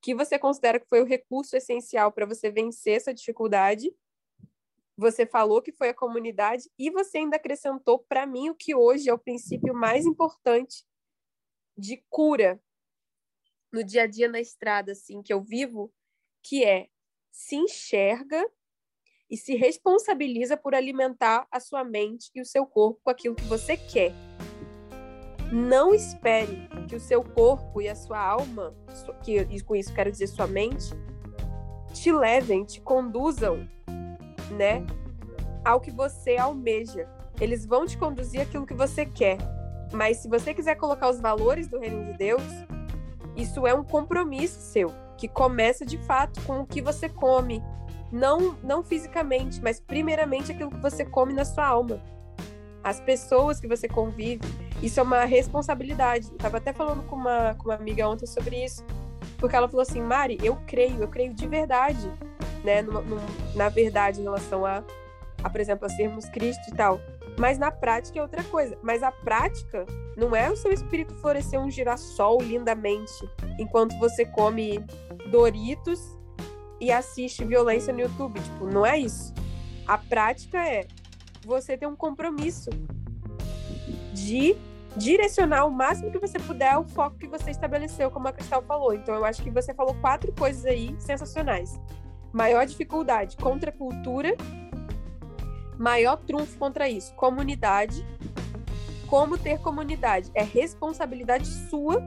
Que 0.00 0.14
você 0.14 0.38
considera 0.38 0.80
que 0.80 0.88
foi 0.88 1.00
o 1.00 1.06
recurso 1.06 1.56
essencial 1.56 2.10
para 2.10 2.26
você 2.26 2.50
vencer 2.50 2.96
essa 2.96 3.14
dificuldade? 3.14 3.94
Você 4.96 5.24
falou 5.24 5.62
que 5.62 5.72
foi 5.72 5.90
a 5.90 5.94
comunidade 5.94 6.68
e 6.78 6.90
você 6.90 7.18
ainda 7.18 7.36
acrescentou 7.36 8.00
para 8.00 8.26
mim 8.26 8.50
o 8.50 8.54
que 8.54 8.74
hoje 8.74 9.08
é 9.08 9.14
o 9.14 9.18
princípio 9.18 9.72
mais 9.72 10.04
importante 10.04 10.84
de 11.76 12.04
cura 12.10 12.60
no 13.72 13.82
dia 13.82 14.02
a 14.02 14.06
dia 14.06 14.28
na 14.28 14.40
estrada 14.40 14.92
assim 14.92 15.22
que 15.22 15.32
eu 15.32 15.40
vivo, 15.40 15.92
que 16.42 16.64
é 16.64 16.88
se 17.32 17.56
enxerga 17.56 18.46
e 19.30 19.36
se 19.36 19.56
responsabiliza 19.56 20.56
por 20.56 20.74
alimentar 20.74 21.48
a 21.50 21.58
sua 21.58 21.82
mente 21.82 22.30
e 22.34 22.42
o 22.42 22.44
seu 22.44 22.66
corpo 22.66 23.00
com 23.02 23.10
aquilo 23.10 23.34
que 23.34 23.44
você 23.44 23.78
quer. 23.78 24.12
Não 25.50 25.94
espere 25.94 26.68
que 26.86 26.94
o 26.94 27.00
seu 27.00 27.24
corpo 27.24 27.80
e 27.80 27.88
a 27.88 27.94
sua 27.94 28.18
alma, 28.18 28.74
que 29.22 29.38
e 29.38 29.60
com 29.62 29.74
isso 29.74 29.94
quero 29.94 30.10
dizer 30.10 30.26
sua 30.26 30.46
mente, 30.46 30.90
te 31.94 32.12
levem, 32.12 32.64
te 32.64 32.80
conduzam, 32.80 33.68
né, 34.50 34.86
ao 35.64 35.80
que 35.80 35.90
você 35.90 36.36
almeja. 36.36 37.08
Eles 37.40 37.64
vão 37.64 37.86
te 37.86 37.96
conduzir 37.96 38.42
aquilo 38.42 38.66
que 38.66 38.74
você 38.74 39.06
quer. 39.06 39.38
Mas 39.92 40.18
se 40.18 40.28
você 40.28 40.54
quiser 40.54 40.74
colocar 40.76 41.08
os 41.08 41.20
valores 41.20 41.68
do 41.68 41.78
reino 41.78 42.04
de 42.04 42.16
Deus, 42.16 42.42
isso 43.36 43.66
é 43.66 43.74
um 43.74 43.84
compromisso 43.84 44.60
seu, 44.60 44.90
que 45.22 45.28
começa 45.28 45.86
de 45.86 45.98
fato 45.98 46.40
com 46.40 46.62
o 46.62 46.66
que 46.66 46.82
você 46.82 47.08
come, 47.08 47.62
não, 48.10 48.58
não 48.60 48.82
fisicamente, 48.82 49.62
mas 49.62 49.78
primeiramente 49.78 50.50
aquilo 50.50 50.68
que 50.68 50.80
você 50.80 51.04
come 51.04 51.32
na 51.32 51.44
sua 51.44 51.64
alma. 51.64 52.02
As 52.82 52.98
pessoas 52.98 53.60
que 53.60 53.68
você 53.68 53.86
convive, 53.86 54.42
isso 54.82 54.98
é 54.98 55.02
uma 55.04 55.24
responsabilidade. 55.24 56.26
Eu 56.32 56.38
tava 56.38 56.56
até 56.56 56.72
falando 56.72 57.06
com 57.06 57.14
uma, 57.14 57.54
com 57.54 57.66
uma 57.66 57.76
amiga 57.76 58.08
ontem 58.08 58.26
sobre 58.26 58.64
isso, 58.64 58.84
porque 59.38 59.54
ela 59.54 59.68
falou 59.68 59.82
assim, 59.82 60.02
Mari, 60.02 60.38
eu 60.42 60.58
creio, 60.66 61.00
eu 61.00 61.06
creio 61.06 61.32
de 61.32 61.46
verdade, 61.46 62.10
né, 62.64 62.82
no, 62.82 63.00
no, 63.00 63.20
na 63.54 63.68
verdade 63.68 64.18
em 64.18 64.24
relação 64.24 64.66
a, 64.66 64.82
a, 65.40 65.48
por 65.48 65.60
exemplo, 65.60 65.86
a 65.86 65.88
sermos 65.88 66.28
Cristo 66.30 66.68
e 66.68 66.74
tal. 66.74 67.00
Mas 67.38 67.58
na 67.58 67.70
prática 67.70 68.18
é 68.18 68.22
outra 68.22 68.42
coisa. 68.42 68.76
Mas 68.82 69.04
a 69.04 69.12
prática 69.12 69.86
não 70.16 70.34
é 70.34 70.50
o 70.50 70.56
seu 70.56 70.72
espírito 70.72 71.14
florescer 71.14 71.60
um 71.60 71.70
girassol 71.70 72.40
lindamente 72.42 73.28
enquanto 73.58 73.96
você 73.98 74.24
come 74.24 74.84
Doritos 75.30 76.00
e 76.80 76.90
assiste 76.90 77.44
violência 77.44 77.92
no 77.92 78.00
YouTube. 78.00 78.40
Tipo, 78.40 78.66
não 78.66 78.84
é 78.84 78.98
isso. 78.98 79.32
A 79.86 79.98
prática 79.98 80.58
é 80.66 80.86
você 81.44 81.76
ter 81.76 81.86
um 81.86 81.96
compromisso 81.96 82.70
de 84.12 84.56
direcionar 84.96 85.64
o 85.64 85.70
máximo 85.70 86.10
que 86.10 86.18
você 86.18 86.38
puder 86.38 86.76
o 86.76 86.84
foco 86.84 87.16
que 87.16 87.26
você 87.26 87.50
estabeleceu, 87.50 88.10
como 88.10 88.28
a 88.28 88.32
Cristal 88.32 88.62
falou. 88.62 88.94
Então, 88.94 89.14
eu 89.14 89.24
acho 89.24 89.42
que 89.42 89.50
você 89.50 89.72
falou 89.72 89.94
quatro 89.94 90.32
coisas 90.32 90.64
aí 90.64 90.94
sensacionais. 90.98 91.80
Maior 92.32 92.64
dificuldade 92.66 93.36
contra 93.36 93.70
a 93.70 93.72
cultura, 93.72 94.36
maior 95.78 96.16
trunfo 96.16 96.58
contra 96.58 96.88
isso, 96.88 97.14
comunidade. 97.14 98.06
Como 99.06 99.36
ter 99.36 99.58
comunidade? 99.58 100.30
É 100.34 100.42
responsabilidade 100.42 101.46
sua 101.46 102.02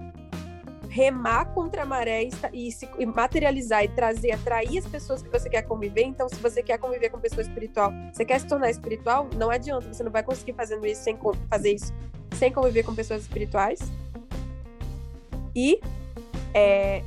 remar 0.96 1.54
contra 1.54 1.84
a 1.84 1.86
maré 1.86 2.30
e, 2.54 2.72
se 2.72 2.90
e 2.98 3.06
materializar 3.06 3.84
e 3.84 3.90
trazer, 3.90 4.32
atrair 4.32 4.78
as 4.78 4.86
pessoas 4.86 5.22
que 5.22 5.28
você 5.28 5.50
quer 5.50 5.64
conviver. 5.64 6.04
Então, 6.04 6.30
se 6.30 6.36
você 6.36 6.64
quer 6.64 6.78
conviver 6.78 7.10
com 7.10 7.20
pessoa 7.20 7.42
espiritual, 7.42 7.92
você 8.14 8.24
quer 8.24 8.40
se 8.40 8.48
tornar 8.48 8.70
espiritual, 8.70 9.28
não 9.36 9.50
adianta, 9.50 9.94
você 9.94 10.02
não 10.04 10.12
vai 10.12 10.24
conseguir 10.24 10.54
fazendo 10.54 10.88
isso 10.88 11.04
sem 11.04 11.20
fazer 11.50 11.74
isso 11.74 11.94
sem 12.36 12.52
conviver 12.52 12.84
com 12.84 12.96
pessoas 12.96 13.24
espirituais. 13.24 13.80
E 15.54 15.82
é, 16.54 17.02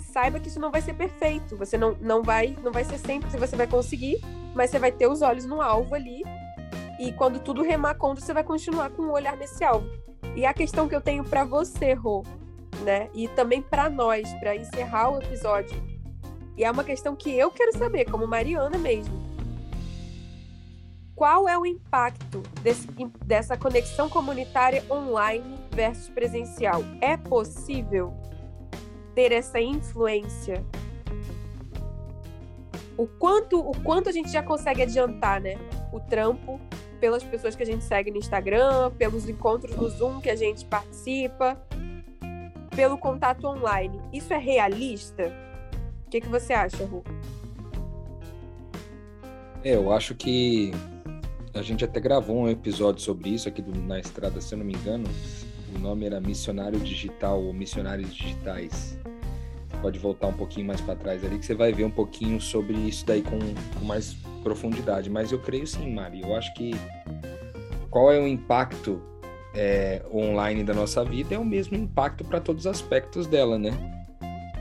saiba 0.00 0.40
que 0.40 0.48
isso 0.48 0.58
não 0.58 0.70
vai 0.70 0.80
ser 0.80 0.94
perfeito. 0.94 1.58
Você 1.58 1.76
não, 1.76 1.94
não 2.00 2.22
vai 2.22 2.56
não 2.64 2.72
vai 2.72 2.84
ser 2.84 2.98
sempre 2.98 3.28
você 3.28 3.54
vai 3.54 3.66
conseguir, 3.66 4.18
mas 4.54 4.70
você 4.70 4.78
vai 4.78 4.90
ter 4.90 5.08
os 5.08 5.20
olhos 5.20 5.44
no 5.44 5.60
alvo 5.60 5.94
ali. 5.94 6.22
E 6.98 7.12
quando 7.12 7.38
tudo 7.38 7.62
remar 7.62 7.96
contra, 7.96 8.24
você 8.24 8.32
vai 8.32 8.44
continuar 8.44 8.88
com 8.88 9.02
o 9.02 9.12
olhar 9.12 9.36
nesse 9.36 9.62
alvo. 9.62 9.86
E 10.34 10.46
a 10.46 10.54
questão 10.54 10.88
que 10.88 10.94
eu 10.94 11.02
tenho 11.02 11.22
para 11.22 11.44
você, 11.44 11.92
Rô, 11.92 12.22
né? 12.82 13.08
E 13.14 13.28
também 13.28 13.62
para 13.62 13.88
nós, 13.90 14.32
para 14.34 14.56
encerrar 14.56 15.10
o 15.10 15.18
episódio. 15.18 15.76
E 16.56 16.64
é 16.64 16.70
uma 16.70 16.84
questão 16.84 17.14
que 17.14 17.30
eu 17.30 17.50
quero 17.50 17.76
saber, 17.76 18.10
como 18.10 18.26
Mariana 18.26 18.78
mesmo. 18.78 19.26
Qual 21.14 21.48
é 21.48 21.58
o 21.58 21.64
impacto 21.64 22.42
desse, 22.62 22.88
dessa 23.24 23.56
conexão 23.56 24.08
comunitária 24.08 24.84
online 24.90 25.58
versus 25.70 26.08
presencial? 26.10 26.82
É 27.00 27.16
possível 27.16 28.12
ter 29.14 29.32
essa 29.32 29.58
influência? 29.58 30.64
O 32.98 33.06
quanto, 33.06 33.58
o 33.58 33.72
quanto 33.82 34.08
a 34.08 34.12
gente 34.12 34.30
já 34.30 34.42
consegue 34.42 34.82
adiantar, 34.82 35.40
né? 35.40 35.56
O 35.92 36.00
trampo 36.00 36.60
pelas 37.00 37.22
pessoas 37.22 37.54
que 37.54 37.62
a 37.62 37.66
gente 37.66 37.84
segue 37.84 38.10
no 38.10 38.18
Instagram, 38.18 38.90
pelos 38.92 39.28
encontros 39.28 39.76
no 39.76 39.88
Zoom 39.88 40.20
que 40.20 40.30
a 40.30 40.36
gente 40.36 40.64
participa, 40.64 41.60
pelo 42.76 42.98
contato 42.98 43.46
online. 43.46 43.98
Isso 44.12 44.32
é 44.34 44.38
realista? 44.38 45.32
O 46.06 46.10
que, 46.10 46.20
que 46.20 46.28
você 46.28 46.52
acha, 46.52 46.84
Ru? 46.84 47.02
É, 49.64 49.74
eu 49.74 49.90
acho 49.90 50.14
que 50.14 50.70
a 51.54 51.62
gente 51.62 51.84
até 51.84 51.98
gravou 51.98 52.36
um 52.36 52.48
episódio 52.48 53.02
sobre 53.02 53.30
isso 53.30 53.48
aqui 53.48 53.62
do, 53.62 53.76
na 53.80 53.98
estrada, 53.98 54.40
se 54.40 54.54
eu 54.54 54.58
não 54.58 54.66
me 54.66 54.74
engano. 54.74 55.08
O 55.74 55.78
nome 55.78 56.04
era 56.04 56.20
Missionário 56.20 56.78
Digital 56.78 57.42
ou 57.42 57.52
Missionários 57.52 58.14
Digitais. 58.14 58.98
Você 59.68 59.76
pode 59.80 59.98
voltar 59.98 60.28
um 60.28 60.34
pouquinho 60.34 60.66
mais 60.66 60.80
para 60.80 60.94
trás 60.94 61.24
ali 61.24 61.38
que 61.38 61.46
você 61.46 61.54
vai 61.54 61.72
ver 61.72 61.84
um 61.84 61.90
pouquinho 61.90 62.40
sobre 62.40 62.74
isso 62.74 63.04
daí 63.06 63.22
com, 63.22 63.38
com 63.78 63.84
mais 63.84 64.14
profundidade. 64.42 65.08
Mas 65.08 65.32
eu 65.32 65.38
creio 65.38 65.66
sim, 65.66 65.92
Mari. 65.92 66.20
Eu 66.20 66.36
acho 66.36 66.52
que 66.54 66.72
qual 67.90 68.12
é 68.12 68.20
o 68.20 68.26
impacto 68.26 69.02
é, 69.56 70.02
online 70.12 70.62
da 70.62 70.74
nossa 70.74 71.02
vida 71.02 71.34
é 71.34 71.38
o 71.38 71.44
mesmo 71.44 71.76
impacto 71.76 72.22
para 72.24 72.40
todos 72.40 72.66
os 72.66 72.70
aspectos 72.70 73.26
dela, 73.26 73.58
né? 73.58 73.70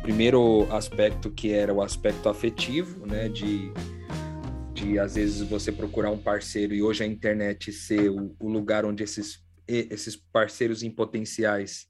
Primeiro 0.02 0.72
aspecto 0.72 1.30
que 1.30 1.52
era 1.52 1.74
o 1.74 1.82
aspecto 1.82 2.30
afetivo, 2.30 3.06
né? 3.06 3.28
De, 3.28 3.72
de 4.74 4.98
às 4.98 5.16
vezes 5.16 5.42
você 5.42 5.72
procurar 5.72 6.12
um 6.12 6.18
parceiro 6.18 6.74
e 6.74 6.82
hoje 6.82 7.04
a 7.04 7.08
internet 7.08 7.74
ser 7.74 8.10
o, 8.10 8.36
o 8.40 8.48
lugar 8.48 8.86
onde 8.86 9.04
esses, 9.04 9.44
esses 9.68 10.16
parceiros 10.16 10.82
em 10.82 10.90
potenciais, 10.90 11.88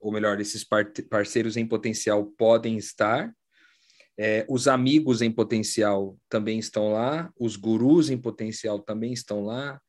ou 0.00 0.10
melhor, 0.12 0.40
esses 0.40 0.64
par 0.64 0.84
parceiros 1.08 1.56
em 1.56 1.66
potencial 1.66 2.24
podem 2.36 2.76
estar. 2.76 3.32
É, 4.18 4.44
os 4.48 4.66
amigos 4.66 5.22
em 5.22 5.30
potencial 5.30 6.18
também 6.28 6.58
estão 6.58 6.90
lá, 6.92 7.30
os 7.38 7.54
gurus 7.54 8.10
em 8.10 8.16
potencial 8.16 8.80
também 8.80 9.12
estão 9.12 9.44
lá, 9.44 9.80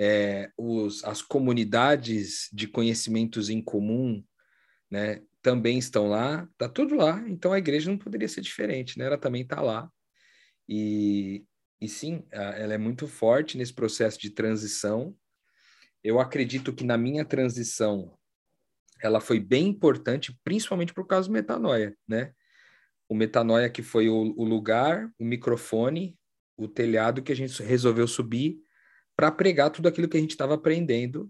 é, 0.00 0.52
os, 0.56 1.02
as 1.02 1.20
comunidades 1.20 2.48
de 2.52 2.68
conhecimentos 2.68 3.50
em 3.50 3.60
comum, 3.60 4.24
né, 4.88 5.20
também 5.42 5.76
estão 5.76 6.08
lá, 6.08 6.48
tá 6.56 6.68
tudo 6.68 6.94
lá. 6.94 7.28
Então 7.28 7.52
a 7.52 7.58
igreja 7.58 7.90
não 7.90 7.98
poderia 7.98 8.28
ser 8.28 8.40
diferente, 8.40 8.96
né? 8.96 9.06
Ela 9.06 9.18
também 9.18 9.42
está 9.42 9.60
lá. 9.60 9.90
E, 10.68 11.44
e 11.80 11.88
sim, 11.88 12.24
ela 12.30 12.74
é 12.74 12.78
muito 12.78 13.08
forte 13.08 13.58
nesse 13.58 13.74
processo 13.74 14.20
de 14.20 14.30
transição. 14.30 15.16
Eu 16.04 16.20
acredito 16.20 16.72
que 16.72 16.84
na 16.84 16.96
minha 16.96 17.24
transição 17.24 18.16
ela 19.02 19.20
foi 19.20 19.40
bem 19.40 19.66
importante, 19.66 20.38
principalmente 20.44 20.94
por 20.94 21.06
causa 21.06 21.28
do 21.28 21.32
Metanoia, 21.32 21.96
né? 22.06 22.32
O 23.08 23.14
Metanoia 23.16 23.68
que 23.68 23.82
foi 23.82 24.08
o, 24.08 24.34
o 24.36 24.44
lugar, 24.44 25.10
o 25.18 25.24
microfone, 25.24 26.16
o 26.56 26.68
telhado 26.68 27.22
que 27.22 27.32
a 27.32 27.36
gente 27.36 27.60
resolveu 27.62 28.06
subir 28.06 28.60
para 29.18 29.32
pregar 29.32 29.70
tudo 29.70 29.88
aquilo 29.88 30.08
que 30.08 30.16
a 30.16 30.20
gente 30.20 30.30
estava 30.30 30.54
aprendendo. 30.54 31.28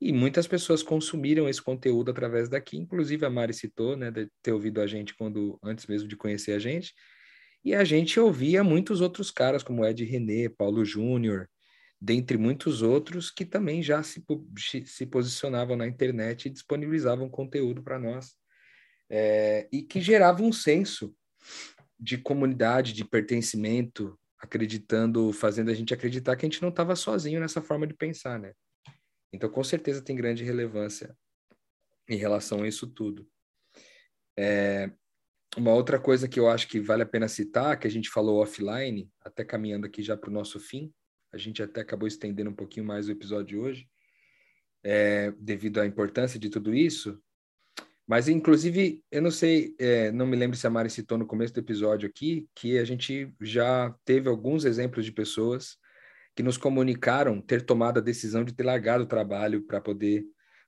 E 0.00 0.12
muitas 0.12 0.48
pessoas 0.48 0.82
consumiram 0.82 1.48
esse 1.48 1.62
conteúdo 1.62 2.10
através 2.10 2.48
daqui, 2.48 2.76
inclusive 2.76 3.24
a 3.24 3.30
Mari 3.30 3.54
citou, 3.54 3.96
né, 3.96 4.10
de 4.10 4.28
ter 4.42 4.52
ouvido 4.52 4.80
a 4.80 4.86
gente 4.86 5.14
quando 5.14 5.56
antes 5.62 5.86
mesmo 5.86 6.08
de 6.08 6.16
conhecer 6.16 6.52
a 6.52 6.58
gente. 6.58 6.92
E 7.64 7.72
a 7.72 7.84
gente 7.84 8.18
ouvia 8.18 8.64
muitos 8.64 9.00
outros 9.00 9.30
caras, 9.30 9.62
como 9.62 9.84
Ed 9.86 10.04
René, 10.04 10.48
Paulo 10.48 10.84
Júnior, 10.84 11.48
dentre 12.00 12.36
muitos 12.36 12.82
outros 12.82 13.30
que 13.30 13.44
também 13.44 13.80
já 13.80 14.02
se, 14.02 14.24
se 14.84 15.06
posicionavam 15.06 15.76
na 15.76 15.86
internet 15.86 16.46
e 16.46 16.50
disponibilizavam 16.50 17.28
conteúdo 17.28 17.80
para 17.80 17.98
nós. 17.98 18.34
É, 19.08 19.68
e 19.70 19.82
que 19.82 20.00
gerava 20.00 20.42
um 20.42 20.52
senso 20.52 21.14
de 21.96 22.18
comunidade, 22.18 22.92
de 22.92 23.04
pertencimento, 23.04 24.18
acreditando, 24.40 25.32
fazendo 25.32 25.70
a 25.70 25.74
gente 25.74 25.92
acreditar 25.92 26.34
que 26.34 26.46
a 26.46 26.48
gente 26.48 26.62
não 26.62 26.70
estava 26.70 26.96
sozinho 26.96 27.38
nessa 27.38 27.60
forma 27.60 27.86
de 27.86 27.94
pensar, 27.94 28.38
né? 28.38 28.54
Então, 29.32 29.48
com 29.48 29.62
certeza 29.62 30.02
tem 30.02 30.16
grande 30.16 30.42
relevância 30.42 31.16
em 32.08 32.16
relação 32.16 32.62
a 32.62 32.68
isso 32.68 32.86
tudo. 32.86 33.28
É, 34.36 34.90
uma 35.56 35.72
outra 35.72 36.00
coisa 36.00 36.26
que 36.28 36.40
eu 36.40 36.48
acho 36.48 36.66
que 36.68 36.80
vale 36.80 37.02
a 37.02 37.06
pena 37.06 37.28
citar, 37.28 37.78
que 37.78 37.86
a 37.86 37.90
gente 37.90 38.08
falou 38.08 38.40
offline, 38.40 39.10
até 39.20 39.44
caminhando 39.44 39.86
aqui 39.86 40.02
já 40.02 40.16
para 40.16 40.30
o 40.30 40.32
nosso 40.32 40.58
fim, 40.58 40.92
a 41.32 41.36
gente 41.36 41.62
até 41.62 41.82
acabou 41.82 42.08
estendendo 42.08 42.50
um 42.50 42.54
pouquinho 42.54 42.86
mais 42.86 43.08
o 43.08 43.12
episódio 43.12 43.46
de 43.46 43.56
hoje, 43.56 43.88
é, 44.82 45.30
devido 45.32 45.78
à 45.78 45.86
importância 45.86 46.40
de 46.40 46.48
tudo 46.48 46.74
isso, 46.74 47.20
mas, 48.10 48.26
inclusive, 48.26 49.04
eu 49.08 49.22
não 49.22 49.30
sei, 49.30 49.76
é, 49.78 50.10
não 50.10 50.26
me 50.26 50.36
lembro 50.36 50.56
se 50.56 50.66
a 50.66 50.70
Mari 50.70 50.90
citou 50.90 51.16
no 51.16 51.24
começo 51.24 51.54
do 51.54 51.60
episódio 51.60 52.08
aqui, 52.08 52.48
que 52.56 52.76
a 52.76 52.84
gente 52.84 53.32
já 53.40 53.94
teve 54.04 54.28
alguns 54.28 54.64
exemplos 54.64 55.04
de 55.04 55.12
pessoas 55.12 55.76
que 56.34 56.42
nos 56.42 56.56
comunicaram 56.56 57.40
ter 57.40 57.64
tomado 57.64 57.98
a 57.98 58.02
decisão 58.02 58.42
de 58.42 58.52
ter 58.52 58.64
largado 58.64 59.04
o 59.04 59.06
trabalho 59.06 59.62
para 59.62 59.80
poder 59.80 60.24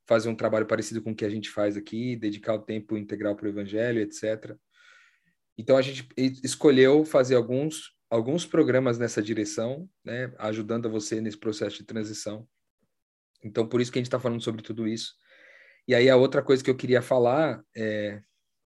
fazer 0.07 0.28
um 0.28 0.36
trabalho 0.36 0.66
parecido 0.66 1.03
com 1.03 1.11
o 1.11 1.16
que 1.16 1.24
a 1.24 1.28
gente 1.28 1.51
faz 1.51 1.76
aqui, 1.76 2.14
dedicar 2.14 2.55
o 2.55 2.62
tempo 2.62 2.97
integral 2.97 3.34
para 3.34 3.47
o 3.47 3.49
evangelho, 3.49 3.99
etc. 3.99 4.57
Então, 5.59 5.76
a 5.76 5.82
gente 5.82 6.07
escolheu 6.45 7.05
fazer 7.05 7.34
alguns, 7.34 7.93
alguns 8.09 8.47
programas 8.47 9.01
nessa 9.01 9.20
direção, 9.20 9.90
né, 10.05 10.32
ajudando 10.38 10.88
você 10.88 11.20
nesse 11.20 11.38
processo 11.38 11.78
de 11.78 11.84
transição. 11.86 12.47
Então, 13.43 13.66
por 13.66 13.80
isso 13.80 13.90
que 13.90 13.99
a 13.99 14.01
gente 14.01 14.07
está 14.07 14.20
falando 14.20 14.40
sobre 14.40 14.62
tudo 14.62 14.86
isso 14.86 15.20
e 15.87 15.95
aí 15.95 16.09
a 16.09 16.16
outra 16.16 16.43
coisa 16.43 16.62
que 16.62 16.70
eu 16.70 16.76
queria 16.76 17.03
falar 17.03 17.62
é, 17.76 18.22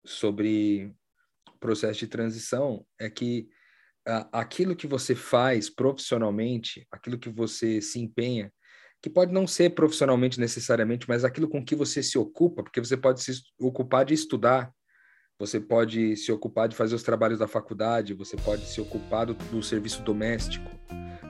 sobre 0.05 0.95
o 1.49 1.59
processo 1.59 2.01
de 2.01 2.07
transição 2.07 2.85
é 2.99 3.11
que 3.11 3.49
aquilo 4.33 4.75
que 4.75 4.87
você 4.87 5.15
faz 5.15 5.71
profissionalmente, 5.71 6.87
aquilo 6.91 7.19
que 7.19 7.29
você 7.29 7.81
se 7.81 8.01
empenha, 8.01 8.53
que 9.01 9.11
pode 9.11 9.33
não 9.33 9.47
ser 9.47 9.71
profissionalmente 9.71 10.41
necessariamente, 10.41 11.09
mas 11.09 11.25
aquilo 11.25 11.49
com 11.49 11.65
que 11.65 11.75
você 11.75 12.03
se 12.03 12.19
ocupa, 12.19 12.63
porque 12.63 12.81
você 12.81 12.97
pode 12.97 13.23
se 13.23 13.33
ocupar 13.61 14.05
de 14.05 14.15
estudar, 14.15 14.73
você 15.39 15.61
pode 15.61 16.17
se 16.17 16.31
ocupar 16.31 16.69
de 16.69 16.77
fazer 16.77 16.95
os 16.95 17.03
trabalhos 17.03 17.39
da 17.39 17.49
faculdade, 17.49 18.15
você 18.15 18.37
pode 18.37 18.65
se 18.67 18.81
ocupar 18.81 19.27
do, 19.27 19.35
do 19.35 19.63
serviço 19.63 20.03
doméstico, 20.03 20.71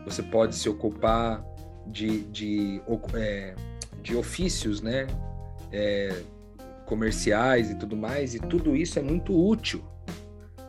você 0.05 0.23
pode 0.23 0.55
se 0.55 0.69
ocupar 0.69 1.43
de, 1.87 2.25
de, 2.25 2.83
é, 3.15 3.55
de 4.03 4.15
ofícios, 4.15 4.81
né? 4.83 5.07
É, 5.73 6.23
comerciais 6.87 7.71
e 7.71 7.75
tudo 7.75 7.97
mais, 7.97 8.35
e 8.35 8.39
tudo 8.39 8.77
isso 8.77 8.99
é 8.99 9.03
muito 9.03 9.35
útil. 9.35 9.83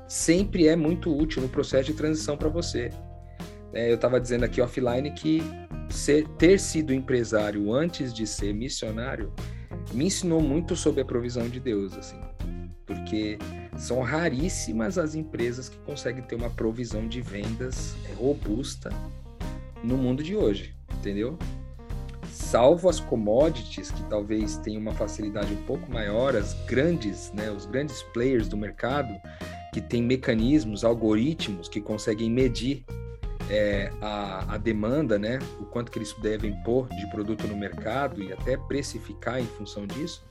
Sempre 0.08 0.68
é 0.68 0.76
muito 0.76 1.16
útil 1.16 1.42
no 1.42 1.50
processo 1.50 1.86
de 1.86 1.94
transição 1.94 2.38
para 2.38 2.50
você. 2.50 2.92
É, 3.74 3.90
eu 3.90 3.96
estava 3.96 4.20
dizendo 4.20 4.46
aqui 4.46 4.62
offline 4.62 5.12
que 5.12 5.42
ser, 5.90 6.28
ter 6.38 6.60
sido 6.60 6.94
empresário 6.94 7.74
antes 7.74 8.14
de 8.14 8.28
ser 8.28 8.54
missionário 8.54 9.34
me 9.94 10.06
ensinou 10.06 10.42
muito 10.42 10.76
sobre 10.76 11.02
a 11.02 11.06
provisão 11.06 11.48
de 11.48 11.60
Deus, 11.60 11.96
assim, 11.98 12.20
porque 12.86 13.38
são 13.78 14.02
raríssimas 14.02 14.98
as 14.98 15.16
empresas 15.16 15.70
que 15.70 15.78
conseguem 15.80 16.24
ter 16.24 16.36
uma 16.36 16.50
provisão 16.50 17.08
de 17.08 17.22
vendas 17.22 17.96
robusta 18.16 18.90
no 19.84 19.98
mundo 19.98 20.24
de 20.24 20.36
hoje, 20.36 20.76
entendeu? 20.94 21.38
Salvo 22.34 22.90
as 22.90 23.00
commodities, 23.00 23.92
que 23.92 24.04
talvez 24.04 24.58
tenham 24.58 24.82
uma 24.82 24.94
facilidade 24.94 25.54
um 25.54 25.64
pouco 25.64 25.92
maior, 25.92 26.36
as 26.36 26.54
grandes, 26.66 27.32
né, 27.34 27.52
os 27.52 27.66
grandes 27.66 28.02
players 28.14 28.48
do 28.48 28.58
mercado, 28.58 29.14
que 29.72 29.80
têm 29.80 30.02
mecanismos, 30.02 30.84
algoritmos 30.84 31.68
que 31.70 31.80
conseguem 31.80 32.30
medir 32.30 32.84
é, 33.50 33.92
a, 34.02 34.56
a, 34.56 34.58
demanda, 34.58 35.20
né, 35.20 35.40
o 35.60 35.66
quanto 35.66 35.92
que 35.92 36.00
eles 36.00 36.14
devem 36.22 36.54
pôr 36.64 36.88
de 36.90 37.08
produto 37.12 37.48
no 37.48 37.56
mercado 37.56 38.22
e 38.24 38.34
até 38.34 38.58
precificar 38.58 39.40
em 39.40 39.46
função 39.46 39.86
disso, 39.86 40.26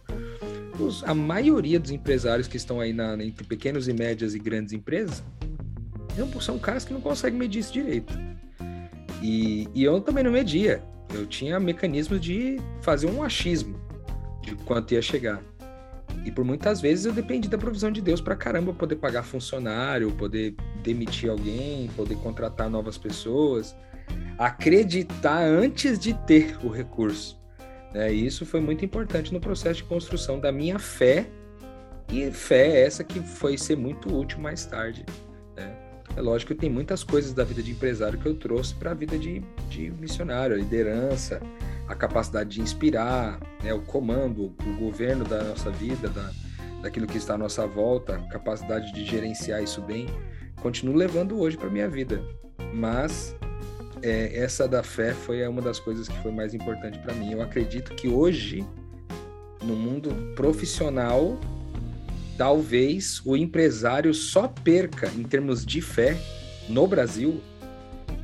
os, 0.79 1.05
a 1.05 1.15
maioria 1.15 1.79
dos 1.79 1.91
empresários 1.91 2.49
que 2.49 2.57
estão 2.57 2.81
aí 2.81 2.93
na, 2.93 3.15
entre 3.23 3.45
pequenas 3.45 3.87
e 3.87 3.93
médias 3.93 4.35
e 4.35 4.39
grandes 4.39 4.73
empresas 4.73 5.23
são 6.41 6.59
caras 6.59 6.85
que 6.85 6.93
não 6.93 7.01
conseguem 7.01 7.39
medir 7.39 7.61
isso 7.61 7.73
direito. 7.73 8.13
E, 9.23 9.68
e 9.75 9.85
eu 9.85 10.01
também 10.01 10.25
não 10.25 10.33
media. 10.33 10.83
Eu 11.14 11.27
tinha 11.27 11.61
mecanismos 11.61 12.20
de 12.20 12.59
fazer 12.81 13.07
um 13.07 13.23
achismo 13.23 13.81
de 14.41 14.55
quanto 14.57 14.93
ia 14.93 15.03
chegar. 15.03 15.43
E 16.25 16.31
por 16.31 16.45
muitas 16.45 16.81
vezes 16.81 17.07
eu 17.07 17.12
dependi 17.12 17.49
da 17.49 17.57
provisão 17.57 17.91
de 17.91 18.01
Deus 18.01 18.20
para 18.20 18.37
caramba 18.37 18.73
poder 18.73 18.97
pagar 18.97 19.23
funcionário, 19.23 20.11
poder 20.12 20.55
demitir 20.83 21.31
alguém, 21.31 21.89
poder 21.97 22.16
contratar 22.16 22.68
novas 22.68 22.99
pessoas, 22.99 23.75
acreditar 24.39 25.43
antes 25.43 25.99
de 25.99 26.14
ter 26.27 26.59
o 26.64 26.68
recurso. 26.68 27.41
Né? 27.93 28.12
E 28.12 28.27
isso 28.27 28.45
foi 28.45 28.61
muito 28.61 28.85
importante 28.85 29.33
no 29.33 29.41
processo 29.41 29.77
de 29.77 29.85
construção 29.85 30.39
da 30.39 30.53
minha 30.53 30.79
fé, 30.79 31.27
e 32.11 32.31
fé 32.31 32.83
essa 32.83 33.03
que 33.03 33.20
foi 33.20 33.57
ser 33.57 33.77
muito 33.77 34.14
útil 34.14 34.39
mais 34.39 34.66
tarde. 34.66 35.05
É 36.17 36.21
lógico 36.21 36.55
que 36.55 36.61
tem 36.61 36.71
muitas 36.71 37.03
coisas 37.03 37.33
da 37.33 37.43
vida 37.43 37.63
de 37.63 37.71
empresário 37.71 38.19
que 38.19 38.27
eu 38.27 38.35
trouxe 38.35 38.75
para 38.75 38.91
a 38.91 38.95
vida 38.95 39.19
de, 39.19 39.41
de 39.71 39.91
missionário, 39.93 40.55
a 40.55 40.59
liderança, 40.59 41.41
a 41.89 41.95
capacidade 41.95 42.51
de 42.51 42.61
inspirar, 42.61 43.41
né, 43.63 43.73
o 43.73 43.81
comando, 43.81 44.55
o 44.67 44.77
governo 44.79 45.25
da 45.25 45.43
nossa 45.43 45.71
vida, 45.71 46.09
da, 46.09 46.31
daquilo 46.83 47.07
que 47.07 47.17
está 47.17 47.35
à 47.35 47.39
nossa 47.39 47.67
volta, 47.67 48.17
a 48.17 48.29
capacidade 48.29 48.93
de 48.93 49.05
gerenciar 49.05 49.63
isso 49.63 49.81
bem, 49.81 50.07
continuo 50.61 50.95
levando 50.95 51.39
hoje 51.39 51.57
para 51.57 51.71
minha 51.71 51.89
vida. 51.89 52.23
Mas 52.75 53.35
é, 54.03 54.37
essa 54.37 54.69
da 54.69 54.83
fé 54.83 55.15
foi 55.15 55.47
uma 55.47 55.63
das 55.63 55.79
coisas 55.79 56.09
que 56.09 56.19
foi 56.23 56.33
mais 56.33 56.53
importante 56.53 56.99
para 56.99 57.15
mim. 57.15 57.33
Eu 57.33 57.41
acredito 57.41 57.95
que 57.95 58.09
hoje, 58.09 58.67
no 59.63 59.75
mundo 59.75 60.11
profissional, 60.35 61.39
talvez 62.37 63.20
o 63.24 63.37
empresário 63.37 64.12
só 64.14 64.49
perca 64.49 65.09
em 65.16 65.22
termos 65.22 65.64
de 65.64 65.80
fé 65.80 66.16
no 66.68 66.87
Brasil, 66.87 67.41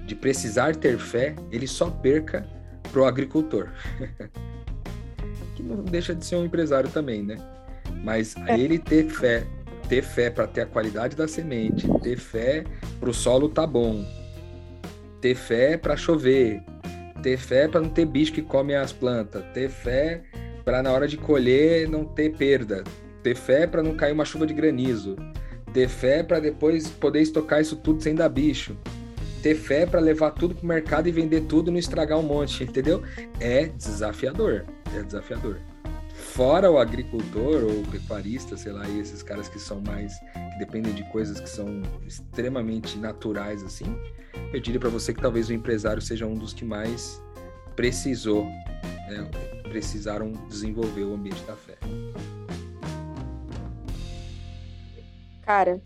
de 0.06 0.14
precisar 0.14 0.74
ter 0.76 0.98
fé, 0.98 1.34
ele 1.50 1.66
só 1.66 1.90
perca 1.90 2.46
pro 2.90 3.04
agricultor. 3.04 3.68
que 5.54 5.62
não 5.62 5.82
deixa 5.82 6.14
de 6.14 6.24
ser 6.24 6.36
um 6.36 6.44
empresário 6.44 6.88
também, 6.88 7.22
né? 7.22 7.36
Mas 8.04 8.36
é. 8.46 8.59
ele 8.59 8.78
ter 8.78 9.09
fé, 9.09 9.44
ter 9.88 10.02
fé 10.02 10.30
para 10.30 10.46
ter 10.46 10.62
a 10.62 10.66
qualidade 10.66 11.16
da 11.16 11.26
semente, 11.26 11.88
ter 12.00 12.16
fé 12.16 12.64
para 13.00 13.11
o 13.11 13.14
solo 13.14 13.48
tá 13.48 13.66
bom, 13.66 14.04
ter 15.20 15.34
fé 15.34 15.76
para 15.76 15.96
chover, 15.96 16.62
ter 17.22 17.36
fé 17.36 17.66
para 17.66 17.80
não 17.80 17.88
ter 17.88 18.06
bicho 18.06 18.32
que 18.32 18.42
come 18.42 18.74
as 18.74 18.92
plantas, 18.92 19.44
ter 19.52 19.68
fé 19.68 20.22
para 20.64 20.82
na 20.82 20.92
hora 20.92 21.09
de 21.09 21.16
colher 21.16 21.88
não 21.88 22.04
ter 22.04 22.30
perda, 22.36 22.84
ter 23.29 23.35
fé 23.35 23.66
para 23.66 23.83
não 23.83 23.95
cair 23.95 24.12
uma 24.12 24.24
chuva 24.24 24.47
de 24.47 24.55
granizo, 24.55 25.14
ter 25.74 25.87
fé 25.87 26.22
para 26.22 26.41
depois 26.41 26.89
poder 26.89 27.20
estocar 27.20 27.61
isso 27.61 27.76
tudo 27.76 28.03
sem 28.03 28.14
dar 28.14 28.31
bicho, 28.31 28.74
ter 29.43 29.55
fé 29.55 29.85
para 29.85 30.01
levar 30.01 30.31
tudo 30.31 30.55
para 30.55 30.64
o 30.64 30.66
mercado 30.66 31.09
e 31.09 31.12
vender 31.12 31.43
tudo 31.43 31.68
e 31.68 31.72
não 31.72 31.79
estragar 31.79 32.18
um 32.18 32.22
monte, 32.22 32.64
entendeu? 32.64 33.03
É 33.39 33.66
desafiador, 33.66 34.64
é 34.97 35.03
desafiador. 35.03 35.59
Fora 36.14 36.70
o 36.70 36.79
agricultor 36.79 37.64
ou 37.64 37.83
o 37.83 37.87
pecuarista, 37.91 38.57
sei 38.57 38.72
lá, 38.72 38.89
esses 38.89 39.22
caras 39.22 39.47
que 39.47 39.59
são 39.59 39.79
mais 39.83 40.18
que 40.33 40.59
dependem 40.59 40.95
de 40.95 41.05
coisas 41.11 41.39
que 41.39 41.51
são 41.51 41.83
extremamente 42.07 42.97
naturais 42.97 43.62
assim, 43.62 43.95
eu 44.55 44.61
diria 44.61 44.81
para 44.81 44.89
você 44.89 45.12
que 45.12 45.20
talvez 45.20 45.51
o 45.51 45.53
empresário 45.53 46.01
seja 46.01 46.24
um 46.24 46.35
dos 46.35 46.55
que 46.55 46.64
mais 46.64 47.22
precisou, 47.76 48.47
né, 48.47 49.31
precisaram 49.68 50.33
desenvolver 50.49 51.03
o 51.03 51.12
ambiente 51.12 51.43
da 51.43 51.55
fé. 51.55 51.76
Cara, 55.49 55.82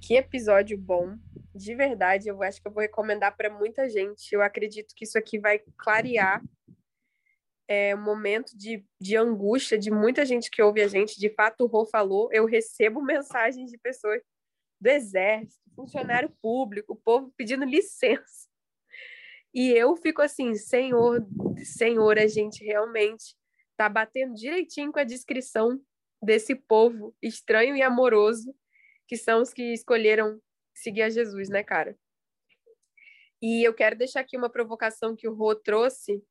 que 0.00 0.14
episódio 0.14 0.78
bom. 0.78 1.18
De 1.52 1.74
verdade, 1.74 2.28
eu 2.28 2.40
acho 2.44 2.62
que 2.62 2.68
eu 2.68 2.72
vou 2.72 2.80
recomendar 2.80 3.36
para 3.36 3.50
muita 3.50 3.88
gente. 3.88 4.32
Eu 4.32 4.40
acredito 4.40 4.94
que 4.94 5.02
isso 5.02 5.18
aqui 5.18 5.36
vai 5.36 5.58
clarear 5.76 6.40
é 7.66 7.92
um 7.92 8.00
momento 8.00 8.56
de, 8.56 8.86
de 9.00 9.16
angústia 9.16 9.76
de 9.76 9.90
muita 9.90 10.24
gente 10.24 10.48
que 10.48 10.62
ouve 10.62 10.80
a 10.80 10.86
gente. 10.86 11.18
De 11.18 11.28
fato, 11.28 11.62
o 11.62 11.66
Rô 11.66 11.84
falou, 11.86 12.28
eu 12.32 12.46
recebo 12.46 13.02
mensagens 13.02 13.68
de 13.68 13.78
pessoas 13.78 14.22
do 14.80 14.86
exército, 14.86 15.60
funcionário 15.74 16.30
público, 16.40 16.92
o 16.92 16.96
povo 16.96 17.34
pedindo 17.36 17.64
licença. 17.64 18.48
E 19.52 19.72
eu 19.72 19.96
fico 19.96 20.22
assim, 20.22 20.54
Senhor, 20.54 21.26
Senhor, 21.64 22.16
a 22.16 22.28
gente 22.28 22.64
realmente 22.64 23.34
está 23.72 23.88
batendo 23.88 24.34
direitinho 24.34 24.92
com 24.92 25.00
a 25.00 25.04
descrição 25.04 25.80
desse 26.22 26.54
povo 26.54 27.12
estranho 27.20 27.74
e 27.74 27.82
amoroso 27.82 28.54
que 29.10 29.16
são 29.16 29.42
os 29.42 29.52
que 29.52 29.72
escolheram 29.72 30.40
seguir 30.72 31.02
a 31.02 31.10
Jesus, 31.10 31.48
né, 31.48 31.64
cara? 31.64 31.98
E 33.42 33.66
eu 33.66 33.74
quero 33.74 33.98
deixar 33.98 34.20
aqui 34.20 34.36
uma 34.36 34.48
provocação 34.48 35.16
que 35.16 35.26
o 35.26 35.34
Rô 35.34 35.52
trouxe, 35.52 36.22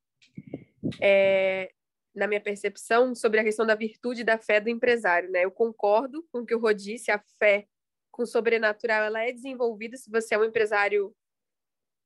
é, 1.02 1.74
na 2.16 2.26
minha 2.26 2.40
percepção, 2.40 3.14
sobre 3.14 3.42
a 3.42 3.44
questão 3.44 3.66
da 3.66 3.76
virtude 3.76 4.24
da 4.24 4.38
fé 4.38 4.62
do 4.62 4.70
empresário, 4.70 5.30
né? 5.30 5.44
Eu 5.44 5.52
concordo 5.52 6.26
com 6.32 6.40
o 6.40 6.46
que 6.46 6.56
o 6.56 6.60
Rô 6.60 6.72
disse, 6.72 7.12
a 7.12 7.20
fé 7.38 7.68
com 8.12 8.24
o 8.24 8.26
sobrenatural, 8.26 9.04
ela 9.04 9.26
é 9.26 9.34
desenvolvida 9.34 9.98
se 9.98 10.10
você 10.10 10.36
é 10.36 10.40
um 10.40 10.46
empresário 10.46 11.14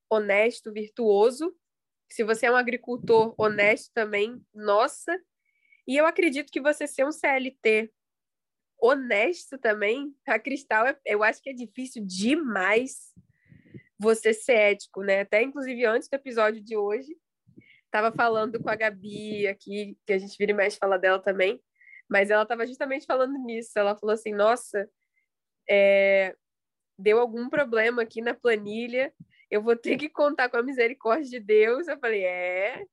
honesto, 0.09 0.73
virtuoso, 0.73 1.55
se 2.09 2.23
você 2.23 2.47
é 2.47 2.51
um 2.51 2.55
agricultor 2.55 3.35
honesto 3.37 3.91
também, 3.93 4.43
nossa. 4.51 5.15
E 5.87 5.95
eu 5.95 6.07
acredito 6.07 6.51
que 6.51 6.59
você 6.59 6.87
ser 6.87 7.05
um 7.05 7.11
CLT 7.11 7.93
honesto 8.83 9.57
também, 9.57 10.13
a 10.27 10.37
Cristal, 10.37 10.85
é, 10.85 10.97
eu 11.05 11.23
acho 11.23 11.41
que 11.41 11.49
é 11.49 11.53
difícil 11.53 12.03
demais 12.05 13.13
você 13.97 14.33
ser 14.33 14.55
ético, 14.55 15.01
né? 15.01 15.21
Até 15.21 15.41
inclusive 15.41 15.85
antes 15.85 16.09
do 16.09 16.15
episódio 16.15 16.61
de 16.61 16.75
hoje, 16.75 17.15
estava 17.85 18.11
falando 18.11 18.61
com 18.61 18.69
a 18.69 18.75
Gabi 18.75 19.47
aqui, 19.47 19.97
que 20.05 20.11
a 20.11 20.17
gente 20.17 20.37
vira 20.37 20.51
e 20.51 20.53
mexe 20.53 20.77
fala 20.77 20.99
dela 20.99 21.17
também, 21.17 21.63
mas 22.09 22.29
ela 22.29 22.43
estava 22.43 22.67
justamente 22.67 23.05
falando 23.05 23.37
nisso. 23.45 23.71
Ela 23.77 23.95
falou 23.95 24.13
assim: 24.13 24.33
nossa, 24.33 24.89
é, 25.69 26.35
deu 26.99 27.19
algum 27.19 27.47
problema 27.47 28.01
aqui 28.01 28.21
na 28.21 28.33
planilha, 28.33 29.13
eu 29.49 29.61
vou 29.61 29.77
ter 29.77 29.95
que 29.95 30.09
contar 30.09 30.49
com 30.49 30.57
a 30.57 30.63
misericórdia 30.63 31.29
de 31.29 31.39
Deus. 31.39 31.87
Eu 31.87 31.97
falei: 31.99 32.25
é, 32.25 32.85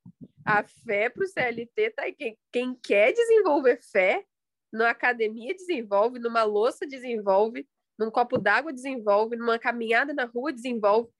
a 0.46 0.62
fé 0.62 1.10
para 1.10 1.24
o 1.24 1.26
CLT 1.26 1.90
tá 1.90 2.02
aí. 2.04 2.12
Quem, 2.12 2.38
quem 2.52 2.74
quer 2.76 3.12
desenvolver 3.12 3.80
fé, 3.90 4.24
na 4.72 4.90
academia 4.90 5.54
desenvolve, 5.54 6.18
numa 6.18 6.42
louça 6.42 6.86
desenvolve, 6.86 7.66
num 7.98 8.10
copo 8.10 8.38
d'água 8.38 8.72
desenvolve, 8.72 9.36
numa 9.36 9.58
caminhada 9.58 10.14
na 10.14 10.24
rua 10.24 10.52
desenvolve. 10.52 11.10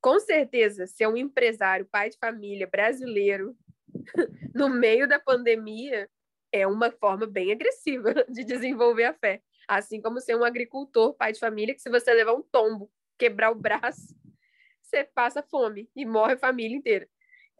Com 0.00 0.18
certeza, 0.18 0.86
ser 0.86 1.06
um 1.06 1.16
empresário, 1.16 1.86
pai 1.90 2.10
de 2.10 2.18
família, 2.18 2.66
brasileiro, 2.66 3.56
no 4.54 4.68
meio 4.68 5.06
da 5.08 5.18
pandemia, 5.18 6.08
é 6.52 6.66
uma 6.66 6.90
forma 6.90 7.26
bem 7.26 7.52
agressiva 7.52 8.12
de 8.28 8.44
desenvolver 8.44 9.04
a 9.04 9.14
fé. 9.14 9.42
Assim 9.68 10.00
como 10.00 10.20
ser 10.20 10.36
um 10.36 10.44
agricultor, 10.44 11.14
pai 11.14 11.32
de 11.32 11.38
família, 11.38 11.74
que 11.74 11.80
se 11.80 11.90
você 11.90 12.12
levar 12.12 12.34
um 12.34 12.42
tombo, 12.42 12.90
quebrar 13.18 13.50
o 13.50 13.54
braço, 13.54 14.14
você 14.82 15.04
passa 15.04 15.42
fome 15.42 15.88
e 15.94 16.04
morre 16.04 16.34
a 16.34 16.38
família 16.38 16.76
inteira. 16.76 17.08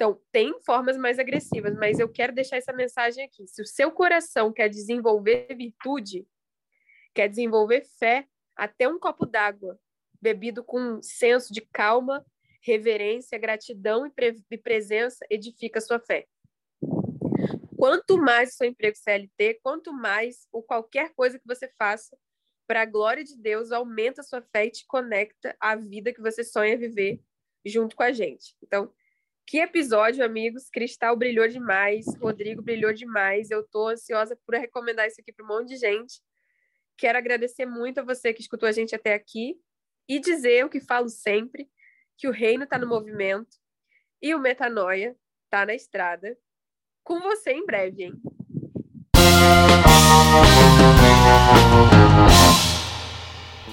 Então, 0.01 0.19
tem 0.33 0.59
formas 0.63 0.97
mais 0.97 1.19
agressivas, 1.19 1.75
mas 1.75 1.99
eu 1.99 2.09
quero 2.09 2.35
deixar 2.35 2.57
essa 2.57 2.73
mensagem 2.73 3.23
aqui. 3.23 3.47
Se 3.47 3.61
o 3.61 3.67
seu 3.67 3.91
coração 3.91 4.51
quer 4.51 4.67
desenvolver 4.67 5.47
virtude, 5.55 6.27
quer 7.15 7.29
desenvolver 7.29 7.85
fé, 7.99 8.27
até 8.57 8.89
um 8.89 8.99
copo 8.99 9.27
d'água, 9.27 9.79
bebido 10.19 10.65
com 10.65 11.03
senso 11.03 11.53
de 11.53 11.61
calma, 11.61 12.25
reverência, 12.63 13.37
gratidão 13.37 14.07
e, 14.07 14.11
pre 14.11 14.43
e 14.51 14.57
presença, 14.57 15.23
edifica 15.29 15.81
a 15.81 15.83
sua 15.83 16.01
fé. 16.01 16.27
Quanto 17.77 18.17
mais 18.17 18.55
o 18.55 18.57
seu 18.57 18.69
emprego 18.69 18.97
CLT, 18.97 19.61
quanto 19.63 19.93
mais 19.93 20.49
ou 20.51 20.63
qualquer 20.63 21.13
coisa 21.13 21.39
que 21.39 21.47
você 21.47 21.71
faça 21.79 22.17
para 22.67 22.81
a 22.81 22.87
glória 22.87 23.23
de 23.23 23.37
Deus, 23.37 23.71
aumenta 23.71 24.23
a 24.23 24.25
sua 24.25 24.41
fé 24.41 24.65
e 24.65 24.71
te 24.71 24.87
conecta 24.87 25.55
à 25.61 25.77
vida 25.77 26.11
que 26.11 26.23
você 26.23 26.43
sonha 26.43 26.79
viver 26.79 27.21
junto 27.67 27.95
com 27.95 28.03
a 28.03 28.13
gente. 28.13 28.57
Então, 28.63 28.91
que 29.51 29.59
episódio, 29.59 30.25
amigos. 30.25 30.71
Cristal 30.71 31.17
brilhou 31.17 31.49
demais, 31.49 32.07
Rodrigo 32.23 32.63
brilhou 32.63 32.93
demais. 32.93 33.51
Eu 33.51 33.63
estou 33.63 33.89
ansiosa 33.89 34.39
por 34.47 34.55
recomendar 34.55 35.09
isso 35.09 35.21
aqui 35.21 35.33
para 35.33 35.45
um 35.45 35.49
monte 35.49 35.71
de 35.71 35.77
gente. 35.77 36.23
Quero 36.97 37.19
agradecer 37.19 37.67
muito 37.67 37.99
a 37.99 38.05
você 38.05 38.33
que 38.33 38.41
escutou 38.41 38.69
a 38.69 38.73
gente 38.73 38.95
até 38.95 39.13
aqui 39.13 39.57
e 40.09 40.21
dizer 40.21 40.65
o 40.65 40.69
que 40.69 40.79
falo 40.79 41.09
sempre, 41.09 41.69
que 42.17 42.29
o 42.29 42.31
reino 42.31 42.63
está 42.63 42.79
no 42.79 42.87
movimento 42.87 43.57
e 44.23 44.33
o 44.37 44.39
Metanoia 44.39 45.17
está 45.47 45.67
na 45.67 45.75
estrada. 45.75 46.39
Com 47.03 47.19
você 47.19 47.51
em 47.51 47.67
breve, 47.67 48.05
hein? 48.05 48.23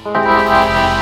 Música 0.03 0.96